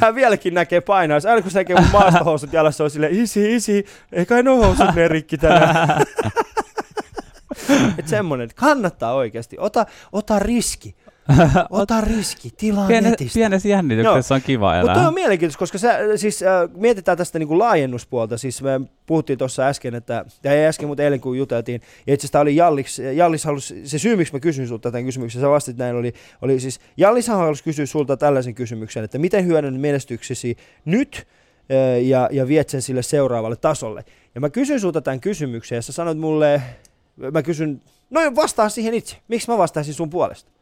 Hän 0.00 0.14
vieläkin 0.14 0.54
näkee 0.54 0.80
painaa. 0.80 1.18
Aina 1.28 1.42
kun 1.42 1.50
se 1.50 1.58
näkee 1.58 1.76
mun 1.80 1.90
maastohousut 1.92 2.52
jalassa, 2.52 2.84
on 2.84 2.90
silleen, 2.90 3.20
isi, 3.20 3.54
isi, 3.54 3.86
ei 4.12 4.26
kai 4.26 4.42
nuo 4.42 4.66
housut 4.66 4.94
ne 4.94 5.08
rikki 5.08 5.38
tänään. 5.38 6.02
että 7.98 8.10
semmonen, 8.10 8.44
että 8.44 8.60
kannattaa 8.60 9.14
oikeasti. 9.14 9.56
Ota, 9.58 9.86
ota 10.12 10.38
riski. 10.38 10.96
Ota 11.70 12.00
riski, 12.00 12.50
tilaa 12.56 12.86
Piene, 12.86 13.10
netistä. 13.10 13.38
Pienessä 13.38 13.68
jännityksessä 13.68 14.34
no. 14.34 14.36
on 14.36 14.42
kiva 14.42 14.76
elää. 14.76 14.94
Mutta 14.94 15.08
on 15.08 15.14
mielenkiintoista, 15.14 15.58
koska 15.58 15.78
sä, 15.78 15.98
siis, 16.16 16.42
äh, 16.42 16.70
mietitään 16.74 17.18
tästä 17.18 17.38
niin 17.38 17.48
kuin 17.48 17.58
laajennuspuolta. 17.58 18.38
Siis 18.38 18.62
me 18.62 18.80
puhuttiin 19.06 19.38
tuossa 19.38 19.66
äsken, 19.66 19.94
että, 19.94 20.24
ja 20.44 20.52
ei 20.52 20.66
äsken, 20.66 20.88
mutta 20.88 21.02
eilen 21.02 21.20
kun 21.20 21.38
juteltiin, 21.38 21.80
ja 22.06 22.14
itse 22.14 22.24
asiassa 22.24 22.40
oli 22.40 22.56
Jallis, 22.56 22.98
Jallis 23.14 23.44
halusi, 23.44 23.88
se 23.88 23.98
syy, 23.98 24.16
miksi 24.16 24.32
mä 24.32 24.40
kysyin 24.40 24.68
sulta 24.68 24.90
tämän 24.90 25.04
kysymyksen, 25.04 25.40
sä 25.40 25.48
vastit 25.48 25.76
näin, 25.76 25.96
oli, 25.96 26.12
oli 26.42 26.60
siis, 26.60 26.80
Jallis 26.96 27.28
halusi 27.28 27.64
kysyä 27.64 27.86
sulta 27.86 28.16
tällaisen 28.16 28.54
kysymyksen, 28.54 29.04
että 29.04 29.18
miten 29.18 29.46
hyödynnät 29.46 29.80
menestyksesi 29.80 30.56
nyt, 30.84 31.26
äh, 31.70 32.02
ja, 32.02 32.28
ja 32.32 32.48
viet 32.48 32.68
sen 32.68 32.82
sille 32.82 33.02
seuraavalle 33.02 33.56
tasolle. 33.56 34.04
Ja 34.34 34.40
mä 34.40 34.50
kysyin 34.50 34.80
sulta 34.80 35.00
tämän 35.00 35.20
kysymyksen, 35.20 35.76
ja 35.76 35.82
sä 35.82 35.92
sanoit 35.92 36.18
mulle, 36.18 36.62
mä 37.32 37.42
kysyn, 37.42 37.82
no 38.10 38.20
vastaa 38.36 38.68
siihen 38.68 38.94
itse, 38.94 39.16
miksi 39.28 39.50
mä 39.50 39.58
vastaisin 39.58 39.94
sun 39.94 40.10
puolesta? 40.10 40.61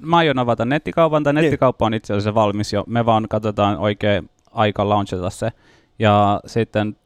Mä 0.00 0.16
aion 0.16 0.38
avata 0.38 0.64
nettikaupan, 0.64 1.22
tai 1.22 1.32
niin. 1.32 1.42
nettikauppa 1.42 1.86
on 1.86 1.94
itse 1.94 2.12
asiassa 2.12 2.34
valmis 2.34 2.72
jo. 2.72 2.84
Me 2.86 3.06
vaan 3.06 3.26
katsotaan 3.28 3.78
oikein 3.78 4.30
aika 4.50 4.88
launchata 4.88 5.30
se. 5.30 5.50
Ja 5.98 6.40
sitten 6.46 6.96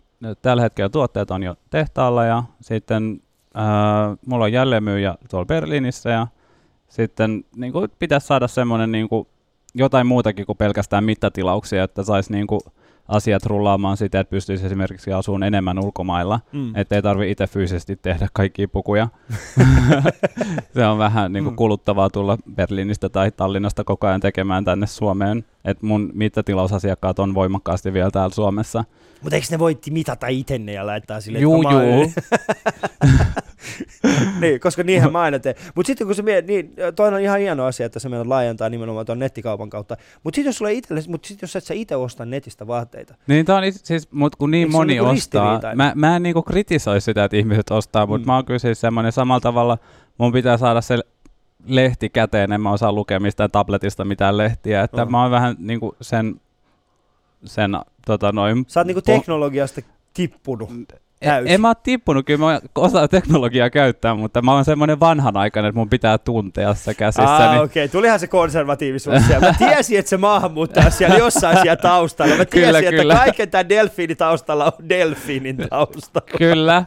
tällä 0.43 0.63
hetkellä 0.63 0.89
tuotteet 0.89 1.31
on 1.31 1.43
jo 1.43 1.57
tehtaalla 1.71 2.25
ja 2.25 2.43
sitten 2.61 3.21
äh, 3.59 4.19
mulla 4.27 4.45
on 4.45 4.53
jälleenmyyjä 4.53 5.15
tuolla 5.31 5.47
Berliinissä 5.47 6.11
ja 6.11 6.27
sitten 6.89 7.45
niin 7.57 7.73
kuin, 7.73 7.91
pitäisi 7.99 8.27
saada 8.27 8.49
semmoinen 8.49 8.93
niin 8.93 9.09
kuin, 9.09 9.29
jotain 9.75 10.07
muutakin 10.07 10.47
kuin 10.47 10.59
pelkästään 10.59 11.05
mittatilauksia, 11.05 11.85
että 11.85 12.03
saisi 12.03 12.33
niin 12.33 12.47
kuin, 12.47 12.61
asiat 13.09 13.47
rullaamaan 13.47 13.97
sitä, 13.97 14.21
että 14.21 14.31
pystyisi 14.31 14.67
esimerkiksi 14.67 15.13
asumaan 15.13 15.43
enemmän 15.43 15.79
ulkomailla, 15.79 16.41
mm. 16.53 16.77
ettei 16.77 17.03
tarvitse 17.03 17.31
itse 17.31 17.47
fyysisesti 17.47 17.97
tehdä 17.97 18.29
kaikkia 18.33 18.69
pukuja. 18.69 19.09
se 20.75 20.87
on 20.87 20.99
vähän 20.99 21.33
niin 21.33 21.45
kuin 21.45 21.55
mm. 21.55 21.57
kuluttavaa 21.57 22.11
tulla 22.11 22.39
Berliinistä 22.55 23.09
tai 23.09 23.31
Tallinnasta 23.31 23.85
koko 23.85 24.07
ajan 24.07 24.21
tekemään 24.21 24.65
tänne 24.65 24.87
Suomeen. 24.87 25.45
Et 25.65 25.83
mun 25.83 26.11
mittatilausasiakkaat 26.15 27.19
on 27.19 27.35
voimakkaasti 27.35 27.93
vielä 27.93 28.11
täällä 28.11 28.35
Suomessa. 28.35 28.85
Mutta 29.23 29.37
eikö 29.37 29.47
ne 29.51 29.59
voitti 29.59 29.91
mitata 29.91 30.27
itenne 30.27 30.73
ja 30.73 30.87
laittaa 30.87 31.21
sille, 31.21 31.39
juu, 31.39 31.63
että 31.63 31.85
juu. 31.85 32.13
niin, 34.41 34.61
koska 34.61 34.83
niinhän 34.83 35.13
mä 35.13 35.21
aina 35.21 35.39
teen. 35.39 35.55
Mutta 35.75 35.87
sitten 35.87 36.07
kun 36.07 36.17
se 36.17 36.23
mie, 36.23 36.43
niin 36.43 36.75
toi 36.97 37.09
on 37.09 37.21
ihan 37.21 37.39
hieno 37.39 37.65
asia, 37.65 37.87
että 37.87 37.99
se 37.99 38.09
meidän 38.09 38.29
laajentaa 38.29 38.69
nimenomaan 38.69 39.07
tuon 39.07 39.19
nettikaupan 39.19 39.71
kautta. 39.71 39.97
Mutta 40.25 40.37
sitten 40.37 40.49
jos 40.49 40.59
sulle 40.59 40.73
itselle, 40.73 41.03
mutta 41.09 41.29
sitten 41.29 41.47
jos 41.47 41.57
et 41.57 41.65
sä 41.65 41.75
itse 41.75 41.97
osta 41.97 42.25
netistä 42.25 42.67
vaatteita. 42.67 43.15
Niin 43.27 43.47
tää 43.47 43.57
on 43.57 43.63
siis, 43.73 44.13
mut 44.13 44.37
kun 44.37 44.51
niin 44.51 44.73
moni 44.73 44.93
niinku 44.93 45.07
ostaa, 45.07 45.61
mä, 45.75 45.93
mä 45.95 46.17
en 46.17 46.23
niinku 46.23 46.43
kritisoi 46.43 47.01
sitä, 47.01 47.25
että 47.25 47.37
ihmiset 47.37 47.71
ostaa, 47.71 48.07
mutta 48.07 48.25
mm. 48.25 48.27
mä 48.27 48.35
oon 48.35 48.45
kyllä 48.45 48.59
siis 48.59 48.81
semmoinen 48.81 49.13
samalla 49.13 49.41
tavalla, 49.41 49.79
mun 50.19 50.33
pitää 50.33 50.57
saada 50.57 50.81
se 50.81 50.99
lehti 51.67 52.09
käteen, 52.09 52.53
en 52.53 52.61
mä 52.61 52.73
osaa 52.73 52.93
lukea 52.93 53.21
mistään 53.21 53.51
tabletista 53.51 54.05
mitään 54.05 54.37
lehtiä, 54.37 54.83
että 54.83 55.03
uh-huh. 55.03 55.11
mä 55.11 55.23
oon 55.23 55.31
vähän 55.31 55.57
niinku 55.59 55.97
sen, 56.01 56.41
sen 57.45 57.77
tota 58.07 58.33
noin... 58.33 58.65
Sä 58.69 58.81
oot 58.81 58.87
niinku 58.87 59.03
teknologiasta 59.03 59.81
tippunut. 60.15 60.71
En, 61.21 61.47
en 61.47 61.61
mä 61.61 61.69
oon 61.69 61.77
tippunut, 61.83 62.27
kyllä 62.27 62.47
mä 62.47 62.61
osaan 62.75 63.09
teknologiaa 63.09 63.71
käyttää, 63.71 64.15
mutta 64.15 64.43
mä 64.43 64.53
oon 64.53 64.65
semmoinen 64.65 65.01
vanhanaikainen, 65.01 65.69
että 65.69 65.79
mun 65.79 65.89
pitää 65.89 66.19
tuntea 66.19 66.75
se 66.75 66.95
käsissä. 66.95 67.37
Ah, 67.37 67.53
niin... 67.53 67.63
okei, 67.63 67.85
okay. 67.85 67.93
tulihan 67.93 68.21
se 68.21 68.27
konservatiivisuus 68.27 69.27
siellä. 69.27 69.49
Mä 69.49 69.55
tiesin, 69.59 69.99
että 69.99 70.11
se 70.11 70.17
maahanmuuttaja 70.17 70.91
siellä 70.91 71.17
jossain 71.17 71.59
siellä 71.63 71.77
taustalla. 71.77 72.37
Mä 72.37 72.45
tiesin, 72.45 72.67
kyllä, 72.67 72.79
että 72.79 72.91
kyllä. 72.91 73.15
kaiken 73.15 73.51
tämän 73.51 73.69
delfiinin 73.69 74.17
taustalla 74.17 74.65
on 74.65 74.89
delfiinin 74.89 75.57
taustalla. 75.71 76.39
kyllä. 76.39 76.85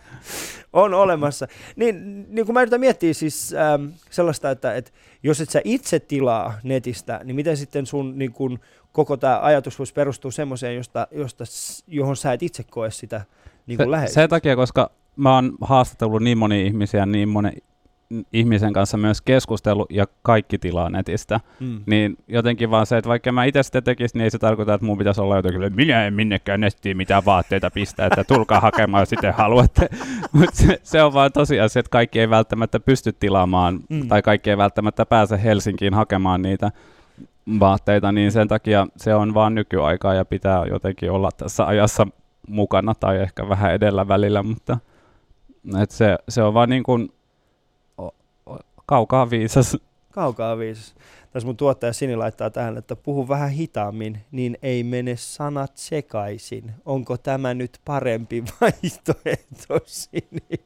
On 0.82 0.93
olemassa. 0.93 1.47
Niin, 1.75 2.25
niin 2.30 2.45
kun 2.45 2.53
mä 2.53 2.61
yritän 2.61 2.80
miettiä 2.80 3.13
siis 3.13 3.53
ähm, 3.53 3.86
sellaista, 4.09 4.51
että, 4.51 4.75
että 4.75 4.91
jos 5.23 5.41
et 5.41 5.49
sä 5.49 5.61
itse 5.63 5.99
tilaa 5.99 6.53
netistä, 6.63 7.21
niin 7.23 7.36
miten 7.36 7.57
sitten 7.57 7.86
sun 7.86 8.17
niin 8.17 8.32
kun, 8.32 8.59
koko 8.91 9.17
tämä 9.17 9.39
ajatus 9.41 9.80
voisi 9.80 9.93
perustua 9.93 10.32
semmoiseen, 10.32 10.75
josta, 10.75 11.07
josta, 11.11 11.43
johon 11.88 12.15
sä 12.15 12.34
et 12.34 12.43
itse 12.43 12.63
koe 12.63 12.91
sitä 12.91 13.21
niin 13.67 13.80
se, 14.07 14.13
Sen 14.13 14.30
takia, 14.30 14.55
koska 14.55 14.91
mä 15.15 15.36
oon 15.36 15.55
haastatellut 15.61 16.21
niin 16.21 16.38
moni 16.38 16.67
ihmisiä, 16.67 17.05
niin 17.05 17.30
monen 17.30 17.53
ihmisen 18.33 18.73
kanssa 18.73 18.97
myös 18.97 19.21
keskustellut 19.21 19.91
ja 19.91 20.05
kaikki 20.21 20.57
tilaa 20.57 20.89
netistä, 20.89 21.39
mm. 21.59 21.81
niin 21.85 22.17
jotenkin 22.27 22.71
vaan 22.71 22.85
se, 22.85 22.97
että 22.97 23.09
vaikka 23.09 23.31
mä 23.31 23.45
itse 23.45 23.63
sitä 23.63 23.81
tekisin, 23.81 24.17
niin 24.17 24.23
ei 24.23 24.29
se 24.29 24.39
tarkoita, 24.39 24.73
että 24.73 24.85
mun 24.85 24.97
pitäisi 24.97 25.21
olla 25.21 25.35
jotenkin, 25.35 25.63
että 25.63 25.75
minä 25.75 26.05
en 26.05 26.13
minnekään 26.13 26.61
nettiin 26.61 26.97
mitään 26.97 27.25
vaatteita 27.25 27.71
pistää, 27.71 28.07
että 28.07 28.23
tulkaa 28.23 28.59
hakemaan, 28.59 29.01
jos 29.01 29.09
sitten 29.09 29.33
haluatte. 29.33 29.89
Mutta 30.33 30.55
se, 30.55 30.79
se, 30.83 31.03
on 31.03 31.13
vaan 31.13 31.31
tosiasia, 31.31 31.79
että 31.79 31.89
kaikki 31.89 32.19
ei 32.19 32.29
välttämättä 32.29 32.79
pysty 32.79 33.13
tilaamaan, 33.13 33.79
mm. 33.89 34.07
tai 34.07 34.21
kaikki 34.21 34.49
ei 34.49 34.57
välttämättä 34.57 35.05
pääse 35.05 35.43
Helsinkiin 35.43 35.93
hakemaan 35.93 36.41
niitä 36.41 36.71
vaatteita, 37.59 38.11
niin 38.11 38.31
sen 38.31 38.47
takia 38.47 38.87
se 38.97 39.15
on 39.15 39.33
vaan 39.33 39.55
nykyaikaa 39.55 40.13
ja 40.13 40.25
pitää 40.25 40.65
jotenkin 40.65 41.11
olla 41.11 41.29
tässä 41.37 41.65
ajassa 41.65 42.07
mukana 42.47 42.95
tai 42.99 43.17
ehkä 43.17 43.49
vähän 43.49 43.73
edellä 43.73 44.07
välillä, 44.07 44.43
mutta 44.43 44.77
et 45.81 45.91
se, 45.91 46.17
se 46.29 46.43
on 46.43 46.53
vaan 46.53 46.69
niin 46.69 46.83
kuin 46.83 47.09
kaukaa 48.88 49.29
viisas. 49.29 49.77
Kaukaa 50.11 50.57
viisas. 50.57 50.95
Tässä 51.31 51.45
mun 51.45 51.57
tuottaja 51.57 51.93
Sini 51.93 52.15
laittaa 52.15 52.49
tähän, 52.49 52.77
että 52.77 52.95
puhu 52.95 53.27
vähän 53.27 53.49
hitaammin, 53.49 54.21
niin 54.31 54.57
ei 54.61 54.83
mene 54.83 55.15
sanat 55.15 55.71
sekaisin. 55.77 56.71
Onko 56.85 57.17
tämä 57.17 57.53
nyt 57.53 57.79
parempi 57.85 58.43
vaihtoehto, 58.61 59.79
Sini? 59.85 60.65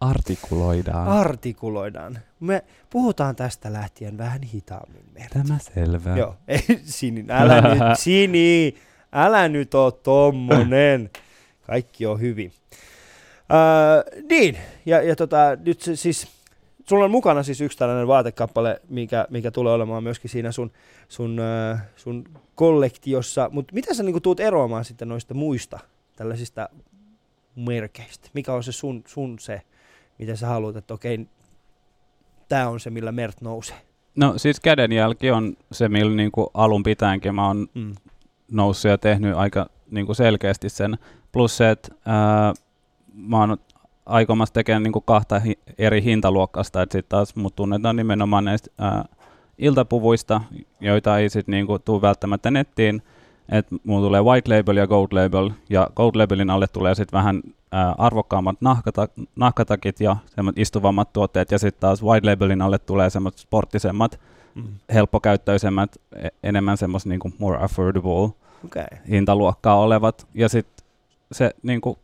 Artikuloidaan. 0.00 1.08
Artikuloidaan. 1.08 2.18
Me 2.40 2.64
puhutaan 2.90 3.36
tästä 3.36 3.72
lähtien 3.72 4.18
vähän 4.18 4.42
hitaammin. 4.42 5.04
Merta. 5.14 5.38
Tämä 5.46 5.58
selvä. 5.74 6.16
Joo, 6.16 6.34
ei, 6.48 6.80
Sini, 6.84 7.24
älä 7.30 7.60
nyt, 7.60 7.98
Sini, 7.98 8.74
älä 9.12 9.48
nyt 9.48 9.74
oo 9.74 9.90
tommonen. 9.90 11.10
Kaikki 11.66 12.06
on 12.06 12.20
hyvin. 12.20 12.52
Öö, 13.52 14.22
niin, 14.28 14.56
ja, 14.86 15.02
ja 15.02 15.16
tota, 15.16 15.56
nyt 15.64 15.80
se, 15.80 15.96
siis, 15.96 16.35
sulla 16.88 17.04
on 17.04 17.10
mukana 17.10 17.42
siis 17.42 17.60
yksi 17.60 17.78
tällainen 17.78 18.06
vaatekappale, 18.06 18.80
mikä, 18.88 19.26
mikä 19.30 19.50
tulee 19.50 19.72
olemaan 19.72 20.02
myöskin 20.02 20.30
siinä 20.30 20.52
sun, 20.52 20.70
sun, 21.08 21.38
öö, 21.38 21.76
sun 21.96 22.24
kollektiossa, 22.54 23.48
mutta 23.52 23.74
mitä 23.74 23.94
sä 23.94 24.02
niinku 24.02 24.20
tuut 24.20 24.40
eroamaan 24.40 24.84
sitten 24.84 25.08
noista 25.08 25.34
muista 25.34 25.78
tällaisista 26.16 26.68
merkeistä? 27.56 28.30
Mikä 28.34 28.52
on 28.52 28.64
se 28.64 28.72
sun, 28.72 29.02
sun 29.06 29.38
se, 29.38 29.62
miten 30.18 30.36
sä 30.36 30.46
haluat, 30.46 30.76
että 30.76 30.94
okei, 30.94 31.26
tämä 32.48 32.68
on 32.68 32.80
se, 32.80 32.90
millä 32.90 33.12
Mert 33.12 33.40
nousee? 33.40 33.76
No 34.16 34.34
siis 34.36 34.60
kädenjälki 34.60 35.30
on 35.30 35.56
se, 35.72 35.88
millä 35.88 36.16
niin 36.16 36.32
kuin 36.32 36.46
alun 36.54 36.82
pitäenkin 36.82 37.34
mä 37.34 37.46
oon 37.46 37.66
Mm. 37.74 37.94
noussut 38.50 38.90
ja 38.90 38.98
tehnyt 38.98 39.36
aika 39.36 39.66
niin 39.90 40.06
kuin 40.06 40.16
selkeästi 40.16 40.68
sen. 40.68 40.98
Plus 41.32 41.56
se, 41.56 41.70
että 41.70 41.88
ää, 42.06 42.52
mä 43.14 43.40
oon 43.40 43.56
aikomassa 44.06 44.52
tekemään 44.54 44.82
niin 44.82 44.92
kuin 44.92 45.02
kahta 45.06 45.38
hi- 45.40 45.58
eri 45.78 46.02
hintaluokkasta, 46.02 46.82
että 46.82 46.92
sitten 46.92 47.08
taas 47.08 47.36
mut 47.36 47.56
tunnetaan 47.56 47.96
nimenomaan 47.96 48.44
näistä 48.44 48.70
ää, 48.78 49.04
iltapuvuista, 49.58 50.40
joita 50.80 51.18
ei 51.18 51.28
sitten 51.28 51.52
niin 51.52 51.66
tule 51.84 52.02
välttämättä 52.02 52.50
nettiin, 52.50 53.02
että 53.48 53.76
mulla 53.84 54.06
tulee 54.06 54.22
white 54.22 54.56
label 54.56 54.76
ja 54.76 54.86
gold 54.86 55.08
label, 55.12 55.50
ja 55.70 55.90
gold 55.96 56.12
labelin 56.14 56.50
alle 56.50 56.66
tulee 56.66 56.94
sitten 56.94 57.16
vähän 57.18 57.42
ää, 57.72 57.94
arvokkaammat 57.98 58.56
nahkata- 58.60 59.26
nahkatakit 59.36 60.00
ja 60.00 60.16
semmoiset 60.34 60.58
istuvammat 60.58 61.12
tuotteet, 61.12 61.50
ja 61.50 61.58
sitten 61.58 61.80
taas 61.80 62.02
white 62.02 62.30
labelin 62.30 62.62
alle 62.62 62.78
tulee 62.78 63.10
semmoiset 63.10 63.40
sporttisemmat, 63.40 64.20
Mm. 64.54 64.64
helppokäyttöisemmät, 64.94 65.96
e- 66.16 66.28
enemmän 66.42 66.76
semmoista 66.76 67.08
niinku 67.08 67.32
more 67.38 67.58
affordable. 67.64 68.30
Okay. 68.64 68.84
hintaluokkaa 69.08 69.76
olevat. 69.80 70.26
Ja 70.34 70.48
sitten 70.48 70.86
se 71.32 71.50
niinku, 71.62 71.98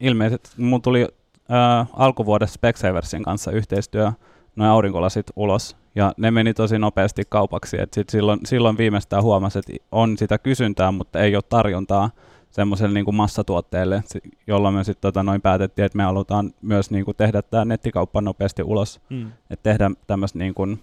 ilmeisesti, 0.00 0.50
mulla 0.56 0.80
tuli 0.82 1.08
ää, 1.52 1.86
alkuvuodessa 1.92 2.54
Specsaversin 2.54 3.22
kanssa 3.22 3.50
yhteistyö, 3.50 4.12
noin 4.56 4.70
aurinkolasit 4.70 5.26
ulos, 5.36 5.76
ja 5.94 6.12
ne 6.16 6.30
meni 6.30 6.54
tosi 6.54 6.78
nopeasti 6.78 7.22
kaupaksi, 7.28 7.80
että 7.80 7.94
sit 7.94 8.08
silloin, 8.08 8.40
silloin 8.46 8.78
viimeistään 8.78 9.22
huomasi, 9.22 9.58
että 9.58 9.72
on 9.92 10.18
sitä 10.18 10.38
kysyntää, 10.38 10.92
mutta 10.92 11.20
ei 11.20 11.36
ole 11.36 11.42
tarjontaa 11.48 12.10
semmoiselle 12.50 12.94
niinku 12.94 13.12
massatuotteelle, 13.12 14.02
si- 14.06 14.20
jolloin 14.46 14.74
me 14.74 14.84
sitten 14.84 15.00
tota 15.02 15.22
noin 15.22 15.40
päätettiin, 15.42 15.86
että 15.86 15.96
me 15.96 16.02
halutaan 16.04 16.50
myös 16.62 16.90
niinku 16.90 17.14
tehdä 17.14 17.42
tämä 17.42 17.64
nettikauppa 17.64 18.20
nopeasti 18.20 18.62
ulos, 18.62 19.00
Mm. 19.10 19.32
että 19.50 19.62
tehdä 19.70 19.90
tämmöistä 20.06 20.38
niin 20.38 20.54
kuin, 20.54 20.80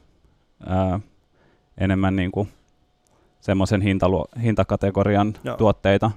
ää, 0.68 1.00
enemmän 1.78 2.16
niin 2.16 2.32
kuin 2.32 2.50
semmoisen 3.40 3.82
hintaluo, 3.82 4.26
hintakategorian 4.44 5.34
Joo. 5.44 5.58
tuotteita. 5.58 6.12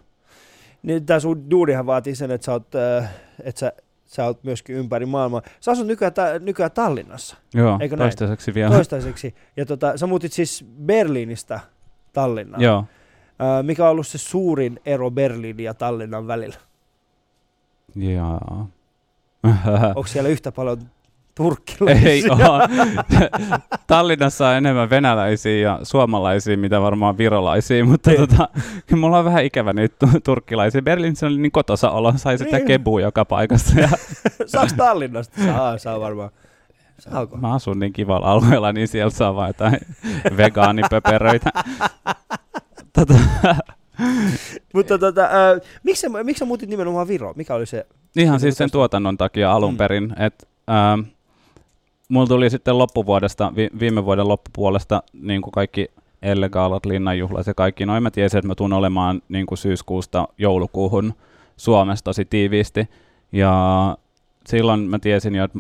Niin 0.82 1.06
tämä 1.06 1.20
sun 1.20 1.50
duunihan 1.50 1.86
vaatii 1.86 2.14
sen, 2.14 2.30
että 2.30 2.44
sä 2.44 2.52
oot, 2.52 2.74
äh, 2.74 3.10
että 3.44 3.58
sä, 3.58 3.72
sä 4.12 4.24
oot 4.24 4.44
myöskin 4.44 4.76
ympäri 4.76 5.06
maailmaa. 5.06 5.42
Sä 5.60 5.70
asut 5.72 5.86
nykyään, 5.86 6.12
ta- 6.14 6.38
nykyään 6.38 6.70
Tallinnassa 6.72 7.36
Joo, 7.54 7.78
Eikö 7.80 7.96
näin? 7.96 8.04
toistaiseksi 8.08 8.54
vielä. 8.54 8.74
toistaiseksi. 8.74 9.34
Ja 9.56 9.66
tota, 9.66 9.96
sä 9.96 10.06
muutit 10.06 10.32
siis 10.32 10.64
Berliinistä 10.84 11.60
Tallinnaan. 12.12 12.62
Joo. 12.62 12.78
Äh, 12.78 13.64
mikä 13.64 13.84
on 13.84 13.90
ollut 13.90 14.06
se 14.06 14.18
suurin 14.18 14.80
ero 14.86 15.10
Berliinin 15.10 15.64
ja 15.64 15.74
Tallinnan 15.74 16.26
välillä? 16.26 16.56
Jaa. 17.96 18.68
Onko 19.94 20.06
siellä 20.06 20.28
yhtä 20.28 20.52
paljon 20.52 20.78
turkkilaisia? 21.34 22.08
Ei 22.10 22.22
ole. 22.30 22.68
Tallinnassa 23.86 24.48
on 24.48 24.54
enemmän 24.54 24.90
venäläisiä 24.90 25.56
ja 25.58 25.78
suomalaisia, 25.82 26.56
mitä 26.56 26.80
varmaan 26.80 27.18
virolaisia, 27.18 27.84
mutta 27.84 28.10
Niin. 28.10 28.20
tota, 28.20 28.48
mulla 28.96 29.18
on 29.18 29.24
vähän 29.24 29.44
ikävä 29.44 29.72
niitä 29.72 29.96
tu- 29.98 30.20
turkkilaisia. 30.24 30.82
Berliinissä 30.82 31.26
oli 31.26 31.38
niin 31.38 31.52
kotosa 31.52 31.90
olo, 31.90 32.12
sai 32.16 32.38
sitä 32.38 32.56
Niin. 32.56 32.66
kebua 32.66 33.00
joka 33.00 33.24
paikassa. 33.24 33.80
Ja 33.80 33.88
Saaks 34.46 34.72
Tallinnasta? 34.72 35.44
Saa, 35.44 35.78
saa 35.78 36.00
varmaan. 36.00 36.30
Saako? 36.98 37.36
mä 37.36 37.54
asun 37.54 37.78
niin 37.78 37.92
kivalla 37.92 38.26
alueella, 38.32 38.72
niin 38.72 38.88
siellä 38.88 39.10
saa 39.10 39.34
vaan 39.34 39.48
jotain 39.48 39.78
vegaanipöperöitä. 40.36 41.50
tota, 42.92 43.14
Mutta 44.74 44.98
tota, 44.98 45.22
äh, 45.24 45.30
miksi, 45.82 46.06
miksi 46.08 46.38
sä 46.38 46.44
muutit 46.44 46.68
nimenomaan 46.68 47.08
Viroon? 47.08 47.34
Mikä 47.36 47.54
oli 47.54 47.66
se? 47.66 47.86
Ihan 48.16 48.40
Se 48.40 48.42
siis 48.42 48.56
sen 48.56 48.70
tuotannon 48.70 49.16
takia 49.18 49.52
alun 49.52 49.74
Mm. 49.74 49.76
perin, 49.78 50.14
että 50.18 50.46
ähm, 50.70 51.00
mulla 52.12 52.26
tuli 52.26 52.50
sitten 52.50 52.78
loppuvuodesta, 52.78 53.52
vi- 53.56 53.70
viime 53.80 54.04
vuoden 54.04 54.28
loppupuolesta 54.28 55.02
niin 55.12 55.42
kuin 55.42 55.52
kaikki 55.52 55.88
ellegaalat, 56.22 56.86
linnanjuhlat 56.86 57.46
ja 57.46 57.54
kaikki. 57.54 57.86
Noin 57.86 58.02
mä 58.02 58.10
tiesin, 58.10 58.38
että 58.38 58.48
mä 58.48 58.54
tuun 58.54 58.72
olemaan 58.72 59.22
niin 59.28 59.46
kuin 59.46 59.58
syyskuusta 59.58 60.28
joulukuuhun 60.38 61.14
Suomessa 61.56 62.04
tosi 62.04 62.24
tiiviisti. 62.24 62.88
Ja 63.32 63.96
silloin 64.46 64.80
mä 64.80 64.98
tiesin 64.98 65.34
jo, 65.34 65.44
että 65.44 65.58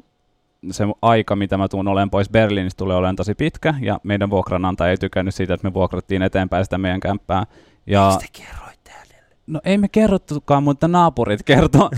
se 0.70 0.84
aika, 1.02 1.36
mitä 1.36 1.56
mä 1.56 1.68
tuun 1.68 1.88
olemaan 1.88 2.10
pois 2.10 2.30
Berliinistä, 2.30 2.78
tulee 2.78 2.96
olemaan 2.96 3.16
tosi 3.16 3.34
pitkä. 3.34 3.74
Ja 3.80 4.00
meidän 4.02 4.30
vuokranantaja 4.30 4.90
ei 4.90 4.96
tykännyt 4.96 5.34
siitä, 5.34 5.54
että 5.54 5.68
me 5.68 5.74
vuokrattiin 5.74 6.22
eteenpäin 6.22 6.64
sitä 6.64 6.78
meidän 6.78 7.00
kämppää. 7.00 7.46
Ja? 7.86 8.18
No 9.46 9.60
ei 9.64 9.78
me 9.78 9.88
kerrottukaan, 9.88 10.62
mutta 10.62 10.88
naapurit 10.88 11.42
kertoi. 11.42 11.88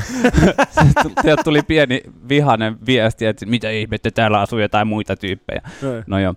Sieltä 1.23 1.43
tuli 1.45 1.63
pieni 1.63 2.01
vihainen 2.29 2.77
viesti, 2.87 3.27
että 3.27 3.47
mitä 3.47 3.71
ihmettä 3.71 4.11
täällä 4.11 4.41
asuu 4.41 4.59
jotain 4.59 4.89
muita 4.89 5.17
tyyppejä. 5.17 5.63
Noin. 5.83 6.05
No 6.07 6.19
joo. 6.19 6.35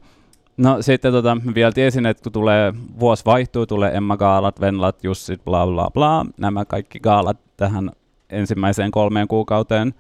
No 0.58 0.82
sitten 0.82 1.12
tota, 1.12 1.38
vielä 1.56 1.72
tiesin, 1.72 2.06
että 2.06 2.24
kun 2.24 2.32
tulee, 2.32 2.74
vuosi 3.00 3.26
vaihtuu, 3.26 3.66
tulee 3.66 3.96
Emma 3.98 4.18
Gaalat, 4.18 4.62
Venlat, 4.62 5.04
Jussit, 5.04 5.46
bla 5.46 5.68
bla 5.68 5.92
bla, 5.94 6.26
nämä 6.38 6.66
kaikki 6.66 7.00
gaalat 7.00 7.38
tähän 7.58 7.92
ensimmäiseen 8.30 8.92
kolmeen 8.92 9.28
kuukauteen, 9.28 9.94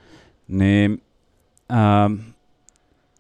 niin 0.47 1.03
ää, 1.69 2.09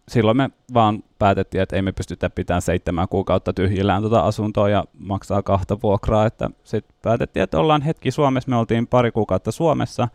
silloin 0.07 0.37
me 0.37 0.49
vaan 0.73 1.03
päätettiin, 1.19 1.61
että 1.61 1.75
ei 1.75 1.81
me 1.81 1.91
pystytä 1.91 2.29
pitämään 2.29 2.61
seitsemän 2.61 3.07
kuukautta 3.07 3.53
tyhjillään 3.53 4.01
tuota 4.01 4.19
asuntoa 4.19 4.69
ja 4.69 4.85
maksaa 4.99 5.43
kahta 5.43 5.77
vuokraa, 5.83 6.25
että 6.25 6.49
sitten 6.63 6.95
päätettiin, 7.01 7.43
että 7.43 7.59
ollaan 7.59 7.81
hetki 7.81 8.11
Suomessa, 8.11 8.49
me 8.49 8.55
oltiin 8.55 8.87
pari 8.87 9.11
kuukautta 9.11 9.51
Suomessa 9.51 10.07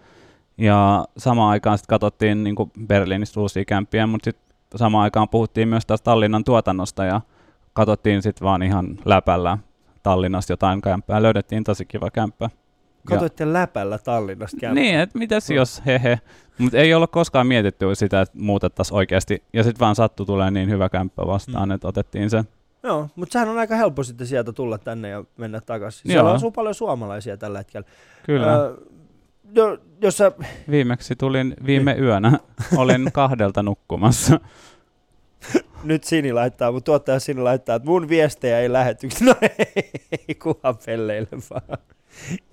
ja 0.59 1.05
samaan 1.19 1.51
aikaan 1.51 1.79
sitten 1.79 1.95
katsottiin 1.95 2.45
niin 2.45 2.57
Berliinistä 2.87 3.41
uusia 3.41 3.65
kämppiä, 3.65 4.07
mutta 4.07 4.25
sitten 4.25 4.59
samaan 4.77 5.05
aikaan 5.05 5.29
puhuttiin 5.29 5.69
myös 5.69 5.87
taas 5.87 6.03
Tallinnan 6.03 6.45
tuotannosta 6.45 7.05
ja 7.05 7.21
katsottiin 7.73 8.23
sitten 8.23 8.45
vaan 8.45 8.63
ihan 8.63 8.99
läpällä 9.05 9.59
Tallinnasta 10.03 10.53
jotain 10.53 10.81
kämppää, 10.81 11.23
löydettiin 11.23 11.65
tosi 11.65 11.85
kiva 11.87 12.11
kämppä. 12.11 12.51
Katoitte 13.07 13.53
läpällä 13.53 13.99
Tallinnasta 13.99 14.57
Ja, 14.57 14.61
kämppää. 14.61 14.83
niin, 14.83 14.99
että 14.99 15.19
mitäs 15.19 15.51
jos, 15.51 15.83
hehe. 15.87 16.19
Mutta 16.59 16.79
ei 16.79 16.95
olla 16.95 17.07
koskaan 17.07 17.47
mietitty 17.47 17.95
sitä, 17.95 18.21
että 18.21 18.39
muutettaisiin 18.39 18.97
oikeasti. 18.97 19.43
Ja 19.53 19.63
sitten 19.65 19.81
vaan 19.81 19.95
sattu 19.95 20.25
tulee 20.25 20.51
niin 20.51 20.71
hyvä 20.71 20.89
kämppä 20.89 21.27
vastaan, 21.27 21.69
Mm. 21.69 21.73
että 21.75 21.89
otettiin 21.89 22.31
se. 22.31 22.45
Joo, 22.83 23.09
mutta 23.17 23.33
sehän 23.33 23.49
on 23.49 23.59
aika 23.59 23.77
helppo 23.77 24.03
sitten 24.03 24.27
sieltä 24.27 24.53
tulla 24.53 24.79
tänne 24.79 25.09
ja 25.09 25.25
mennä 25.37 25.61
takaisin. 25.61 26.11
Joo. 26.13 26.15
Siellä 26.15 26.33
asuu 26.33 26.51
paljon 26.51 26.75
suomalaisia 26.75 27.37
tällä 27.37 27.59
hetkellä. 27.59 27.87
Kyllä. 28.27 28.55
Öö, 28.57 28.77
jo, 29.55 29.79
jos 30.03 30.17
sä, 30.17 30.33
Viimeksi 30.71 31.17
tulin 31.17 31.55
viime 31.67 31.97
yönä. 32.01 32.39
Olin 32.77 33.11
kahdelta 33.13 33.63
nukkumassa. 33.63 34.41
nyt 35.85 36.05
Sini 36.05 36.33
laittaa, 36.33 36.73
mun 36.73 36.83
tuottaja 36.83 37.21
Sini 37.21 37.41
laittaa, 37.41 37.77
että 37.77 37.89
mun 37.89 38.09
viestejä 38.09 38.59
ei 38.61 38.73
lähetyksi. 38.73 39.25
No 39.25 39.35
ei, 39.43 39.91
ei 40.29 40.35
kuhan 40.35 40.77
pelleille 40.87 41.29
vaan. 41.51 41.79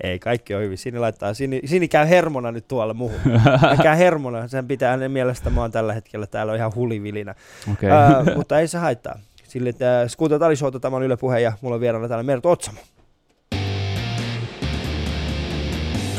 Ei, 0.03 0.19
kaikki 0.19 0.55
on 0.55 0.61
hyvin. 0.61 0.77
Sini 0.77 0.99
laittaa, 0.99 1.33
Sini, 1.33 1.61
Sini 1.65 1.87
käy 1.87 2.09
hermona 2.09 2.51
nyt 2.51 2.67
tuolla 2.67 2.93
muuhun. 2.93 3.19
Hän 3.59 3.77
käy 3.83 3.97
hermona, 3.97 4.47
sen 4.47 4.67
pitää 4.67 4.91
hänen 4.91 5.11
mielestä 5.11 5.49
mä 5.49 5.61
oon 5.61 5.71
tällä 5.71 5.93
hetkellä, 5.93 6.27
täällä 6.27 6.51
on 6.51 6.57
ihan 6.57 6.75
hulivilinä. 6.75 7.35
Okei. 7.73 7.89
Okay. 7.91 8.21
Uh, 8.21 8.35
mutta 8.35 8.59
ei 8.59 8.67
se 8.67 8.77
haittaa. 8.77 9.19
Sille, 9.43 9.69
että 9.69 10.07
Skuuta 10.07 10.39
Talisouta, 10.39 10.79
tämä 10.79 10.95
on 10.95 11.03
Yle 11.03 11.17
Puhe 11.17 11.39
ja 11.39 11.53
mulla 11.61 11.75
on 11.75 11.81
vieraana 11.81 12.07
täällä 12.07 12.23
Mert 12.23 12.45
Otsamo. 12.45 12.79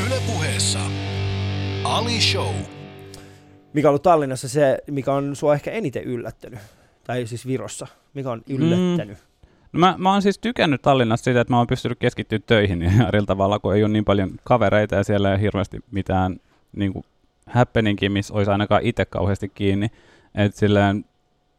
Yle 0.05 0.15
Puheessa 0.27 0.79
Ali 1.83 2.21
Show. 2.21 2.55
Mikä 3.73 3.87
on 3.87 3.89
ollut 3.89 4.03
Tallinnassa 4.03 4.49
se, 4.49 4.77
mikä 4.87 5.13
on 5.13 5.35
sua 5.35 5.53
ehkä 5.53 5.71
eniten 5.71 6.03
yllättänyt? 6.03 6.59
Tai 7.03 7.27
siis 7.27 7.47
Virossa. 7.47 7.87
Mikä 8.13 8.31
on 8.31 8.41
yllättänyt? 8.49 9.17
No 9.17 9.30
mä, 9.71 9.95
mä 9.97 10.11
oon 10.11 10.21
siis 10.21 10.39
tykännyt 10.39 10.81
Tallinnasta 10.81 11.23
siitä, 11.23 11.41
että 11.41 11.53
mä 11.53 11.57
oon 11.57 11.67
pystynyt 11.67 11.99
keskittyä 11.99 12.39
töihin 12.39 12.83
eri 13.07 13.25
tavalla, 13.25 13.59
kun 13.59 13.75
ei 13.75 13.83
ole 13.83 13.91
niin 13.91 14.05
paljon 14.05 14.31
kavereita 14.43 14.95
ja 14.95 15.03
siellä 15.03 15.29
ei 15.29 15.33
ole 15.33 15.41
hirveästi 15.41 15.79
mitään 15.91 16.39
niin 16.75 16.93
kuin 16.93 17.05
missä 18.09 18.33
olisi 18.33 18.51
ainakaan 18.51 18.81
itse 18.83 19.05
kauheasti 19.05 19.49
kiinni. 19.49 19.87
Et 20.35 20.55
silleen, 20.55 21.05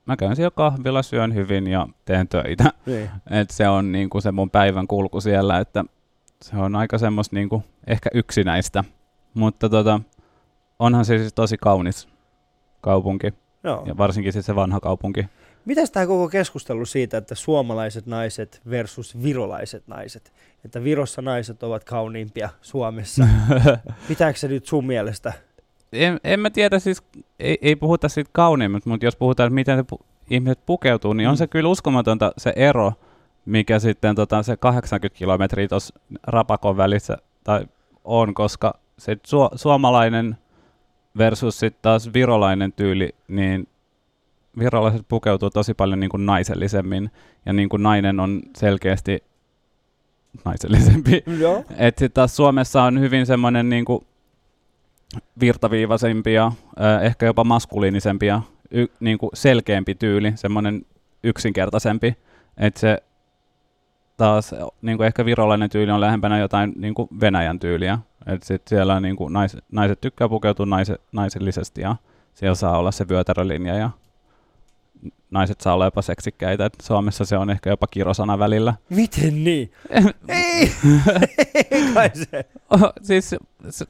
mä 0.07 0.17
käyn 0.17 0.37
siellä 0.37 0.51
kahvilla, 0.51 1.03
syön 1.03 1.35
hyvin 1.35 1.67
ja 1.67 1.89
teen 2.05 2.29
töitä. 2.29 2.65
Niin. 2.87 3.11
Et 3.31 3.51
se 3.51 3.69
on 3.69 3.93
niinku 3.93 4.21
se 4.21 4.33
mun 4.33 4.51
päivän 4.51 4.87
kulku 4.87 5.21
siellä, 5.21 5.59
että 5.59 5.85
se 6.43 6.57
on 6.57 6.77
aika 6.77 6.99
semmoista 6.99 7.37
niinku 7.37 7.65
ehkä 7.87 8.11
yksinäistä. 8.15 8.85
Mutta 9.35 9.69
tota, 9.69 10.01
onhan 10.79 11.05
se 11.05 11.19
siis 11.19 11.35
tosi 11.35 11.57
kaunis 11.59 12.09
kaupunki 12.81 13.35
Joo. 13.65 13.83
ja 13.87 13.97
varsinkin 13.97 14.33
siis 14.33 14.47
se 14.47 14.55
vanha 14.55 14.81
kaupunki. 14.81 15.27
Mitäs 15.65 15.91
tämä 15.91 16.07
koko 16.07 16.29
keskustelu 16.29 16.87
siitä, 16.87 17.17
että 17.17 17.35
suomalaiset 17.35 18.07
naiset 18.07 18.61
versus 18.71 19.23
virolaiset 19.23 19.83
naiset? 19.87 20.33
Että 20.65 20.85
Virossa 20.85 21.23
naiset 21.23 21.63
ovat 21.63 21.85
kauniimpia 21.85 22.49
Suomessa. 22.63 23.25
Pitääkö 24.09 24.39
se 24.39 24.49
nyt 24.49 24.67
sun 24.67 24.87
mielestä? 24.87 25.33
en, 25.93 26.21
en 26.25 26.41
mä 26.41 26.51
tiedä, 26.51 26.79
siis 26.79 27.03
ei, 27.41 27.59
ei 27.63 27.77
puhuta 27.77 28.09
siitä 28.09 28.31
kauniimmasta, 28.33 28.91
mutta 28.91 29.07
jos 29.07 29.17
puhutaan, 29.17 29.47
että 29.47 29.55
miten 29.55 29.85
pu- 29.95 30.05
ihmiset 30.31 30.67
pukeutuu, 30.67 31.13
niin 31.13 31.29
on 31.29 31.35
Mm. 31.35 31.39
se 31.39 31.47
kyllä 31.47 31.69
uskomatonta 31.69 32.33
se 32.39 32.53
ero, 32.57 32.93
mikä 33.45 33.79
sitten 33.79 34.15
tota, 34.15 34.43
se 34.43 34.57
80 34.57 35.19
kilometriä 35.19 35.69
tuossa 35.69 35.95
Rapakon 36.23 36.77
välissä 36.77 37.17
tai 37.45 37.67
on, 38.05 38.35
koska 38.35 38.75
se 38.99 39.15
su- 39.15 39.57
suomalainen 39.59 40.37
versus 41.19 41.59
sitten 41.59 41.83
taas 41.83 42.13
virolainen 42.15 42.73
tyyli, 42.73 43.15
niin 43.29 43.69
virolaiset 44.59 45.09
pukeutuu 45.09 45.51
tosi 45.51 45.75
paljon 45.75 46.01
niin 46.01 46.11
kuin 46.11 46.27
naisellisemmin, 46.27 47.11
ja 47.47 47.53
niin 47.53 47.69
kuin 47.69 47.83
nainen 47.83 48.21
on 48.21 48.43
selkeästi 48.57 49.25
naisellisempi. 50.45 51.23
Joo. 51.39 51.65
Et 51.77 51.99
sit 51.99 52.15
taas 52.15 52.37
Suomessa 52.37 52.83
on 52.83 53.01
hyvin 53.01 53.27
semmoinen 53.27 53.69
niinku 53.69 54.05
virtaviivaisempi 55.41 56.33
ja 56.33 56.53
ehkä 57.03 57.27
jopa 57.27 57.45
maskuliinisempi 57.45 58.27
ja 58.27 58.43
y, 58.71 58.87
niinku 59.01 59.31
selkeämpi 59.35 59.95
tyyli, 59.95 60.33
semmoinen 60.35 60.87
yksinkertaisempi. 61.25 62.17
Et 62.57 62.77
se 62.77 63.03
taas 64.17 64.55
niinku 64.83 65.03
ehkä 65.03 65.25
virolainen 65.25 65.71
tyyli 65.71 65.93
on 65.93 66.01
lähempänä 66.01 66.39
jotain 66.39 66.73
niinku 66.77 67.09
Venäjän 67.21 67.59
tyyliä. 67.59 67.99
Et 68.27 68.43
sit 68.43 68.63
siellä 68.69 69.01
niinku 69.01 69.29
nais, 69.29 69.57
naiset 69.73 70.01
tykkää 70.01 70.29
pukeutua 70.29 70.67
naise, 70.67 70.97
naisellisesti 71.13 71.81
ja 71.81 71.97
siellä 72.35 72.55
saa 72.55 72.79
olla 72.79 72.93
se 72.93 73.09
vyötärölinja 73.09 73.75
ja 73.75 73.91
naiset 75.31 75.61
saa 75.61 75.75
olla 75.75 75.85
jopa 75.85 76.03
seksikkäitä. 76.03 76.67
Et 76.67 76.75
Suomessa 76.83 77.25
se 77.25 77.37
on 77.37 77.51
ehkä 77.51 77.71
jopa 77.71 77.87
kirosana 77.87 78.39
välillä. 78.39 78.75
Miten 78.91 79.45
niin? 79.45 79.73
Ei! 80.29 80.73
Ei 81.71 81.83
kai 81.95 82.11
se. 82.15 82.45
Oh, 82.71 82.93
siis, 83.03 83.35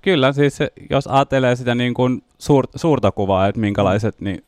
kyllä, 0.03 0.33
siis 0.33 0.59
jos 0.91 1.07
ajattelee 1.07 1.57
sitä 1.57 1.75
niin 1.75 1.95
kuin 1.95 2.23
suur, 2.39 2.67
suurta 2.77 3.13
kuvaa, 3.13 3.47
että 3.47 3.61
minkälaiset, 3.61 4.21
niin 4.21 4.45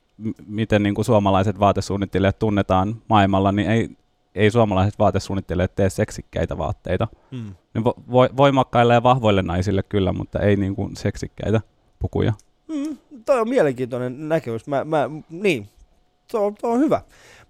miten 0.46 0.82
niin 0.82 0.94
kuin 0.94 1.04
suomalaiset 1.04 1.60
vaatesuunnittelijat 1.60 2.38
tunnetaan 2.38 3.02
maailmalla, 3.08 3.52
niin 3.52 3.70
ei, 3.70 3.90
ei 4.34 4.50
suomalaiset 4.50 4.98
vaatesuunnittelijat 4.98 5.74
tee 5.74 5.90
seksikkäitä 5.90 6.58
vaatteita. 6.58 7.08
Hmm. 7.30 7.54
Ne 7.74 7.84
vo, 7.84 7.94
vo, 8.12 8.28
voimakkaille 8.36 8.94
ja 8.94 9.02
vahvoille 9.02 9.42
naisille 9.42 9.82
kyllä, 9.82 10.12
mutta 10.12 10.38
ei 10.38 10.56
niin 10.56 10.76
kuin 10.76 10.96
seksikkäitä 10.96 11.60
pukuja. 11.98 12.32
Mm, 12.68 12.96
toi 13.24 13.40
on 13.40 13.48
mielenkiintoinen 13.48 14.28
näkemys. 14.28 14.66
Mä, 14.66 14.84
mä, 14.84 15.10
niin, 15.30 15.68
tuo, 16.38 16.52
tuo 16.60 16.70
on 16.70 16.78
hyvä. 16.80 17.00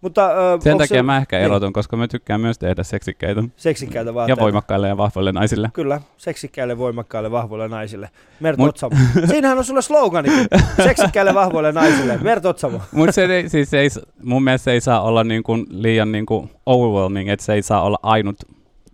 Mutta, 0.00 0.26
ö, 0.30 0.60
Sen 0.60 0.78
takia 0.78 0.96
se 0.98 1.02
mä 1.02 1.16
ehkä 1.16 1.36
niin. 1.36 1.44
erotun, 1.44 1.72
koska 1.72 1.96
mä 1.96 2.08
tykkään 2.08 2.40
myös 2.40 2.58
tehdä 2.58 2.82
seksikkäitä 2.82 3.42
seksikkäitä 3.56 4.10
ja 4.10 4.14
vaatteita. 4.14 4.42
voimakkaille 4.42 4.88
ja 4.88 4.96
vahvoille 4.96 5.32
naisille. 5.32 5.70
Kyllä, 5.72 6.00
seksikkäille, 6.16 6.78
voimakkaille, 6.78 7.30
vahvoille 7.30 7.68
naisille. 7.68 8.10
Mert 8.40 8.58
Mut- 8.58 8.68
Otsamo. 8.68 8.96
Siinähän 9.30 9.58
on 9.58 9.64
sulla 9.64 9.80
sloganikin. 9.82 10.46
Seksikkäille, 10.84 11.34
vahvoille 11.34 11.72
naisille. 11.72 12.18
Mert 12.22 12.46
Otsamo. 12.46 12.80
Mutta 12.92 13.12
se 13.12 13.24
ei, 13.24 13.48
siis 13.48 13.74
ei, 13.74 13.88
mun 14.22 14.44
mielestä 14.44 14.64
se 14.64 14.72
ei 14.72 14.80
saa 14.80 15.00
olla 15.02 15.24
niin 15.24 15.42
kuin 15.42 15.66
liian 15.70 16.12
niin 16.12 16.26
kuin 16.26 16.50
overwhelming, 16.66 17.28
että 17.30 17.44
se 17.46 17.52
ei 17.52 17.62
saa 17.62 17.82
olla 17.82 17.98
ainut, 18.02 18.36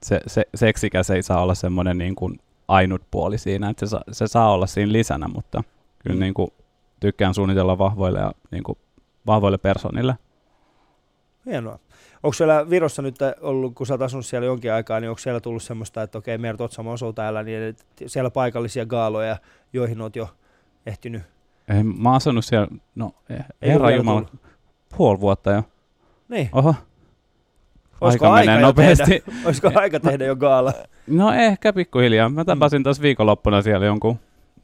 se, 0.02 0.20
se 0.26 0.42
seksikäs 0.54 1.10
ei 1.10 1.22
saa 1.22 1.42
olla 1.42 1.54
semmoinen 1.54 1.98
niin 1.98 2.14
kuin 2.14 2.38
ainut 2.68 3.02
puoli 3.10 3.38
siinä, 3.38 3.68
että 3.70 3.86
se, 3.86 3.96
se 4.12 4.26
saa 4.26 4.52
olla 4.52 4.66
siinä 4.66 4.92
lisänä, 4.92 5.28
mutta 5.34 5.62
kyllä 5.98 6.16
Mm. 6.16 6.20
niin 6.20 6.34
kuin 6.34 6.50
tykkään 7.00 7.34
suunnitella 7.34 7.78
vahvoille 7.78 8.18
ja 8.20 8.32
niin 8.50 8.62
kuin 8.62 8.78
vahvoille 9.26 9.58
persoonille. 9.58 10.18
Hienoa. 11.46 11.78
Onko 12.22 12.32
siellä 12.32 12.70
Virossa 12.70 13.02
nyt 13.02 13.16
ollut, 13.40 13.74
kun 13.74 13.86
sä 13.86 13.94
oot 13.94 14.02
asunut 14.02 14.26
siellä 14.26 14.46
jonkin 14.46 14.72
aikaa, 14.72 15.00
niin 15.00 15.08
onko 15.10 15.18
siellä 15.18 15.40
tullut 15.40 15.62
semmoista, 15.62 16.02
että 16.02 16.18
okei, 16.18 16.38
Mert 16.38 16.60
Otsamo 16.60 16.92
asuu 16.92 17.12
täällä, 17.12 17.42
niin 17.42 17.76
siellä 18.06 18.30
paikallisia 18.30 18.86
gaaloja, 18.86 19.36
joihin 19.72 20.00
oot 20.00 20.16
jo 20.16 20.28
ehtinyt? 20.86 21.22
Ei, 21.68 21.82
mä 21.82 22.08
oon 22.08 22.16
asunut 22.16 22.44
siellä, 22.44 22.68
no 22.94 23.10
Ei 23.62 23.70
herra 23.70 23.90
Jumala, 23.90 24.28
puoli 24.96 25.20
vuotta 25.20 25.50
jo. 25.50 25.62
Niin, 26.28 26.48
Oho, 26.52 26.74
Olisiko 28.00 28.26
aika 28.26 28.34
aika 28.34 28.50
menee 28.52 28.62
nopeasti. 28.66 29.24
olisiko 29.46 29.70
aika 29.74 30.00
tehdä 30.00 30.24
jo 30.24 30.36
gaala? 30.36 30.72
No 31.06 31.32
ehkä 31.32 31.72
pikkuhiljaa. 31.72 32.28
Mä 32.28 32.42
Mm. 32.42 32.46
tapasin 32.46 32.82
tuossa 32.82 33.02
viikonloppuna 33.02 33.62
siellä 33.62 33.86
jonkun 33.86 34.18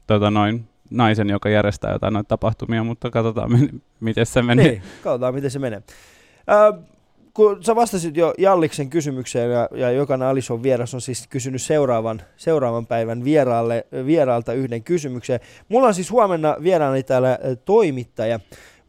tota 0.07 0.31
noin, 0.31 0.65
naisen, 0.89 1.29
joka 1.29 1.49
järjestää 1.49 1.91
jotain 1.93 2.13
noita 2.13 2.27
tapahtumia, 2.27 2.83
mutta 2.83 3.09
katsotaan, 3.09 3.51
mi- 3.51 3.81
miten 3.99 4.25
se 4.25 4.41
menee. 4.41 4.67
Niin, 4.67 4.81
katsotaan 5.03 5.35
miten 5.35 5.51
se 5.51 5.59
menee. 5.59 5.83
Äh, 6.49 6.83
kun 7.33 7.63
sä 7.63 7.75
vastasit 7.75 8.17
jo 8.17 8.33
Jalliksen 8.37 8.89
kysymykseen 8.89 9.51
ja, 9.51 9.69
ja 9.71 9.91
jokainen 9.91 10.27
Alison 10.27 10.63
vieras 10.63 10.93
on 10.93 11.01
siis 11.01 11.27
kysynyt 11.27 11.61
seuraavan, 11.61 12.21
seuraavan 12.37 12.85
päivän 12.85 13.23
vieraalle, 13.23 13.87
vieraalta 14.05 14.53
yhden 14.53 14.83
kysymyksen. 14.83 15.39
Mulla 15.69 15.87
on 15.87 15.93
siis 15.93 16.11
huomenna 16.11 16.55
vieraani 16.63 17.03
täällä 17.03 17.31
äh, 17.31 17.37
toimittaja 17.65 18.39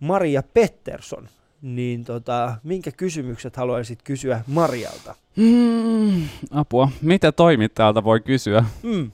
Maria 0.01 0.43
Pettersson. 0.55 1.29
Niin 1.63 2.05
tota, 2.05 2.55
minkä 2.63 2.93
kysymykset 2.93 3.57
haluaisit 3.57 4.03
kysyä 4.03 4.41
Marialta? 4.47 5.15
Mm, 5.37 6.23
apua. 6.51 6.89
Mitä 7.03 7.33
toimittajalta 7.33 8.05
voi 8.05 8.21
kysyä? 8.21 8.65
Mm. 8.83 9.11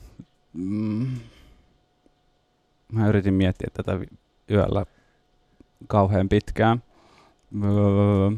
Mm. 0.52 1.06
Mä 2.94 3.08
yritin 3.08 3.34
miettiä 3.34 3.68
tätä 3.72 3.98
yöllä 4.50 4.86
kauhean 5.86 6.28
pitkään. 6.28 6.82
Öö, 7.64 8.30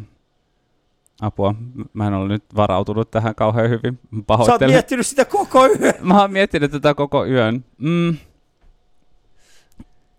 apua. 1.20 1.54
Mä 1.92 2.06
en 2.06 2.14
ole 2.14 2.28
nyt 2.28 2.44
varautunut 2.56 3.10
tähän 3.10 3.34
kauhean 3.34 3.70
hyvin. 3.70 3.94
Sä 4.02 4.16
oot 4.16 4.26
Pahoittelen. 4.26 4.74
miettinyt 4.74 5.06
sitä 5.06 5.24
koko 5.24 5.66
yön. 5.66 5.94
Mä 6.00 6.20
oon 6.20 6.32
miettinyt 6.32 6.70
tätä 6.70 6.94
koko 6.94 7.26
yön. 7.26 7.64
Mm. 7.78 8.16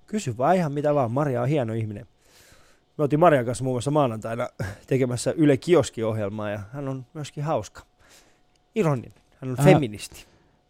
Kysy 0.07 0.38
vaan 0.38 0.55
ihan 0.55 0.71
mitä 0.71 0.95
vaan. 0.95 1.11
Maria 1.11 1.41
on 1.41 1.47
hieno 1.47 1.73
ihminen. 1.73 2.07
Me 2.97 3.01
oltiin 3.03 3.19
Marian 3.19 3.45
kanssa 3.45 3.63
muun 3.63 3.73
muassa 3.75 3.91
maanantaina 3.91 4.49
tekemässä 4.88 5.31
Yle 5.38 5.57
Kioski-ohjelmaa 5.57 6.49
ja 6.49 6.59
hän 6.73 6.88
on 6.88 7.05
myöskin 7.13 7.43
hauska. 7.43 7.81
Ironinen. 8.75 9.13
Hän 9.41 9.51
on 9.51 9.55
Ää. 9.59 9.65
feministi. 9.65 10.25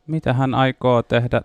Mitä 0.07 0.33
hän 0.33 0.53
aikoo 0.53 1.03
tehdä 1.03 1.41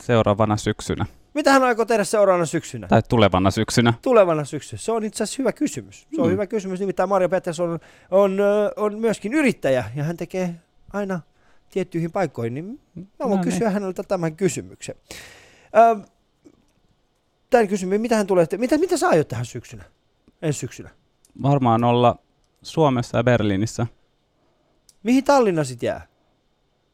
seuraavana 0.00 0.56
syksynä? 0.56 1.06
Mitä 1.34 1.52
hän 1.52 1.62
aikoo 1.62 1.84
tehdä 1.84 2.04
seuraavana 2.04 2.46
syksynä? 2.46 2.88
Tai 2.88 3.02
tulevana 3.08 3.50
syksynä? 3.50 3.94
Tulevana 4.02 4.44
syksynä. 4.44 4.78
Se 4.80 4.92
on 4.92 5.04
itse 5.04 5.24
asiassa 5.24 5.42
hyvä 5.42 5.52
kysymys. 5.52 6.06
Se 6.16 6.20
on 6.22 6.26
Mm. 6.28 6.32
hyvä 6.32 6.46
kysymys. 6.46 6.80
Nimittäin 6.80 7.08
Maria 7.08 7.28
Pettersson 7.28 7.70
on, 7.70 7.78
on, 8.10 8.38
on 8.76 8.98
myöskin 8.98 9.32
yrittäjä 9.34 9.84
ja 9.94 10.04
hän 10.04 10.16
tekee 10.16 10.54
aina 10.92 11.20
tiettyihin 11.70 12.12
paikkoihin. 12.12 12.54
Niin 12.54 12.80
mä 12.94 13.02
voin 13.18 13.30
No 13.30 13.34
niin. 13.36 13.44
kysyä 13.44 13.70
häneltä 13.70 14.02
tämän 14.02 14.36
kysymyksen. 14.36 14.94
Ö, 15.76 16.08
tämän 17.50 17.68
kysymyksen, 17.68 18.00
mitä 18.00 18.16
hän 18.16 18.26
tulee, 18.26 18.46
te- 18.46 18.58
mitä, 18.58 18.78
mitä 18.78 18.96
sä 18.96 19.08
aiot 19.08 19.28
tähän 19.28 19.46
syksynä? 19.46 19.84
Ensi 20.42 20.58
syksynä. 20.58 20.90
Varmaan 21.42 21.84
olla 21.84 22.16
Suomessa 22.62 23.16
ja 23.16 23.24
Berliinissä. 23.24 23.86
Mihin 25.02 25.24
Tallinna 25.24 25.64
sit 25.64 25.82
jää? 25.82 26.06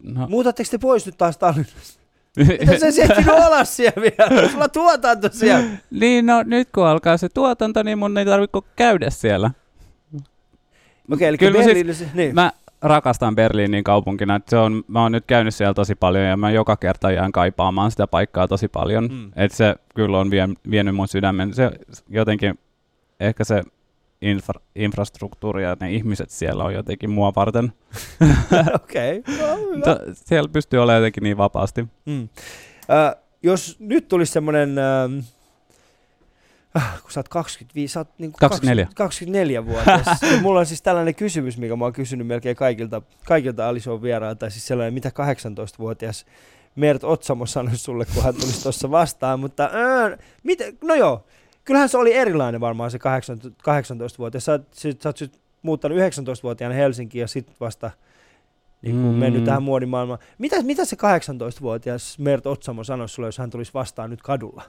No, 0.03 0.27
Muutatteko 0.29 0.69
te 0.71 0.79
pois 0.79 1.07
nyt 1.07 1.19
taas 1.19 1.39
Tallinnasta? 1.39 2.01
Mitä 2.37 2.79
sä 2.79 2.91
siehtinyt 2.91 3.29
olla 3.29 3.65
siellä 3.65 4.03
vielä? 4.03 4.49
Sulla 4.49 4.69
tuotanto 4.69 5.29
siellä. 5.33 5.65
niin, 5.91 6.27
no 6.27 6.43
nyt 6.43 6.69
kun 6.75 6.87
alkaa 6.87 7.17
se 7.17 7.29
tuotanto, 7.29 7.83
niin 7.83 7.99
mun 7.99 8.19
ei 8.19 8.25
tarvitse 8.25 8.59
käydä 8.77 9.11
siellä. 9.11 9.51
Okei, 11.13 11.29
eli 11.29 11.39
Kyllä 11.39 11.59
mä 11.59 11.65
siis- 11.65 12.05
niin. 12.15 12.35
Mä 12.35 12.53
rakastan 12.83 13.35
Berliinin 13.37 13.85
kaupunkina. 13.85 14.37
että 14.37 14.51
Se 14.51 14.57
on, 14.57 14.85
mä 14.89 15.03
oon 15.03 15.13
nyt 15.13 15.25
käynyt 15.27 15.55
siellä 15.55 15.75
tosi 15.75 15.95
paljon 15.95 16.25
ja 16.25 16.37
mä 16.37 16.51
joka 16.51 16.77
kerta 16.77 17.11
jään 17.11 17.33
kaipaamaan 17.33 17.91
sitä 17.91 18.07
paikkaa 18.07 18.49
tosi 18.49 18.69
paljon. 18.69 19.09
Mm. 19.13 19.33
Et 19.37 19.53
se 19.53 19.75
kyllä 19.95 20.19
on 20.19 20.31
vie, 20.31 20.49
vienyt 20.71 20.95
mun 20.95 21.09
sydämen. 21.09 21.55
Se 21.55 21.71
jotenkin, 22.09 22.59
ehkä 23.21 23.45
se 23.45 23.63
infra, 24.23 24.61
infrastruktuuri 24.75 25.63
ja 25.63 25.77
ne 25.81 25.93
ihmiset 25.93 26.31
siellä 26.31 26.65
on 26.65 26.75
jotenkin 26.75 27.11
mua 27.11 27.33
varten. 27.37 27.73
Okei, 28.75 29.19
okay. 29.19 29.39
no, 29.39 29.57
hyvä. 29.57 30.15
Siellä 30.15 30.49
pystyy 30.53 30.83
olemaan 30.83 31.03
jotenkin 31.03 31.23
niin 31.23 31.37
vapaasti. 31.37 31.87
Mm. 32.07 32.29
Äh, 32.91 33.23
jos 33.43 33.77
nyt 33.79 34.09
tulisi 34.09 34.33
semmoinen, 34.33 34.79
ähm, 34.79 35.19
äh, 36.77 37.03
kun 37.03 37.13
sä 37.13 37.21
oot 37.21 37.29
25, 37.29 37.93
sä 37.93 38.01
oot 38.01 38.09
niin 38.19 38.33
24. 38.33 38.89
24 38.95 39.67
vuotias. 39.67 40.07
mulla 40.43 40.61
on 40.61 40.67
siis 40.67 40.83
tällainen 40.83 41.15
kysymys, 41.15 41.59
mikä 41.59 41.77
mä 41.77 41.85
oon 41.85 41.93
kysynyt 41.93 42.27
melkein 42.27 42.57
kaikilta, 42.57 43.03
kaikilta 43.27 43.69
Alison 43.69 44.03
vierailta, 44.03 44.51
siis 44.51 44.67
sellainen, 44.67 44.95
mitä 44.95 45.09
18-vuotias 45.09 46.27
Mert 46.77 47.05
Otsamo 47.05 47.47
sanoi 47.47 47.77
sulle, 47.77 48.05
kun 48.15 48.23
hän 48.23 48.35
tulisi 48.35 48.63
tuossa 48.63 48.91
vastaan, 48.91 49.41
mutta 49.41 49.65
äh, 49.65 50.19
mitä, 50.43 50.65
no 50.85 50.95
joo, 50.95 51.25
kyllähän 51.71 51.89
se 51.89 51.99
oli 51.99 52.15
erilainen 52.15 52.61
varmaan 52.61 52.91
se 52.91 52.99
18-vuotias. 52.99 54.45
Sä, 54.45 54.61
sä, 54.73 54.93
sä 55.03 55.09
oot 55.09 55.17
sit 55.17 55.41
muuttanut 55.63 55.99
19-vuotiaana 55.99 56.75
Helsinkiin 56.75 57.21
ja 57.21 57.29
sitten 57.29 57.57
vasta 57.61 57.91
niin 58.83 58.97
kuin 58.97 59.13
mm. 59.13 59.19
mennyt 59.19 59.45
tähän 59.45 59.63
muodimaailmaan. 59.63 60.19
Mitä, 60.39 60.63
mitä 60.63 60.85
se 60.85 60.97
18-vuotias 60.97 62.19
Mert 62.19 62.47
Otsamo 62.47 62.85
sanoisi 62.85 63.15
sulle, 63.15 63.29
jos 63.29 63.39
hän 63.39 63.51
tulisi 63.51 63.75
vastaan 63.75 64.11
nyt 64.11 64.23
kadulla? 64.23 64.63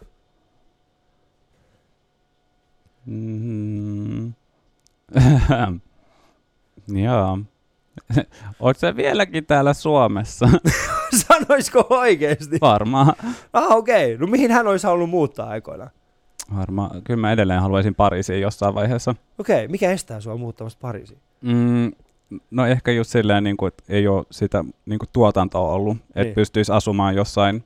Mm. 3.06 4.34
Joo. 7.04 7.40
Oletko 8.60 8.80
sä 8.80 8.96
vieläkin 8.96 9.46
täällä 9.46 9.74
Suomessa? 9.74 10.50
Sanoisiko 11.28 11.86
oikeasti? 11.90 12.58
Varmaan. 12.62 13.14
Ah, 13.54 13.72
okei. 13.72 14.16
Okay. 14.16 14.28
No 14.28 14.32
mihin 14.32 14.52
hän 14.52 14.68
olisi 14.68 14.88
halunnut 14.88 15.10
muuttaa 15.10 15.50
aikoinaan? 15.50 15.92
Varmaan. 16.56 17.02
Kyllä 17.04 17.20
mä 17.22 17.32
edelleen 17.32 17.62
haluaisin 17.62 17.96
Pariisiin 17.96 18.42
jossain 18.42 18.76
vaiheessa. 18.76 19.16
Okei. 19.40 19.56
Okay. 19.56 19.68
Mikä 19.68 19.92
estää 19.92 20.20
sua 20.20 20.38
muuttamasta 20.38 20.80
Pariisiin? 20.82 21.20
Mm, 21.42 21.92
no 22.52 22.66
ehkä 22.68 22.92
just 22.92 23.10
silleen, 23.12 23.44
niin 23.44 23.58
kuin, 23.58 23.68
että 23.68 23.84
ei 23.90 24.08
ole 24.08 24.26
sitä 24.32 24.66
niin 24.86 25.00
kuin 25.00 25.10
tuotantoa 25.14 25.72
ollut, 25.74 25.98
että 26.08 26.22
Niin. 26.24 26.36
pystyisi 26.36 26.72
asumaan 26.72 27.16
jossain 27.16 27.64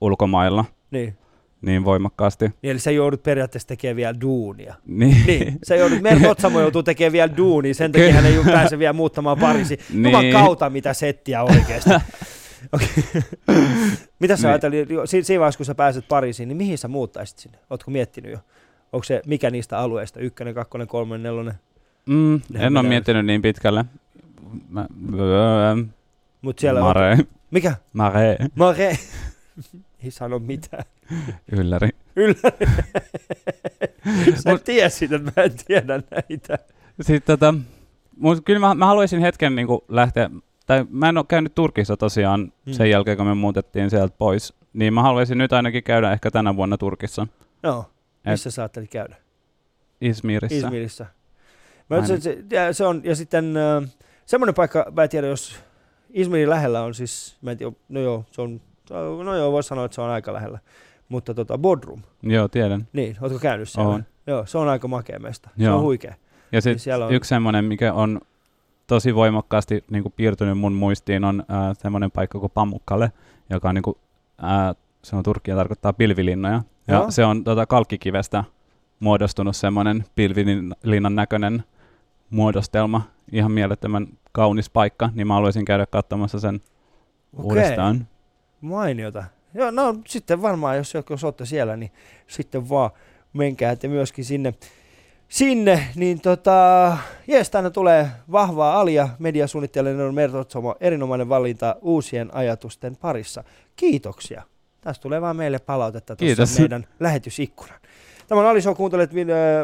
ulkomailla 0.00 0.64
Niin. 0.90 1.16
niin 1.62 1.84
voimakkaasti. 1.84 2.44
Niin, 2.62 2.70
eli 2.70 2.78
sä 2.78 2.90
joudut 2.90 3.22
periaatteessa 3.22 3.68
tekemään 3.68 3.96
vielä 3.96 4.20
duunia. 4.20 4.74
Niin. 4.86 5.26
Niin, 5.26 5.58
sä 5.64 5.76
joudut, 5.76 6.00
Mert 6.02 6.24
Otsamo 6.30 6.60
joutuu 6.60 6.82
tekemään 6.82 7.12
vielä 7.12 7.36
duunia, 7.36 7.74
sen 7.74 7.92
takia 7.92 8.12
hän 8.12 8.26
ei 8.26 8.38
pääse 8.44 8.78
vielä 8.78 8.92
muuttamaan 8.92 9.38
Pariisiin. 9.38 9.80
Juman 9.94 10.20
Niin. 10.24 10.32
kautta 10.34 10.70
mitä 10.70 10.94
settiä 10.94 11.42
oikeasti. 11.42 11.90
Okay. 12.72 12.88
mitä 14.20 14.36
sä 14.36 14.42
Niin. 14.42 14.48
ajattelit, 14.50 14.88
si- 15.04 15.22
siinä 15.22 15.40
vaiheessa 15.40 15.56
kun 15.58 15.66
sä 15.66 15.74
pääset 15.74 16.08
Pariisiin, 16.08 16.48
niin 16.48 16.56
mihin 16.56 16.78
sä 16.78 16.88
muuttaisit 16.88 17.38
sinne? 17.38 17.58
Ootko 17.70 17.90
miettinyt 17.90 18.32
jo? 18.32 18.38
Onko 18.92 19.04
se 19.04 19.22
mikä 19.26 19.50
niistä 19.50 19.78
alueista? 19.78 20.20
Ykkönen, 20.20 20.54
kakkonen, 20.54 20.86
kolmonen, 20.86 21.22
nelonen? 21.22 21.54
Mm, 22.06 22.34
en 22.54 22.76
ole 22.76 22.88
miettinyt 22.88 23.26
niin 23.26 23.42
pitkälle. 23.42 23.84
Mä, 24.68 24.86
öö, 25.18 25.76
Mut 26.42 26.58
siellä 26.58 26.80
on, 26.80 26.86
mare, 26.86 27.18
mikä? 27.50 27.74
mare, 27.92 28.36
Mare. 28.54 28.98
ei 30.04 30.10
sano 30.10 30.38
mitään. 30.38 30.84
ylläri. 31.52 31.88
Ylläri. 32.16 32.66
sä 34.44 34.58
tiesit, 34.64 35.12
että 35.12 35.32
mä 35.36 35.42
en 35.44 35.52
tiedä 35.66 36.00
näitä. 36.10 36.58
Sitten 37.00 37.38
tota, 37.38 37.54
mut 38.16 38.44
kyllä 38.44 38.60
mä, 38.60 38.74
mä 38.74 38.86
haluaisin 38.86 39.20
hetken 39.20 39.56
niin 39.56 39.68
lähteä, 39.88 40.30
tai 40.66 40.84
mä 40.90 41.08
en 41.08 41.18
ole 41.18 41.24
käynyt 41.28 41.54
Turkissa 41.54 41.96
tosiaan 41.96 42.52
Mm. 42.66 42.72
sen 42.72 42.90
jälkeen, 42.90 43.16
kun 43.16 43.26
me 43.26 43.34
muutettiin 43.34 43.90
sieltä 43.90 44.14
pois, 44.18 44.54
niin 44.72 44.94
mä 44.94 45.02
haluaisin 45.02 45.38
nyt 45.38 45.52
ainakin 45.52 45.82
käydä 45.84 46.12
ehkä 46.12 46.30
tänä 46.30 46.56
vuonna 46.56 46.76
Turkissa, 46.78 47.26
Joo, 47.62 47.90
missä 48.26 48.50
sä 48.50 48.62
ajattelit 48.62 48.90
käydä? 48.90 49.16
Izmirissä. 50.00 50.56
Izmirissä. 50.56 51.06
Mä 51.90 51.96
Aina. 51.96 52.06
se, 52.06 52.20
se, 52.20 52.38
ja 52.50 52.72
se 52.72 52.86
on, 52.86 53.00
ja 53.04 53.16
sitten 53.16 53.54
äh, 53.56 53.88
semmoinen 54.26 54.54
paikka, 54.54 54.92
mä 54.96 55.02
en 55.02 55.08
tiedä, 55.08 55.26
jos 55.26 55.56
Izmirin 56.10 56.50
lähellä 56.50 56.82
on 56.82 56.94
siis, 56.94 57.36
mä 57.42 57.50
en 57.50 57.56
tiedä, 57.58 57.72
no 57.88 58.00
joo, 58.00 58.24
se 58.30 58.42
on, 58.42 58.60
no 59.24 59.36
joo, 59.36 59.52
voisi 59.52 59.66
sanoa, 59.68 59.84
että 59.84 59.94
se 59.94 60.00
on 60.00 60.10
aika 60.10 60.32
lähellä. 60.32 60.58
Mutta 61.08 61.34
tota, 61.34 61.58
Bodrum, 61.58 62.02
Joo, 62.22 62.48
tiedän. 62.48 62.88
niin, 62.92 63.16
ootko 63.20 63.38
käynyt 63.38 63.68
siellä? 63.68 63.88
Oon. 63.90 64.04
Joo, 64.26 64.46
se 64.46 64.58
on 64.58 64.68
aika 64.68 64.88
makea 64.88 65.18
mesta. 65.18 65.50
Se 65.58 65.64
Joo. 65.64 65.76
on 65.76 65.82
huikea. 65.82 66.14
Ja 66.52 66.60
sitten 66.60 66.92
Niin 66.94 67.02
on- 67.06 67.12
yksi 67.12 67.28
semmoinen, 67.28 67.64
mikä 67.64 67.92
on 67.92 68.20
tosi 68.86 69.14
voimakkaasti 69.14 69.84
niin 69.90 70.02
kuin 70.02 70.12
piirtynyt 70.16 70.58
mun 70.58 70.72
muistiin, 70.72 71.24
on 71.24 71.44
äh, 71.50 71.76
semmoinen 71.78 72.10
paikka 72.10 72.38
kuin 72.38 72.52
Pamukkale, 72.54 73.12
joka 73.50 73.68
on, 73.68 73.74
niin 73.74 73.82
kuin, 73.82 73.96
äh, 74.44 74.76
se 75.02 75.16
on 75.16 75.22
Turkki 75.22 75.50
ja 75.50 75.56
tarkoittaa 75.56 75.92
pilvilinnoja. 75.92 76.62
Ja 76.88 76.94
Joo. 76.94 77.10
se 77.10 77.24
on 77.24 77.44
tota, 77.44 77.66
kalkkikivestä 77.66 78.44
muodostunut 79.00 79.56
semmoinen 79.56 80.04
pilvilinnan 80.14 81.14
näköinen 81.14 81.64
muodostelma. 82.30 83.02
Ihan 83.32 83.52
mielettömän 83.52 84.06
kaunis 84.32 84.70
paikka, 84.70 85.10
niin 85.14 85.26
mä 85.26 85.34
haluaisin 85.34 85.64
käydä 85.64 85.86
katsomassa 85.86 86.40
sen 86.40 86.54
Okei. 86.54 87.44
uudestaan. 87.44 88.06
Mainiota. 88.60 89.24
Joo, 89.54 89.70
no 89.70 89.94
sitten 90.06 90.42
varmaan, 90.42 90.76
jos, 90.76 90.94
jos 91.10 91.24
olette 91.24 91.46
siellä, 91.46 91.76
niin 91.76 91.90
sitten 92.26 92.68
vaan 92.68 92.90
menkää 93.32 93.76
te 93.76 93.88
myöskin 93.88 94.24
sinne. 94.24 94.54
Sinne, 95.28 95.88
niin 95.94 96.20
tota, 96.20 96.98
jees, 97.26 97.50
tänne 97.50 97.70
tulee 97.70 98.08
vahvaa 98.32 98.80
alia. 98.80 99.08
Mediasuunnittelijan 99.18 100.00
on 100.00 100.14
Mertotsomo, 100.14 100.74
erinomainen 100.80 101.28
valinta 101.28 101.76
uusien 101.82 102.34
ajatusten 102.34 102.96
parissa. 102.96 103.44
Kiitoksia. 103.76 104.42
Tästä 104.80 105.02
tulee 105.02 105.20
vaan 105.20 105.36
meille 105.36 105.58
palautetta 105.58 106.16
tuossa 106.16 106.60
meidän 106.60 106.86
lähetysikkunan. 107.00 107.80
Tämä 108.28 108.40
on 108.40 108.46
Ali 108.46 108.62
Show, 108.62 108.74
kuuntelet 108.74 109.10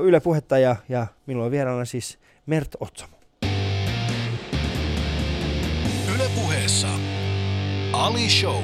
Yle 0.02 0.20
Puhetta 0.20 0.58
ja, 0.58 0.76
ja 0.88 1.06
minulla 1.26 1.44
on 1.44 1.50
vieraana 1.50 1.84
siis 1.84 2.18
Mert 2.46 2.76
Otsomo. 2.80 3.16
Yle 6.14 6.24
puheessa 6.34 6.88
Ali 7.92 8.28
Show. 8.28 8.62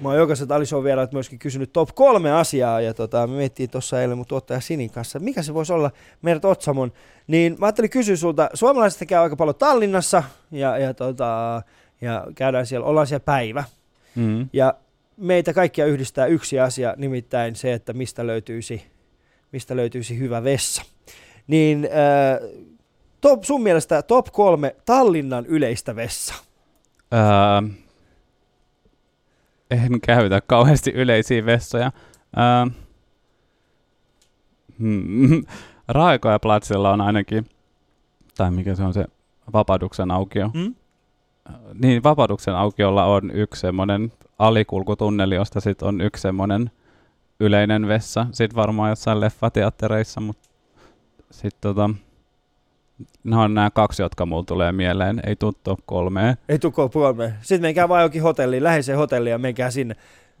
Mä 0.00 0.08
oon 0.08 0.18
jokaiset 0.18 0.50
Ali 0.50 0.66
Show 0.66 0.84
vieraat 0.84 1.12
myöskin 1.12 1.38
kysynyt 1.38 1.72
top 1.72 1.88
kolme 1.94 2.32
asiaa, 2.32 2.80
ja 2.80 2.94
tota, 2.94 3.26
me 3.26 3.36
miettii 3.36 3.68
tuossa 3.68 4.02
eilen 4.02 4.16
mun 4.16 4.26
tuottaja 4.26 4.60
Sinin 4.60 4.90
kanssa, 4.90 5.18
mikä 5.18 5.42
se 5.42 5.54
voisi 5.54 5.72
olla 5.72 5.90
Mert 6.22 6.44
Otsamon. 6.44 6.92
Niin 7.26 7.56
mä 7.58 7.66
ajattelin 7.66 7.90
kysyä 7.90 8.16
sulta, 8.16 8.50
suomalaiset 8.54 9.08
käy 9.08 9.22
aika 9.22 9.36
paljon 9.36 9.54
Tallinnassa, 9.54 10.22
ja, 10.50 10.78
ja, 10.78 10.94
tota, 10.94 11.62
ja 12.00 12.26
käydään 12.34 12.66
siellä, 12.66 12.86
ollaan 12.86 13.06
siellä 13.06 13.24
päivä. 13.24 13.64
Mm. 14.14 14.48
Ja 14.52 14.74
meitä 15.16 15.52
kaikkia 15.52 15.86
yhdistää 15.86 16.26
yksi 16.26 16.60
asia, 16.60 16.94
nimittäin 16.96 17.56
se, 17.56 17.72
että 17.72 17.92
mistä 17.92 18.26
löytyisi, 18.26 18.82
mistä 19.52 19.76
löytyisi 19.76 20.18
hyvä 20.18 20.44
vessa. 20.44 20.82
Niin 21.46 21.84
äh, 21.84 22.48
top, 23.20 23.44
sun 23.44 23.62
mielestä 23.62 24.02
top 24.02 24.26
kolme 24.32 24.76
Tallinnan 24.84 25.46
yleistä 25.46 25.96
vessa. 25.96 26.34
Öö, 27.14 27.68
en 29.70 30.00
käytä 30.00 30.40
kauheasti 30.40 30.90
yleisiä 30.90 31.46
vessoja. 31.46 31.92
Öö, 32.38 32.74
hmm, 34.78 35.42
Raekoja-platsilla 35.88 36.90
on 36.90 37.00
ainakin, 37.00 37.46
tai 38.36 38.50
mikä 38.50 38.74
se 38.74 38.82
on 38.82 38.94
se 38.94 39.04
Vapaduksen 39.52 40.10
aukio. 40.10 40.50
Mm? 40.54 40.74
Niin, 41.74 42.02
Vapaduksen 42.02 42.54
aukiolla 42.54 43.04
on 43.04 43.30
yksi 43.30 43.60
semmoinen 43.60 44.12
alikulkutunneli, 44.38 45.34
josta 45.34 45.60
sitten 45.60 45.88
on 45.88 46.00
yksi 46.00 46.22
semmoinen 46.22 46.70
yleinen 47.40 47.88
vessa. 47.88 48.26
Sitten 48.32 48.56
varmaan 48.56 48.90
jossain 48.90 49.20
leffateattereissa, 49.20 50.20
mutta 50.20 50.48
sitten 51.30 51.60
tota, 51.60 51.90
ne 53.24 53.36
on 53.36 53.54
nämä 53.54 53.70
kaksi, 53.70 54.02
jotka 54.02 54.26
mulla 54.26 54.44
tulee 54.44 54.72
mieleen. 54.72 55.20
Ei 55.26 55.36
tuu 55.36 55.52
top 55.64 55.78
kolmeen. 55.86 56.36
Ei 56.48 56.58
tukko 56.58 56.88
kolme. 56.88 57.32
Sitten 57.40 57.62
menkää 57.62 57.88
vaan 57.88 58.02
jokin 58.02 58.22
hotelliin, 58.22 58.64
läheiseen 58.64 58.98
hotelliin 58.98 59.30
ja 59.30 59.38
menkää 59.38 59.70
sinne. 59.70 59.94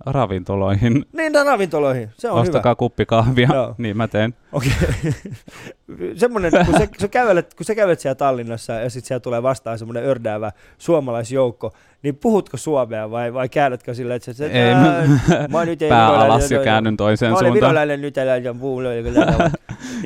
ravintoloihin. 0.06 1.04
Niin, 1.12 1.32
ravintoloihin. 1.46 2.10
Se 2.18 2.30
on 2.30 2.40
Ostakaa 2.40 2.70
hyvä. 2.70 2.74
kuppi 2.78 3.06
kahvia. 3.06 3.48
Joo. 3.54 3.74
Niin 3.78 3.96
mä 3.96 4.08
teen. 4.08 4.34
Okei. 4.52 4.70
semmoinen, 6.16 6.52
kun 6.66 6.78
sä, 6.78 6.88
sä, 7.00 7.08
kävelet, 7.08 7.54
kun 7.54 7.66
sä 7.66 7.74
kävelet 7.74 8.00
siellä 8.00 8.14
Tallinnassa 8.14 8.72
ja 8.72 8.90
sitten 8.90 9.06
siellä 9.08 9.20
tulee 9.20 9.42
vastaan 9.42 9.78
semmoinen 9.78 10.04
ördäävä 10.04 10.52
suomalaisjoukko, 10.78 11.72
niin 12.02 12.16
puhutko 12.16 12.56
suomea 12.56 13.10
vai, 13.10 13.34
vai 13.34 13.48
käännätkö 13.48 13.94
silleen, 13.94 14.16
että 14.16 14.32
sä, 14.32 14.46
Ei, 14.46 14.70
"Ää, 14.72 15.06
mä, 15.28 15.48
mä 15.48 15.64
nyt 15.64 15.82
ei 15.82 15.88
pää 15.98 16.08
alas 16.08 16.50
ja 16.50 16.62
käännyn 16.64 16.96
toiseen 16.96 17.32
Mä 17.32 17.38
olen 17.38 17.46
suuntaan. 17.52 17.70
virolainen 17.70 18.00
nyt, 18.00 18.18
älä 18.18 18.36
ja 18.36 18.54
puu, 18.54 18.80
niin 18.80 19.04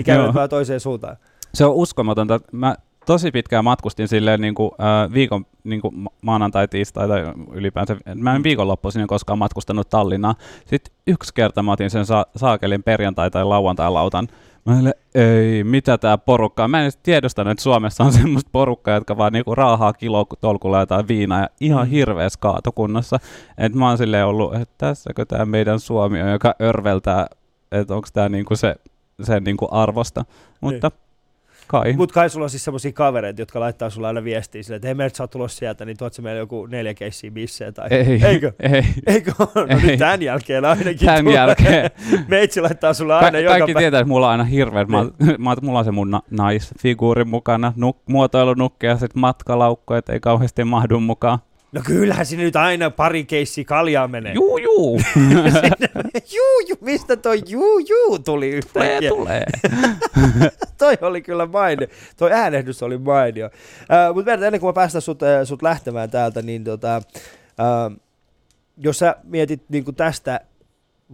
Joo. 0.06 0.34
vaan 0.34 0.48
toiseen 0.48 0.80
suuntaan. 0.80 1.16
Se 1.54 1.64
on 1.64 1.74
uskomatonta. 1.74 2.40
Mä 2.52 2.74
tosi 3.06 3.30
pitkään 3.30 3.64
matkustin 3.64 4.08
silleen 4.08 4.40
niin 4.40 4.54
kuin, 4.54 4.70
äh, 4.80 5.12
viikon 5.12 5.46
niin 5.64 5.80
kuin 5.80 5.98
ma- 5.98 6.10
maanantai, 6.22 6.68
tiistai 6.68 7.08
tai 7.08 7.32
ylipäänsä. 7.52 7.96
Mä 8.14 8.36
en 8.36 8.42
viikonloppuisin 8.42 9.06
koskaan 9.06 9.38
matkustanut 9.38 9.88
Tallinnaan. 9.90 10.34
Sitten 10.66 10.94
yksi 11.06 11.34
kerta 11.34 11.62
mä 11.62 11.72
otin 11.72 11.90
sen 11.90 12.06
sa- 12.06 12.26
saakelin 12.36 12.82
perjantai- 12.82 13.30
tai 13.30 13.44
lauantai-lautan. 13.44 14.28
Mä 14.66 14.78
olin, 14.78 14.92
ei, 15.14 15.64
mitä 15.64 15.98
tää 15.98 16.18
porukka 16.18 16.64
on. 16.64 16.70
Mä 16.70 16.78
en 16.78 16.82
edes 16.82 16.96
tiedostanut, 16.96 17.50
että 17.50 17.62
Suomessa 17.62 18.04
on 18.04 18.12
semmoista 18.22 18.48
porukkaa, 18.52 18.94
jotka 18.94 19.16
vaan 19.16 19.32
niinku 19.32 19.54
raahaa 19.54 19.92
kilo 19.92 20.26
tolkulla 20.40 20.80
jotain 20.80 21.08
viinaa 21.08 21.40
ja 21.40 21.48
ihan 21.60 21.86
Mm. 21.86 21.90
hirveässä 21.90 22.38
kaatokunnassa. 22.40 23.18
Et 23.58 23.74
mä 23.74 23.88
oon 23.88 23.98
silleen 23.98 24.26
ollut, 24.26 24.54
että 24.54 24.74
tässäkö 24.78 25.24
tää 25.24 25.44
meidän 25.44 25.80
Suomi 25.80 26.22
on, 26.22 26.30
joka 26.30 26.54
örveltää, 26.62 27.26
että 27.72 27.94
onko 27.94 28.08
tää 28.12 28.28
niinku 28.28 28.56
se, 28.56 28.76
sen 29.22 29.44
niinku 29.44 29.68
arvosta. 29.70 30.24
Mutta 30.60 30.90
kai. 31.66 31.92
Mutta 31.92 32.12
kai 32.14 32.30
sulla 32.30 32.44
on 32.44 32.50
siis 32.50 32.64
semmoisia 32.64 32.92
kavereita, 32.92 33.40
jotka 33.42 33.60
laittaa 33.60 33.90
sulle 33.90 34.06
aina 34.06 34.24
viestiä 34.24 34.62
silleen, 34.62 34.76
että 34.76 34.88
hei 34.88 34.94
Mert, 34.94 35.14
sä 35.14 35.22
oot 35.22 35.30
tulossa 35.30 35.58
sieltä, 35.58 35.84
niin 35.84 35.96
tuot 35.96 36.12
sä 36.14 36.22
meille 36.22 36.38
joku 36.38 36.66
neljä 36.66 36.94
keissiä 36.94 37.30
bissejä 37.30 37.72
tai... 37.72 37.88
Ei, 37.90 38.20
Eikö? 38.24 38.52
ei. 38.60 38.84
Eikö? 39.06 39.32
No 39.38 39.46
Ei. 39.68 39.76
nyt 39.86 39.98
tämän 39.98 40.22
jälkeen 40.22 40.64
ainakin 40.64 41.06
Tämän 41.06 41.24
tulee. 41.24 41.34
jälkeen. 41.36 41.90
Meitsi 42.28 42.60
laittaa 42.60 42.94
sulle 42.94 43.12
Ka- 43.12 43.18
aina 43.26 43.38
joka 43.38 43.50
kaikki 43.52 43.72
päivä. 43.72 43.80
tietää, 43.84 44.00
että 44.00 44.08
mulla 44.08 44.26
on 44.26 44.32
aina 44.32 44.44
hirveä. 44.44 44.84
Mä, 44.84 45.04
mä, 45.38 45.56
mulla 45.62 45.78
on 45.78 45.84
se 45.84 45.90
mun 45.90 46.10
na- 46.10 46.22
naisfiguuri 46.30 47.24
mukana, 47.24 47.72
nuk- 47.76 48.02
muotoilunukke 48.08 48.86
ja 48.86 48.96
sitten 48.96 49.20
matkalaukko, 49.20 49.96
että 49.96 50.12
ei 50.12 50.20
kauheasti 50.20 50.64
mahdu 50.64 51.00
mukaan. 51.00 51.38
No 51.72 51.80
kyllähän 51.84 52.26
sinne 52.26 52.44
nyt 52.44 52.56
aina 52.56 52.90
pari 52.90 53.24
keissi 53.24 53.64
kaljaa 53.64 54.08
menee. 54.08 54.32
Juu, 54.34 54.58
juu. 54.58 55.00
juu, 56.34 56.60
juu, 56.68 56.78
mistä 56.80 57.16
toi 57.16 57.42
juu, 57.46 57.78
juu 57.78 58.18
tuli 58.18 58.24
tulee, 58.24 58.56
yhtäkkiä? 58.56 59.08
tulee. 59.08 59.44
toi 60.78 60.98
oli 61.00 61.22
kyllä 61.22 61.46
mainio. 61.46 61.86
Toi 62.16 62.32
äänehdys 62.32 62.82
oli 62.82 62.98
mainio. 62.98 63.46
Uh, 63.46 64.14
Mutta 64.14 64.32
ennen 64.32 64.60
kuin 64.60 64.68
mä 64.68 64.72
päästän 64.72 65.02
sut, 65.02 65.22
äh, 65.22 65.28
sut 65.44 65.62
lähtemään 65.62 66.10
täältä, 66.10 66.42
niin 66.42 66.64
tota, 66.64 67.02
uh, 67.46 68.00
jos 68.76 68.98
sä 68.98 69.16
mietit 69.24 69.62
niin 69.68 69.84
tästä 69.96 70.40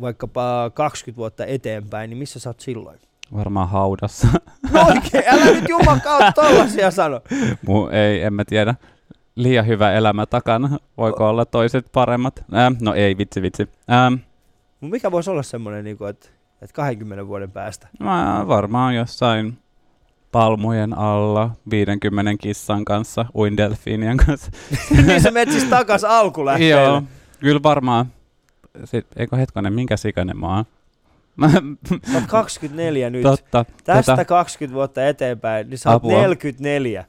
vaikkapa 0.01 0.71
20 0.75 1.17
vuotta 1.17 1.47
eteenpäin, 1.47 2.11
niin 2.11 2.19
missä 2.19 2.39
sä 2.41 2.51
oot 2.51 2.61
silloin? 2.61 2.99
Varmaan 3.37 3.69
haudassa. 3.69 4.29
No 4.73 4.87
oikein, 4.87 5.25
älä 5.27 5.45
nyt 5.45 5.69
juman 5.69 6.01
kautta 6.01 6.33
tollasia 6.33 6.91
sano. 6.91 7.21
Mu, 7.67 7.89
ei, 7.89 8.23
en 8.23 8.33
mä 8.35 8.45
tiedä. 8.45 8.75
Liian 9.39 9.67
hyvä 9.67 9.93
elämä 9.93 10.27
takana. 10.27 10.79
Voiko 10.97 11.29
olla 11.29 11.45
toiset 11.45 11.87
paremmat? 11.93 12.45
Ähm, 12.55 12.75
no 12.81 12.95
ei, 12.95 13.19
vitsi, 13.19 13.43
vitsi. 13.43 13.69
Ähm, 13.91 14.15
mikä 14.81 15.11
voisi 15.11 15.31
olla 15.31 15.43
semmoinen, 15.43 15.85
niin 15.85 15.97
että, 16.11 16.29
että 16.63 16.75
20 16.75 17.27
vuoden 17.27 17.51
päästä? 17.51 17.89
mä 18.01 18.45
varmaan 18.49 18.95
jossain 18.95 19.59
palmujen 20.33 20.99
alla 20.99 21.51
50 21.71 22.35
kissan 22.41 22.85
kanssa, 22.85 23.27
uin 23.35 23.57
delfiinien 23.57 24.17
kanssa. 24.17 24.51
niin 25.07 25.23
sä 25.23 25.31
menet 25.31 25.51
siis 25.51 25.65
takas 25.65 26.05
alkulähteelle. 26.05 26.83
Joo, 26.83 27.03
kyllä 27.41 27.63
varmaan. 27.63 28.07
Sitten, 28.85 29.23
eikö 29.23 29.37
hetkonen, 29.37 29.73
minkä 29.73 29.97
sikainen 29.97 30.39
mä 30.39 30.57
oon? 30.57 30.65
Oot 32.15 32.25
24 32.29 33.11
nyt. 33.11 33.23
totta, 33.23 33.65
Tästä 33.85 34.13
tota, 34.13 34.25
20 34.25 34.75
vuotta 34.75 35.07
eteenpäin, 35.07 35.71
niin 35.71 35.79
sä 35.79 35.91
oot 35.91 35.97
Apua. 35.97 36.13
44. 36.13 37.05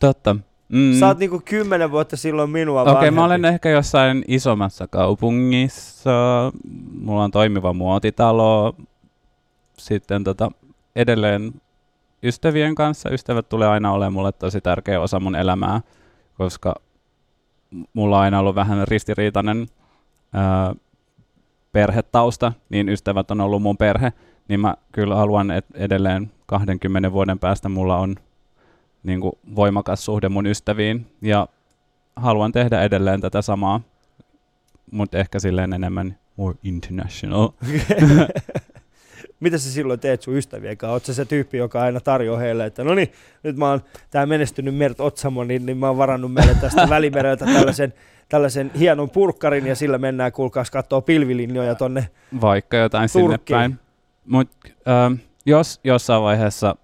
totta. 0.00 0.36
Mm. 0.74 0.98
Sä 0.98 1.06
oot 1.06 1.18
niinku 1.18 1.42
10 1.44 1.90
vuotta 1.90 2.16
silloin 2.16 2.50
minua 2.50 2.82
Okei, 2.82 2.92
okay, 2.92 3.10
mä 3.10 3.24
olen 3.24 3.44
ehkä 3.44 3.70
jossain 3.70 4.24
isommassa 4.28 4.88
kaupungissa. 4.88 6.10
Mulla 7.00 7.24
on 7.24 7.30
toimiva 7.30 7.72
muotitalo. 7.72 8.76
Sitten 9.78 10.24
tota, 10.24 10.50
edelleen 10.96 11.52
ystävien 12.22 12.74
kanssa. 12.74 13.10
Ystävät 13.10 13.48
tulee 13.48 13.68
aina 13.68 13.92
olemaan 13.92 14.12
mulle 14.12 14.32
tosi 14.32 14.60
tärkeä 14.60 15.00
osa 15.00 15.20
mun 15.20 15.36
elämää, 15.36 15.80
koska 16.38 16.74
mulla 17.92 18.16
on 18.16 18.22
aina 18.22 18.40
ollut 18.40 18.54
vähän 18.54 18.88
ristiriitainen 18.88 19.66
ää, 20.32 20.74
perhetausta, 21.72 22.52
niin 22.68 22.88
ystävät 22.88 23.30
on 23.30 23.40
ollut 23.40 23.62
mun 23.62 23.76
perhe, 23.76 24.12
niin 24.48 24.60
mä 24.60 24.74
kyllä 24.92 25.14
haluan, 25.14 25.50
että 25.50 25.78
edelleen 25.78 26.30
20 26.46 27.12
vuoden 27.12 27.38
päästä 27.38 27.68
mulla 27.68 27.96
on 27.96 28.16
niin 29.04 29.20
kuin 29.20 29.32
voimakas 29.56 30.04
suhde 30.04 30.28
mun 30.28 30.46
ystäviin 30.46 31.06
ja 31.22 31.48
haluan 32.16 32.52
tehdä 32.52 32.82
edelleen 32.82 33.20
tätä 33.20 33.42
samaa, 33.42 33.80
mutta 34.90 35.18
ehkä 35.18 35.38
silleen 35.38 35.72
enemmän 35.72 36.18
more 36.36 36.56
international. 36.62 37.48
Mitä 39.40 39.58
sä 39.58 39.72
silloin 39.72 40.00
teet 40.00 40.22
sun 40.22 40.36
ystävien 40.36 40.76
kanssa? 40.76 40.92
Oot 40.92 41.04
sä 41.04 41.14
se 41.14 41.24
tyyppi, 41.24 41.56
joka 41.56 41.82
aina 41.82 42.00
tarjoaa 42.00 42.38
heille, 42.38 42.66
että 42.66 42.84
no 42.84 42.94
niin, 42.94 43.12
nyt 43.42 43.56
mä 43.56 43.70
oon 43.70 43.80
tää 44.10 44.26
menestynyt 44.26 44.74
Mert 44.74 45.00
Otsamo, 45.00 45.44
niin, 45.44 45.66
niin 45.66 45.76
mä 45.76 45.86
oon 45.86 45.96
varannut 45.96 46.32
meille 46.32 46.54
tästä 46.54 46.88
välimereltä 46.96 47.44
tällaisen, 47.44 47.94
tällaisen 48.28 48.70
hienon 48.78 49.10
purkkarin 49.10 49.66
ja 49.66 49.74
sillä 49.74 49.98
mennään 49.98 50.32
kuulkaas 50.32 50.70
kattoo 50.70 51.02
pilvilinjoja 51.02 51.74
tonne. 51.74 52.08
Vaikka 52.40 52.76
jotain 52.76 53.08
sinne 53.08 53.28
Turkkiin. 53.28 53.56
päin. 53.56 53.78
Mut, 54.26 54.50
ähm, 54.88 55.14
jos 55.46 55.80
jossain 55.84 56.22
vaiheessa, 56.22 56.76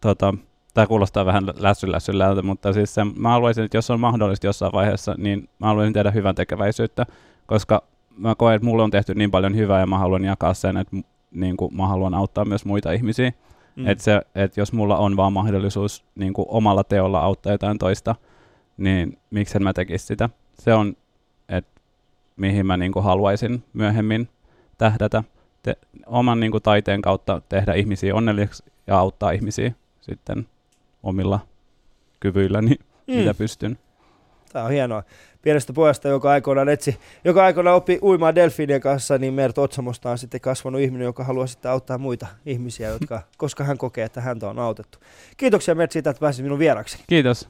tota, 0.00 0.34
tämä 0.74 0.86
kuulostaa 0.86 1.26
vähän 1.26 1.46
lässylässylältä, 1.58 2.42
mutta 2.42 2.72
siis 2.72 2.94
se, 2.94 3.04
mä 3.16 3.28
haluaisin, 3.28 3.64
että 3.64 3.76
jos 3.76 3.90
on 3.90 4.00
mahdollista 4.00 4.46
jossain 4.46 4.72
vaiheessa, 4.72 5.14
niin 5.18 5.48
mä 5.58 5.66
haluaisin 5.66 5.92
tehdä 5.92 6.10
hyvän 6.10 6.34
tekeväisyyttä, 6.34 7.06
koska 7.46 7.82
mä 8.16 8.34
koen, 8.34 8.56
että 8.56 8.66
mulle 8.66 8.82
on 8.82 8.90
tehty 8.90 9.14
niin 9.14 9.30
paljon 9.30 9.56
hyvää 9.56 9.80
ja 9.80 9.86
mä 9.86 9.98
haluan 9.98 10.24
jakaa 10.24 10.54
sen, 10.54 10.76
että 10.76 10.96
niin 11.30 11.56
kuin 11.56 11.76
mä 11.76 11.86
haluan 11.86 12.14
auttaa 12.14 12.44
myös 12.44 12.64
muita 12.64 12.92
ihmisiä. 12.92 13.32
Mm. 13.76 13.86
Että 13.88 14.04
se, 14.04 14.22
et 14.34 14.56
jos 14.56 14.72
mulla 14.72 14.96
on 14.96 15.16
vaan 15.16 15.32
mahdollisuus 15.32 16.04
niin 16.14 16.32
kuin 16.32 16.46
omalla 16.48 16.84
teolla 16.84 17.20
auttaa 17.20 17.52
jotain 17.52 17.78
toista, 17.78 18.14
niin 18.76 19.18
miksen 19.30 19.62
mä 19.62 19.72
tekisin 19.72 20.06
sitä. 20.06 20.28
Se 20.54 20.74
on, 20.74 20.96
että 21.48 21.80
mihin 22.36 22.66
mä 22.66 22.76
niin 22.76 22.92
kuin 22.92 23.04
haluaisin 23.04 23.64
myöhemmin 23.72 24.28
tähdätä. 24.78 25.24
Te, 25.62 25.76
oman 26.06 26.40
niin 26.40 26.52
kuin 26.52 26.62
taiteen 26.62 27.02
kautta 27.02 27.42
tehdä 27.48 27.74
ihmisiä 27.74 28.14
onnellisiksi 28.14 28.64
ja 28.86 28.98
auttaa 28.98 29.30
ihmisiä 29.30 29.72
sitten 30.00 30.46
omilla 31.02 31.40
kyvyilläni, 32.20 32.70
mm. 33.06 33.14
mitä 33.14 33.34
pystyn. 33.34 33.78
Tämä 34.52 34.64
on 34.64 34.70
hienoa. 34.70 35.02
Pienestä 35.42 35.72
pojasta, 35.72 36.08
joka 36.08 36.30
aikoinaan 36.30 36.68
etsi, 36.68 36.98
joka 37.24 37.44
aikoinaan 37.44 37.76
oppi 37.76 37.98
uimaan 38.02 38.34
delfiinien 38.34 38.80
kanssa, 38.80 39.18
niin 39.18 39.34
Mert 39.34 39.58
Otsamosta 39.58 40.10
on 40.10 40.18
sitten 40.18 40.40
kasvanut 40.40 40.80
ihminen, 40.80 41.04
joka 41.04 41.24
haluaa 41.24 41.46
sitten 41.46 41.70
auttaa 41.70 41.98
muita 41.98 42.26
ihmisiä, 42.46 42.88
jotka, 42.98 43.22
koska 43.36 43.64
hän 43.64 43.78
kokee, 43.78 44.04
että 44.04 44.20
häntä 44.20 44.48
on 44.48 44.58
autettu. 44.58 44.98
Kiitoksia 45.36 45.74
Mert 45.74 45.92
siitä, 45.92 46.10
että 46.10 46.20
pääsit 46.20 46.44
minun 46.44 46.58
vieraksi. 46.58 46.98
Kiitos. 47.08 47.48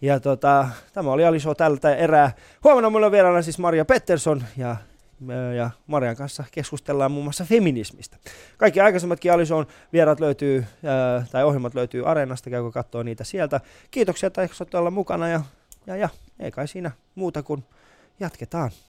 Ja 0.00 0.20
tota, 0.20 0.68
tämä 0.92 1.10
oli 1.10 1.24
Ali 1.24 1.40
Show 1.40 1.56
tältä 1.56 1.96
erää. 1.96 2.32
Huomenna 2.64 2.90
mulla 2.90 3.06
on 3.06 3.12
vieraana 3.12 3.42
siis 3.42 3.58
Maria 3.58 3.84
Pettersson 3.84 4.44
ja, 4.56 4.76
ja 5.56 5.70
Marian 5.86 6.16
kanssa 6.16 6.44
keskustellaan 6.52 7.12
muun 7.12 7.24
muassa 7.24 7.44
feminismistä. 7.44 8.16
Kaikki 8.56 8.80
aikaisemmatkin 8.80 9.32
Ali 9.32 9.46
Shown 9.46 9.66
vieraat 9.92 10.20
löytyy, 10.20 10.66
tai 11.32 11.44
ohjelmat 11.44 11.74
löytyy 11.74 12.08
Areenasta, 12.08 12.50
käykö 12.50 12.70
katsoa 12.70 13.04
niitä 13.04 13.24
sieltä. 13.24 13.60
Kiitoksia, 13.90 14.26
että 14.26 14.42
olla 14.78 14.90
mukana 14.90 15.28
ja, 15.28 15.40
ja, 15.86 15.96
ja 15.96 16.08
ei 16.38 16.50
kai 16.50 16.68
siinä 16.68 16.90
muuta 17.14 17.42
kuin 17.42 17.64
jatketaan. 18.20 18.70